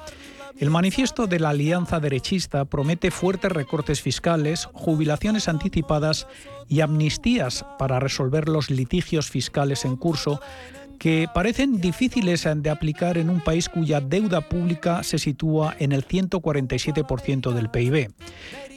El 0.59 0.71
manifiesto 0.71 1.29
de 1.29 1.39
la 1.39 1.51
Alianza 1.51 2.01
Derechista 2.01 2.65
promete 2.65 3.13
fuertes 3.13 3.53
recortes 3.53 4.03
fiscales, 4.03 4.69
jubilaciones 4.73 5.47
anticipadas 5.47 6.27
y 6.69 6.81
amnistías 6.81 7.65
para 7.79 8.01
resolver 8.01 8.49
los 8.49 8.71
litigios 8.71 9.31
fiscales 9.31 9.85
en 9.85 9.95
curso 9.95 10.41
que 10.99 11.29
parecen 11.33 11.81
difíciles 11.81 12.47
de 12.57 12.71
aplicar 12.71 13.19
en 13.19 13.31
un 13.31 13.41
país 13.41 13.69
cuya 13.69 14.01
deuda 14.01 14.41
pública 14.41 15.03
se 15.03 15.19
sitúa 15.19 15.75
en 15.79 15.93
el 15.93 16.07
147% 16.07 17.53
del 17.53 17.71
PIB. 17.71 18.11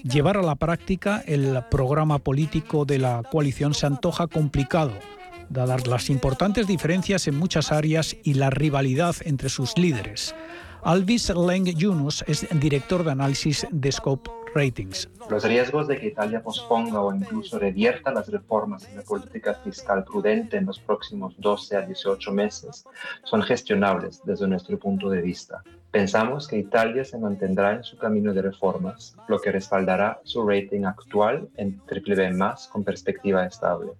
Llevar 0.04 0.38
a 0.38 0.42
la 0.42 0.56
práctica 0.56 1.24
el 1.26 1.60
programa 1.70 2.20
político 2.20 2.86
de 2.86 3.00
la 3.00 3.24
coalición 3.24 3.74
se 3.74 3.88
antoja 3.88 4.28
complicado, 4.28 4.94
dadas 5.50 5.88
las 5.88 6.10
importantes 6.10 6.68
diferencias 6.68 7.28
en 7.28 7.36
muchas 7.36 7.72
áreas 7.72 8.16
y 8.24 8.36
la 8.36 8.50
rivalidad 8.50 9.16
entre 9.26 9.50
sus 9.50 9.78
líderes. 9.78 10.36
Alvis 10.84 11.30
Leng 11.30 11.66
Yunus 11.66 12.24
es 12.28 12.48
director 12.60 13.04
de 13.04 13.12
análisis 13.12 13.68
de 13.72 13.92
Scope 13.92 14.32
Ratings. 14.54 15.10
Los 15.30 15.44
riesgos 15.44 15.88
de 15.88 15.98
que 15.98 16.08
Italia 16.08 16.44
posponga 16.44 17.02
o 17.02 17.14
incluso 17.14 17.58
revierta 17.58 18.12
las 18.12 18.28
reformas 18.30 18.88
en 18.88 18.98
la 18.98 19.02
política 19.04 19.54
fiscal 19.64 20.04
prudente 20.04 20.58
en 20.58 20.66
los 20.66 20.80
próximos 20.80 21.34
12 21.38 21.78
a 21.78 21.82
18 21.82 22.32
meses 22.32 22.86
son 23.24 23.42
gestionables 23.44 24.22
desde 24.26 24.48
nuestro 24.48 24.78
punto 24.78 25.10
de 25.10 25.22
vista. 25.22 25.64
Pensamos 25.92 26.48
que 26.48 26.58
Italia 26.58 27.04
se 27.04 27.18
mantendrá 27.18 27.74
en 27.74 27.84
su 27.84 27.98
camino 27.98 28.34
de 28.34 28.42
reformas, 28.42 29.16
lo 29.28 29.40
que 29.40 29.52
respaldará 29.52 30.22
su 30.24 30.48
rating 30.48 30.84
actual 30.86 31.50
en 31.58 31.82
BBB+, 31.86 32.70
con 32.72 32.84
perspectiva 32.84 33.46
estable. 33.46 33.92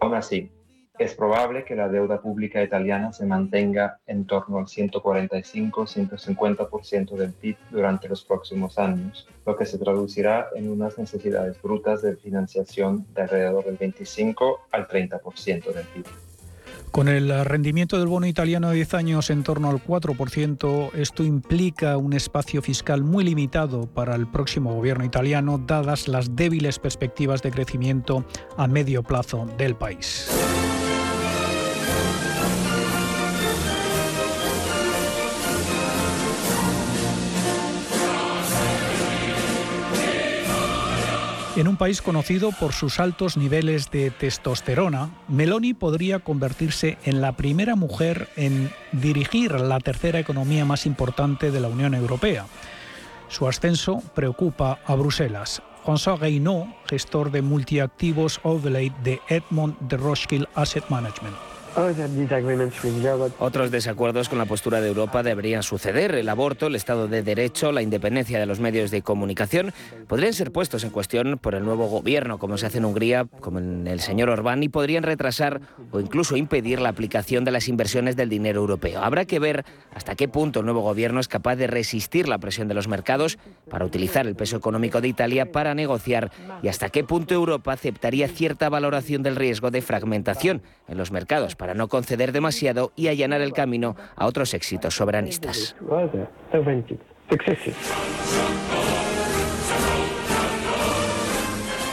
Aún 0.00 0.14
así, 0.14 0.50
es 0.98 1.14
probable 1.14 1.64
que 1.64 1.76
la 1.76 1.88
deuda 1.88 2.20
pública 2.20 2.62
italiana 2.62 3.12
se 3.12 3.26
mantenga 3.26 3.98
en 4.06 4.26
torno 4.26 4.58
al 4.58 4.66
145-150% 4.66 7.16
del 7.16 7.32
PIB 7.32 7.56
durante 7.70 8.08
los 8.08 8.24
próximos 8.24 8.78
años, 8.78 9.26
lo 9.46 9.56
que 9.56 9.66
se 9.66 9.78
traducirá 9.78 10.48
en 10.54 10.70
unas 10.70 10.98
necesidades 10.98 11.60
brutas 11.62 12.02
de 12.02 12.16
financiación 12.16 13.06
de 13.14 13.22
alrededor 13.22 13.64
del 13.64 13.76
25 13.76 14.66
al 14.72 14.88
30% 14.88 15.72
del 15.72 15.86
PIB. 15.86 16.06
Con 16.90 17.08
el 17.08 17.44
rendimiento 17.44 17.98
del 17.98 18.08
bono 18.08 18.26
italiano 18.26 18.70
de 18.70 18.76
10 18.76 18.94
años 18.94 19.30
en 19.30 19.42
torno 19.42 19.68
al 19.68 19.84
4%, 19.84 20.94
esto 20.94 21.22
implica 21.22 21.98
un 21.98 22.14
espacio 22.14 22.62
fiscal 22.62 23.02
muy 23.02 23.24
limitado 23.24 23.86
para 23.86 24.14
el 24.14 24.26
próximo 24.26 24.74
gobierno 24.74 25.04
italiano, 25.04 25.58
dadas 25.58 26.08
las 26.08 26.34
débiles 26.34 26.78
perspectivas 26.78 27.42
de 27.42 27.50
crecimiento 27.50 28.24
a 28.56 28.66
medio 28.66 29.02
plazo 29.02 29.46
del 29.58 29.76
país. 29.76 30.30
En 41.58 41.66
un 41.66 41.76
país 41.76 42.02
conocido 42.02 42.52
por 42.52 42.72
sus 42.72 43.00
altos 43.00 43.36
niveles 43.36 43.90
de 43.90 44.12
testosterona, 44.12 45.10
Meloni 45.26 45.74
podría 45.74 46.20
convertirse 46.20 46.98
en 47.02 47.20
la 47.20 47.32
primera 47.32 47.74
mujer 47.74 48.28
en 48.36 48.70
dirigir 48.92 49.50
la 49.58 49.80
tercera 49.80 50.20
economía 50.20 50.64
más 50.64 50.86
importante 50.86 51.50
de 51.50 51.58
la 51.58 51.66
Unión 51.66 51.94
Europea. 51.94 52.46
Su 53.26 53.48
ascenso 53.48 54.00
preocupa 54.14 54.78
a 54.86 54.94
Bruselas. 54.94 55.60
François 55.84 56.20
Reynaud, 56.20 56.68
gestor 56.88 57.32
de 57.32 57.42
multiactivos 57.42 58.38
Overlay 58.44 58.92
de 59.02 59.20
Edmond 59.26 59.76
de 59.80 59.96
Rothschild 59.96 60.46
Asset 60.54 60.88
Management. 60.90 61.47
Otros 63.38 63.70
desacuerdos 63.70 64.28
con 64.28 64.38
la 64.38 64.46
postura 64.46 64.80
de 64.80 64.88
Europa 64.88 65.22
deberían 65.22 65.62
suceder. 65.62 66.14
El 66.16 66.28
aborto, 66.28 66.66
el 66.66 66.74
Estado 66.74 67.06
de 67.06 67.22
Derecho, 67.22 67.70
la 67.70 67.82
independencia 67.82 68.40
de 68.40 68.46
los 68.46 68.58
medios 68.58 68.90
de 68.90 69.02
comunicación 69.02 69.72
podrían 70.08 70.32
ser 70.32 70.50
puestos 70.50 70.82
en 70.82 70.90
cuestión 70.90 71.38
por 71.38 71.54
el 71.54 71.64
nuevo 71.64 71.86
gobierno, 71.86 72.38
como 72.38 72.58
se 72.58 72.66
hace 72.66 72.78
en 72.78 72.84
Hungría, 72.84 73.26
como 73.40 73.60
en 73.60 73.86
el 73.86 74.00
señor 74.00 74.28
Orbán, 74.28 74.62
y 74.64 74.68
podrían 74.68 75.04
retrasar 75.04 75.60
o 75.92 76.00
incluso 76.00 76.36
impedir 76.36 76.80
la 76.80 76.88
aplicación 76.88 77.44
de 77.44 77.52
las 77.52 77.68
inversiones 77.68 78.16
del 78.16 78.28
dinero 78.28 78.60
europeo. 78.60 79.00
Habrá 79.00 79.24
que 79.24 79.38
ver 79.38 79.64
hasta 79.94 80.16
qué 80.16 80.26
punto 80.26 80.60
el 80.60 80.66
nuevo 80.66 80.80
gobierno 80.80 81.20
es 81.20 81.28
capaz 81.28 81.54
de 81.56 81.68
resistir 81.68 82.28
la 82.28 82.38
presión 82.38 82.66
de 82.66 82.74
los 82.74 82.88
mercados 82.88 83.38
para 83.70 83.84
utilizar 83.84 84.26
el 84.26 84.34
peso 84.34 84.56
económico 84.56 85.00
de 85.00 85.08
Italia 85.08 85.52
para 85.52 85.74
negociar 85.74 86.32
y 86.62 86.68
hasta 86.68 86.88
qué 86.88 87.04
punto 87.04 87.34
Europa 87.34 87.72
aceptaría 87.72 88.26
cierta 88.28 88.68
valoración 88.68 89.22
del 89.22 89.36
riesgo 89.36 89.70
de 89.70 89.82
fragmentación 89.82 90.62
en 90.88 90.98
los 90.98 91.12
mercados 91.12 91.54
para 91.54 91.67
no 91.74 91.88
conceder 91.88 92.32
demasiado 92.32 92.92
y 92.96 93.08
allanar 93.08 93.40
el 93.40 93.52
camino 93.52 93.96
a 94.16 94.26
otros 94.26 94.54
éxitos 94.54 94.94
soberanistas. 94.94 95.76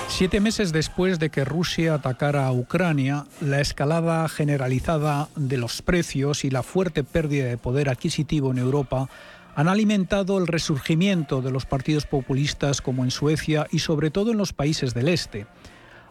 Siete 0.07 0.39
meses 0.39 0.71
después 0.71 1.19
de 1.19 1.29
que 1.29 1.43
Rusia 1.43 1.95
atacara 1.95 2.47
a 2.47 2.53
Ucrania, 2.53 3.25
la 3.41 3.59
escalada 3.59 4.29
generalizada 4.29 5.27
de 5.35 5.57
los 5.57 5.81
precios 5.81 6.45
y 6.45 6.49
la 6.49 6.63
fuerte 6.63 7.03
pérdida 7.03 7.47
de 7.47 7.57
poder 7.57 7.89
adquisitivo 7.89 8.51
en 8.51 8.59
Europa 8.59 9.09
han 9.55 9.67
alimentado 9.67 10.37
el 10.37 10.47
resurgimiento 10.47 11.41
de 11.41 11.51
los 11.51 11.65
partidos 11.65 12.05
populistas 12.05 12.81
como 12.81 13.03
en 13.03 13.11
Suecia 13.11 13.67
y 13.71 13.79
sobre 13.79 14.09
todo 14.09 14.31
en 14.31 14.37
los 14.37 14.53
países 14.53 14.93
del 14.93 15.09
este. 15.09 15.47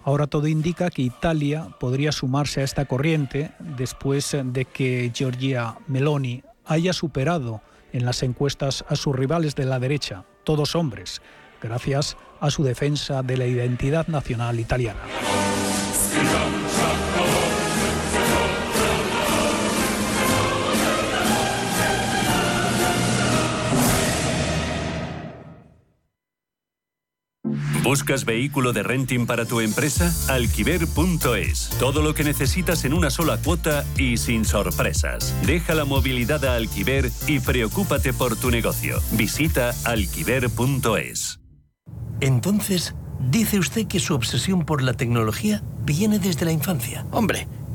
Ahora 0.05 0.26
todo 0.26 0.46
indica 0.48 0.90
que 0.90 1.02
Italia 1.02 1.68
podría 1.80 2.12
sumarse 2.12 2.61
a 2.61 2.64
esta 2.64 2.84
corriente 2.84 3.52
después 3.59 4.36
de 4.44 4.66
que 4.66 5.11
Giorgia 5.14 5.76
Meloni 5.86 6.42
haya 6.66 6.92
superado 6.92 7.62
en 7.92 8.05
las 8.05 8.22
encuestas 8.22 8.84
a 8.88 8.96
sus 8.96 9.16
rivales 9.16 9.55
de 9.55 9.64
la 9.64 9.78
derecha, 9.78 10.24
todos 10.44 10.74
hombres, 10.74 11.22
gracias 11.62 12.16
a 12.40 12.50
su 12.50 12.64
defensa 12.64 13.22
de 13.22 13.38
la 13.38 13.46
identidad 13.46 14.07
nacional 14.09 14.61
italiana. 14.61 15.00
¿Buscas 27.82 28.24
vehículo 28.24 28.72
de 28.72 28.82
renting 28.82 29.26
para 29.26 29.44
tu 29.44 29.61
empresa? 29.61 30.12
Alquiver.es. 30.28 31.70
Todo 31.78 32.02
lo 32.02 32.14
que 32.14 32.24
necesitas 32.24 32.84
en 32.84 32.94
una 32.94 33.11
sola 33.11 33.38
cuota 33.38 33.84
y 33.96 34.16
sin 34.16 34.44
sorpresas. 34.44 35.34
Deja 35.46 35.74
la 35.74 35.84
movilidad 35.84 36.44
a 36.44 36.57
Alquiver 36.57 37.11
y 37.26 37.40
preocúpate 37.40 38.12
por 38.12 38.36
tu 38.36 38.50
negocio. 38.50 39.00
Visita 39.12 39.74
alquiver.es. 39.84 41.40
Entonces, 42.20 42.94
dice 43.30 43.59
usted 43.59 43.86
que 43.86 44.00
su 44.00 44.14
obsesión 44.14 44.64
por 44.64 44.82
la 44.82 44.94
tecnología 44.94 45.62
viene 45.84 46.18
desde 46.18 46.44
la 46.44 46.52
infancia. 46.52 47.07
Hombre, 47.11 47.48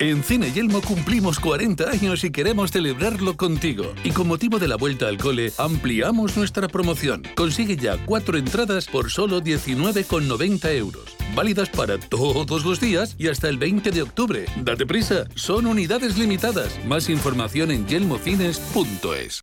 En 0.00 0.24
Cine 0.24 0.50
Yelmo 0.50 0.80
cumplimos 0.80 1.38
40 1.38 1.90
años 1.90 2.24
y 2.24 2.30
queremos 2.30 2.70
celebrarlo 2.70 3.36
contigo. 3.36 3.92
Y 4.02 4.12
con 4.12 4.28
motivo 4.28 4.58
de 4.58 4.66
la 4.66 4.76
vuelta 4.76 5.08
al 5.08 5.18
cole, 5.18 5.52
ampliamos 5.58 6.38
nuestra 6.38 6.68
promoción. 6.68 7.22
Consigue 7.36 7.76
ya 7.76 7.98
cuatro 8.06 8.38
entradas 8.38 8.86
por 8.86 9.10
solo 9.10 9.42
19,90 9.42 10.74
euros. 10.74 11.14
Válidas 11.34 11.68
para 11.68 11.98
todos 11.98 12.64
los 12.64 12.80
días 12.80 13.14
y 13.18 13.28
hasta 13.28 13.50
el 13.50 13.58
20 13.58 13.90
de 13.90 14.00
octubre. 14.00 14.46
Date 14.62 14.86
prisa, 14.86 15.26
son 15.34 15.66
unidades 15.66 16.16
limitadas. 16.16 16.82
Más 16.86 17.10
información 17.10 17.70
en 17.70 17.86
yelmocines.es. 17.86 19.42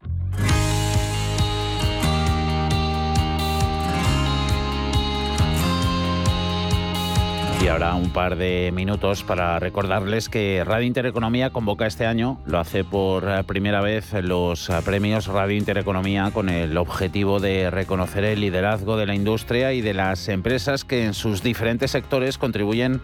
Y 7.59 7.69
ahora 7.69 7.95
un 7.95 8.11
par 8.11 8.35
de 8.35 8.71
minutos 8.71 9.23
para 9.23 9.57
recordarles 9.59 10.29
que 10.29 10.63
Radio 10.63 10.85
Intereconomía 10.85 11.49
convoca 11.49 11.87
este 11.87 12.05
año, 12.05 12.39
lo 12.45 12.59
hace 12.59 12.83
por 12.83 13.43
primera 13.45 13.81
vez 13.81 14.13
los 14.13 14.69
premios 14.85 15.25
Radio 15.25 15.57
Intereconomía 15.57 16.29
con 16.31 16.49
el 16.49 16.77
objetivo 16.77 17.39
de 17.39 17.71
reconocer 17.71 18.23
el 18.25 18.41
liderazgo 18.41 18.95
de 18.95 19.07
la 19.07 19.15
industria 19.15 19.73
y 19.73 19.81
de 19.81 19.95
las 19.95 20.27
empresas 20.29 20.85
que 20.85 21.03
en 21.03 21.15
sus 21.15 21.41
diferentes 21.41 21.91
sectores 21.91 22.37
contribuyen 22.37 23.01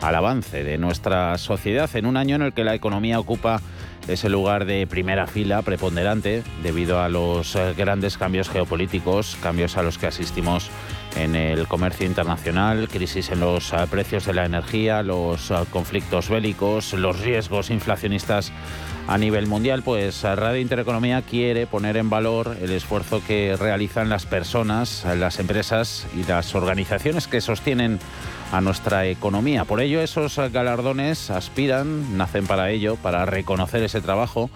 al 0.00 0.14
avance 0.14 0.62
de 0.62 0.78
nuestra 0.78 1.36
sociedad. 1.36 1.90
En 1.94 2.06
un 2.06 2.16
año 2.16 2.36
en 2.36 2.42
el 2.42 2.52
que 2.52 2.62
la 2.62 2.76
economía 2.76 3.18
ocupa 3.18 3.60
ese 4.06 4.28
lugar 4.28 4.64
de 4.64 4.86
primera 4.86 5.26
fila 5.26 5.62
preponderante 5.62 6.44
debido 6.62 7.00
a 7.00 7.08
los 7.08 7.58
grandes 7.76 8.16
cambios 8.16 8.48
geopolíticos, 8.48 9.36
cambios 9.42 9.76
a 9.76 9.82
los 9.82 9.98
que 9.98 10.06
asistimos 10.06 10.70
en 11.16 11.34
el 11.34 11.66
comercio 11.66 12.06
internacional, 12.06 12.88
crisis 12.88 13.30
en 13.30 13.40
los 13.40 13.72
eh, 13.72 13.76
precios 13.90 14.26
de 14.26 14.34
la 14.34 14.44
energía, 14.44 15.02
los 15.02 15.50
eh, 15.50 15.54
conflictos 15.70 16.28
bélicos, 16.28 16.92
los 16.92 17.20
riesgos 17.20 17.70
inflacionistas 17.70 18.52
a 19.06 19.18
nivel 19.18 19.46
mundial, 19.46 19.82
pues 19.82 20.22
eh, 20.24 20.36
Radio 20.36 20.60
Intereconomía 20.60 21.22
quiere 21.22 21.66
poner 21.66 21.96
en 21.96 22.10
valor 22.10 22.56
el 22.60 22.70
esfuerzo 22.70 23.22
que 23.26 23.56
realizan 23.58 24.08
las 24.08 24.26
personas, 24.26 25.06
las 25.16 25.38
empresas 25.38 26.06
y 26.16 26.24
las 26.24 26.54
organizaciones 26.54 27.26
que 27.26 27.40
sostienen 27.40 27.98
a 28.52 28.60
nuestra 28.60 29.06
economía. 29.06 29.64
Por 29.64 29.80
ello, 29.80 30.00
esos 30.00 30.38
galardones 30.52 31.30
aspiran, 31.30 32.16
nacen 32.16 32.46
para 32.46 32.70
ello, 32.70 32.96
para 32.96 33.26
reconocer 33.26 33.82
ese 33.82 34.00
trabajo 34.00 34.50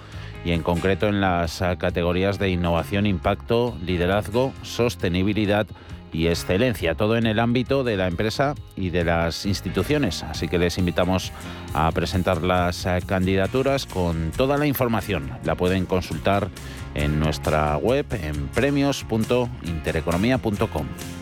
y 0.44 0.53
en 0.53 0.62
concreto 0.62 1.09
en 1.09 1.20
las 1.20 1.62
categorías 1.78 2.38
de 2.38 2.50
innovación, 2.50 3.07
impacto, 3.07 3.76
liderazgo, 3.84 4.53
sostenibilidad, 4.62 5.66
y 6.12 6.28
excelencia, 6.28 6.94
todo 6.94 7.16
en 7.16 7.26
el 7.26 7.38
ámbito 7.38 7.84
de 7.84 7.96
la 7.96 8.06
empresa 8.06 8.54
y 8.76 8.90
de 8.90 9.04
las 9.04 9.46
instituciones. 9.46 10.22
Así 10.22 10.48
que 10.48 10.58
les 10.58 10.76
invitamos 10.78 11.32
a 11.74 11.90
presentar 11.92 12.42
las 12.42 12.84
eh, 12.86 13.00
candidaturas 13.06 13.86
con 13.86 14.32
toda 14.36 14.58
la 14.58 14.66
información. 14.66 15.30
La 15.44 15.54
pueden 15.54 15.86
consultar 15.86 16.48
en 16.94 17.18
nuestra 17.18 17.78
web 17.78 18.04
en 18.10 18.48
premios.intereconomía.com. 18.48 21.21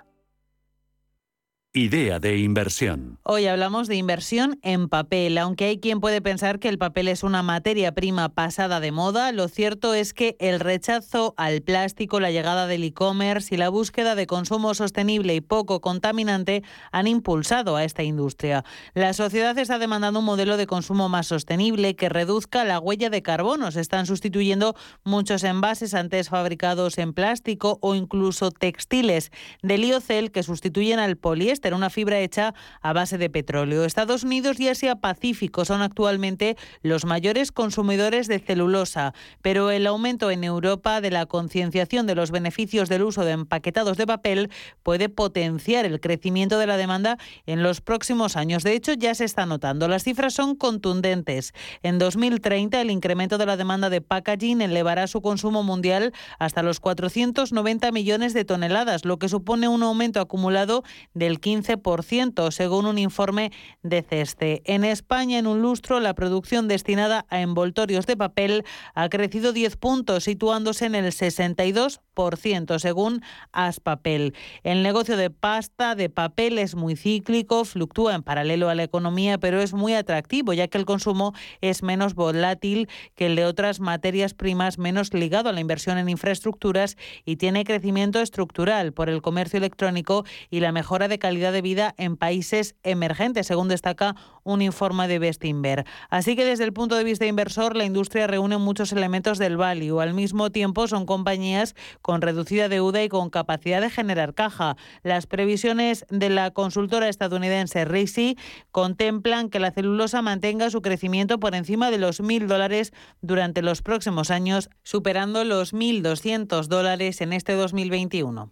Idea 1.73 2.19
de 2.19 2.37
inversión. 2.37 3.17
Hoy 3.23 3.45
hablamos 3.45 3.87
de 3.87 3.95
inversión 3.95 4.59
en 4.61 4.89
papel. 4.89 5.37
Aunque 5.37 5.63
hay 5.67 5.79
quien 5.79 6.01
puede 6.01 6.21
pensar 6.21 6.59
que 6.59 6.67
el 6.67 6.77
papel 6.77 7.07
es 7.07 7.23
una 7.23 7.43
materia 7.43 7.93
prima 7.93 8.27
pasada 8.27 8.81
de 8.81 8.91
moda, 8.91 9.31
lo 9.31 9.47
cierto 9.47 9.93
es 9.93 10.13
que 10.13 10.35
el 10.41 10.59
rechazo 10.59 11.33
al 11.37 11.61
plástico, 11.61 12.19
la 12.19 12.29
llegada 12.29 12.67
del 12.67 12.83
e-commerce 12.83 13.55
y 13.55 13.57
la 13.57 13.69
búsqueda 13.69 14.15
de 14.15 14.27
consumo 14.27 14.73
sostenible 14.73 15.33
y 15.33 15.39
poco 15.39 15.79
contaminante 15.79 16.61
han 16.91 17.07
impulsado 17.07 17.77
a 17.77 17.85
esta 17.85 18.03
industria. 18.03 18.65
La 18.93 19.13
sociedad 19.13 19.57
está 19.57 19.79
demandando 19.79 20.19
un 20.19 20.25
modelo 20.25 20.57
de 20.57 20.67
consumo 20.67 21.07
más 21.07 21.27
sostenible 21.27 21.95
que 21.95 22.09
reduzca 22.09 22.65
la 22.65 22.79
huella 22.79 23.09
de 23.09 23.21
carbono. 23.21 23.71
Se 23.71 23.79
están 23.79 24.07
sustituyendo 24.07 24.75
muchos 25.05 25.45
envases 25.45 25.93
antes 25.93 26.27
fabricados 26.27 26.97
en 26.97 27.13
plástico 27.13 27.79
o 27.81 27.95
incluso 27.95 28.51
textiles 28.51 29.31
de 29.61 29.77
liocel 29.77 30.33
que 30.33 30.43
sustituyen 30.43 30.99
al 30.99 31.15
poliéster 31.15 31.60
una 31.69 31.89
fibra 31.89 32.19
hecha 32.19 32.53
a 32.81 32.93
base 32.93 33.17
de 33.17 33.29
petróleo. 33.29 33.85
Estados 33.85 34.23
Unidos 34.23 34.59
y 34.59 34.67
Asia 34.67 34.95
Pacífico 34.95 35.63
son 35.63 35.81
actualmente 35.81 36.57
los 36.81 37.05
mayores 37.05 37.51
consumidores 37.51 38.27
de 38.27 38.39
celulosa, 38.39 39.13
pero 39.41 39.71
el 39.71 39.85
aumento 39.87 40.31
en 40.31 40.43
Europa 40.43 40.99
de 41.01 41.11
la 41.11 41.27
concienciación 41.27 42.07
de 42.07 42.15
los 42.15 42.31
beneficios 42.31 42.89
del 42.89 43.03
uso 43.03 43.23
de 43.23 43.31
empaquetados 43.31 43.97
de 43.97 44.07
papel 44.07 44.49
puede 44.83 45.07
potenciar 45.07 45.85
el 45.85 45.99
crecimiento 45.99 46.57
de 46.57 46.67
la 46.67 46.77
demanda 46.77 47.17
en 47.45 47.63
los 47.63 47.79
próximos 47.81 48.35
años. 48.35 48.63
De 48.63 48.73
hecho, 48.73 48.93
ya 48.93 49.13
se 49.13 49.25
está 49.25 49.45
notando. 49.45 49.87
Las 49.87 50.03
cifras 50.03 50.33
son 50.33 50.55
contundentes. 50.55 51.53
En 51.83 51.99
2030, 51.99 52.81
el 52.81 52.89
incremento 52.89 53.37
de 53.37 53.45
la 53.45 53.57
demanda 53.57 53.89
de 53.89 54.01
packaging 54.01 54.61
elevará 54.61 55.07
su 55.07 55.21
consumo 55.21 55.63
mundial 55.63 56.11
hasta 56.39 56.63
los 56.63 56.79
490 56.79 57.91
millones 57.91 58.33
de 58.33 58.45
toneladas, 58.45 59.05
lo 59.05 59.19
que 59.19 59.29
supone 59.29 59.67
un 59.67 59.83
aumento 59.83 60.19
acumulado 60.19 60.83
del 61.13 61.39
15 61.39 61.50
15%, 61.51 62.51
según 62.51 62.85
un 62.85 62.97
informe 62.97 63.51
de 63.83 64.01
CESTE. 64.01 64.61
En 64.65 64.83
España, 64.83 65.37
en 65.37 65.47
un 65.47 65.61
lustro, 65.61 65.99
la 65.99 66.13
producción 66.13 66.67
destinada 66.67 67.25
a 67.29 67.41
envoltorios 67.41 68.05
de 68.05 68.15
papel 68.15 68.63
ha 68.95 69.09
crecido 69.09 69.51
10 69.51 69.75
puntos, 69.77 70.23
situándose 70.23 70.85
en 70.85 70.95
el 70.95 71.05
62%, 71.11 72.79
según 72.79 73.21
Aspapel. 73.51 74.33
El 74.63 74.83
negocio 74.83 75.17
de 75.17 75.29
pasta 75.29 75.95
de 75.95 76.09
papel 76.09 76.57
es 76.57 76.75
muy 76.75 76.95
cíclico, 76.95 77.65
fluctúa 77.65 78.15
en 78.15 78.23
paralelo 78.23 78.69
a 78.69 78.75
la 78.75 78.83
economía, 78.83 79.37
pero 79.37 79.61
es 79.61 79.73
muy 79.73 79.93
atractivo, 79.93 80.53
ya 80.53 80.67
que 80.67 80.77
el 80.77 80.85
consumo 80.85 81.33
es 81.61 81.83
menos 81.83 82.13
volátil 82.15 82.87
que 83.15 83.25
el 83.25 83.35
de 83.35 83.45
otras 83.45 83.79
materias 83.79 84.33
primas, 84.33 84.77
menos 84.77 85.13
ligado 85.13 85.49
a 85.49 85.53
la 85.53 85.61
inversión 85.61 85.97
en 85.97 86.09
infraestructuras 86.09 86.97
y 87.25 87.35
tiene 87.37 87.63
crecimiento 87.63 88.19
estructural 88.21 88.93
por 88.93 89.09
el 89.09 89.21
comercio 89.21 89.57
electrónico 89.57 90.25
y 90.49 90.59
la 90.59 90.71
mejora 90.71 91.07
de 91.07 91.19
calidad 91.19 91.40
de 91.49 91.63
vida 91.63 91.95
en 91.97 92.17
países 92.17 92.75
emergentes, 92.83 93.47
según 93.47 93.69
destaca 93.69 94.15
un 94.43 94.61
informe 94.61 95.07
de 95.07 95.17
Bestinver. 95.17 95.85
Así 96.09 96.35
que 96.35 96.45
desde 96.45 96.63
el 96.63 96.73
punto 96.73 96.95
de 96.95 97.03
vista 97.03 97.25
inversor, 97.25 97.75
la 97.75 97.85
industria 97.85 98.27
reúne 98.27 98.57
muchos 98.57 98.91
elementos 98.91 99.39
del 99.39 99.57
value. 99.57 99.99
Al 99.99 100.13
mismo 100.13 100.51
tiempo, 100.51 100.87
son 100.87 101.05
compañías 101.05 101.75
con 102.03 102.21
reducida 102.21 102.69
deuda 102.69 103.03
y 103.03 103.09
con 103.09 103.29
capacidad 103.29 103.81
de 103.81 103.89
generar 103.89 104.33
caja. 104.35 104.77
Las 105.03 105.25
previsiones 105.25 106.05
de 106.09 106.29
la 106.29 106.51
consultora 106.51 107.09
estadounidense 107.09 107.85
RISI 107.85 108.37
contemplan 108.71 109.49
que 109.49 109.59
la 109.59 109.71
celulosa 109.71 110.21
mantenga 110.21 110.69
su 110.69 110.81
crecimiento 110.81 111.39
por 111.39 111.55
encima 111.55 111.91
de 111.91 111.97
los 111.97 112.21
mil 112.21 112.47
dólares 112.47 112.93
durante 113.21 113.61
los 113.61 113.81
próximos 113.81 114.31
años, 114.31 114.69
superando 114.83 115.43
los 115.43 115.73
1.200 115.73 116.67
dólares 116.67 117.21
en 117.21 117.33
este 117.33 117.53
2021. 117.53 118.51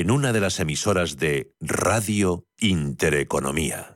En 0.00 0.10
una 0.10 0.32
de 0.32 0.40
las 0.40 0.58
emisoras 0.58 1.18
de 1.18 1.54
Radio 1.60 2.48
Intereconomía. 2.58 3.93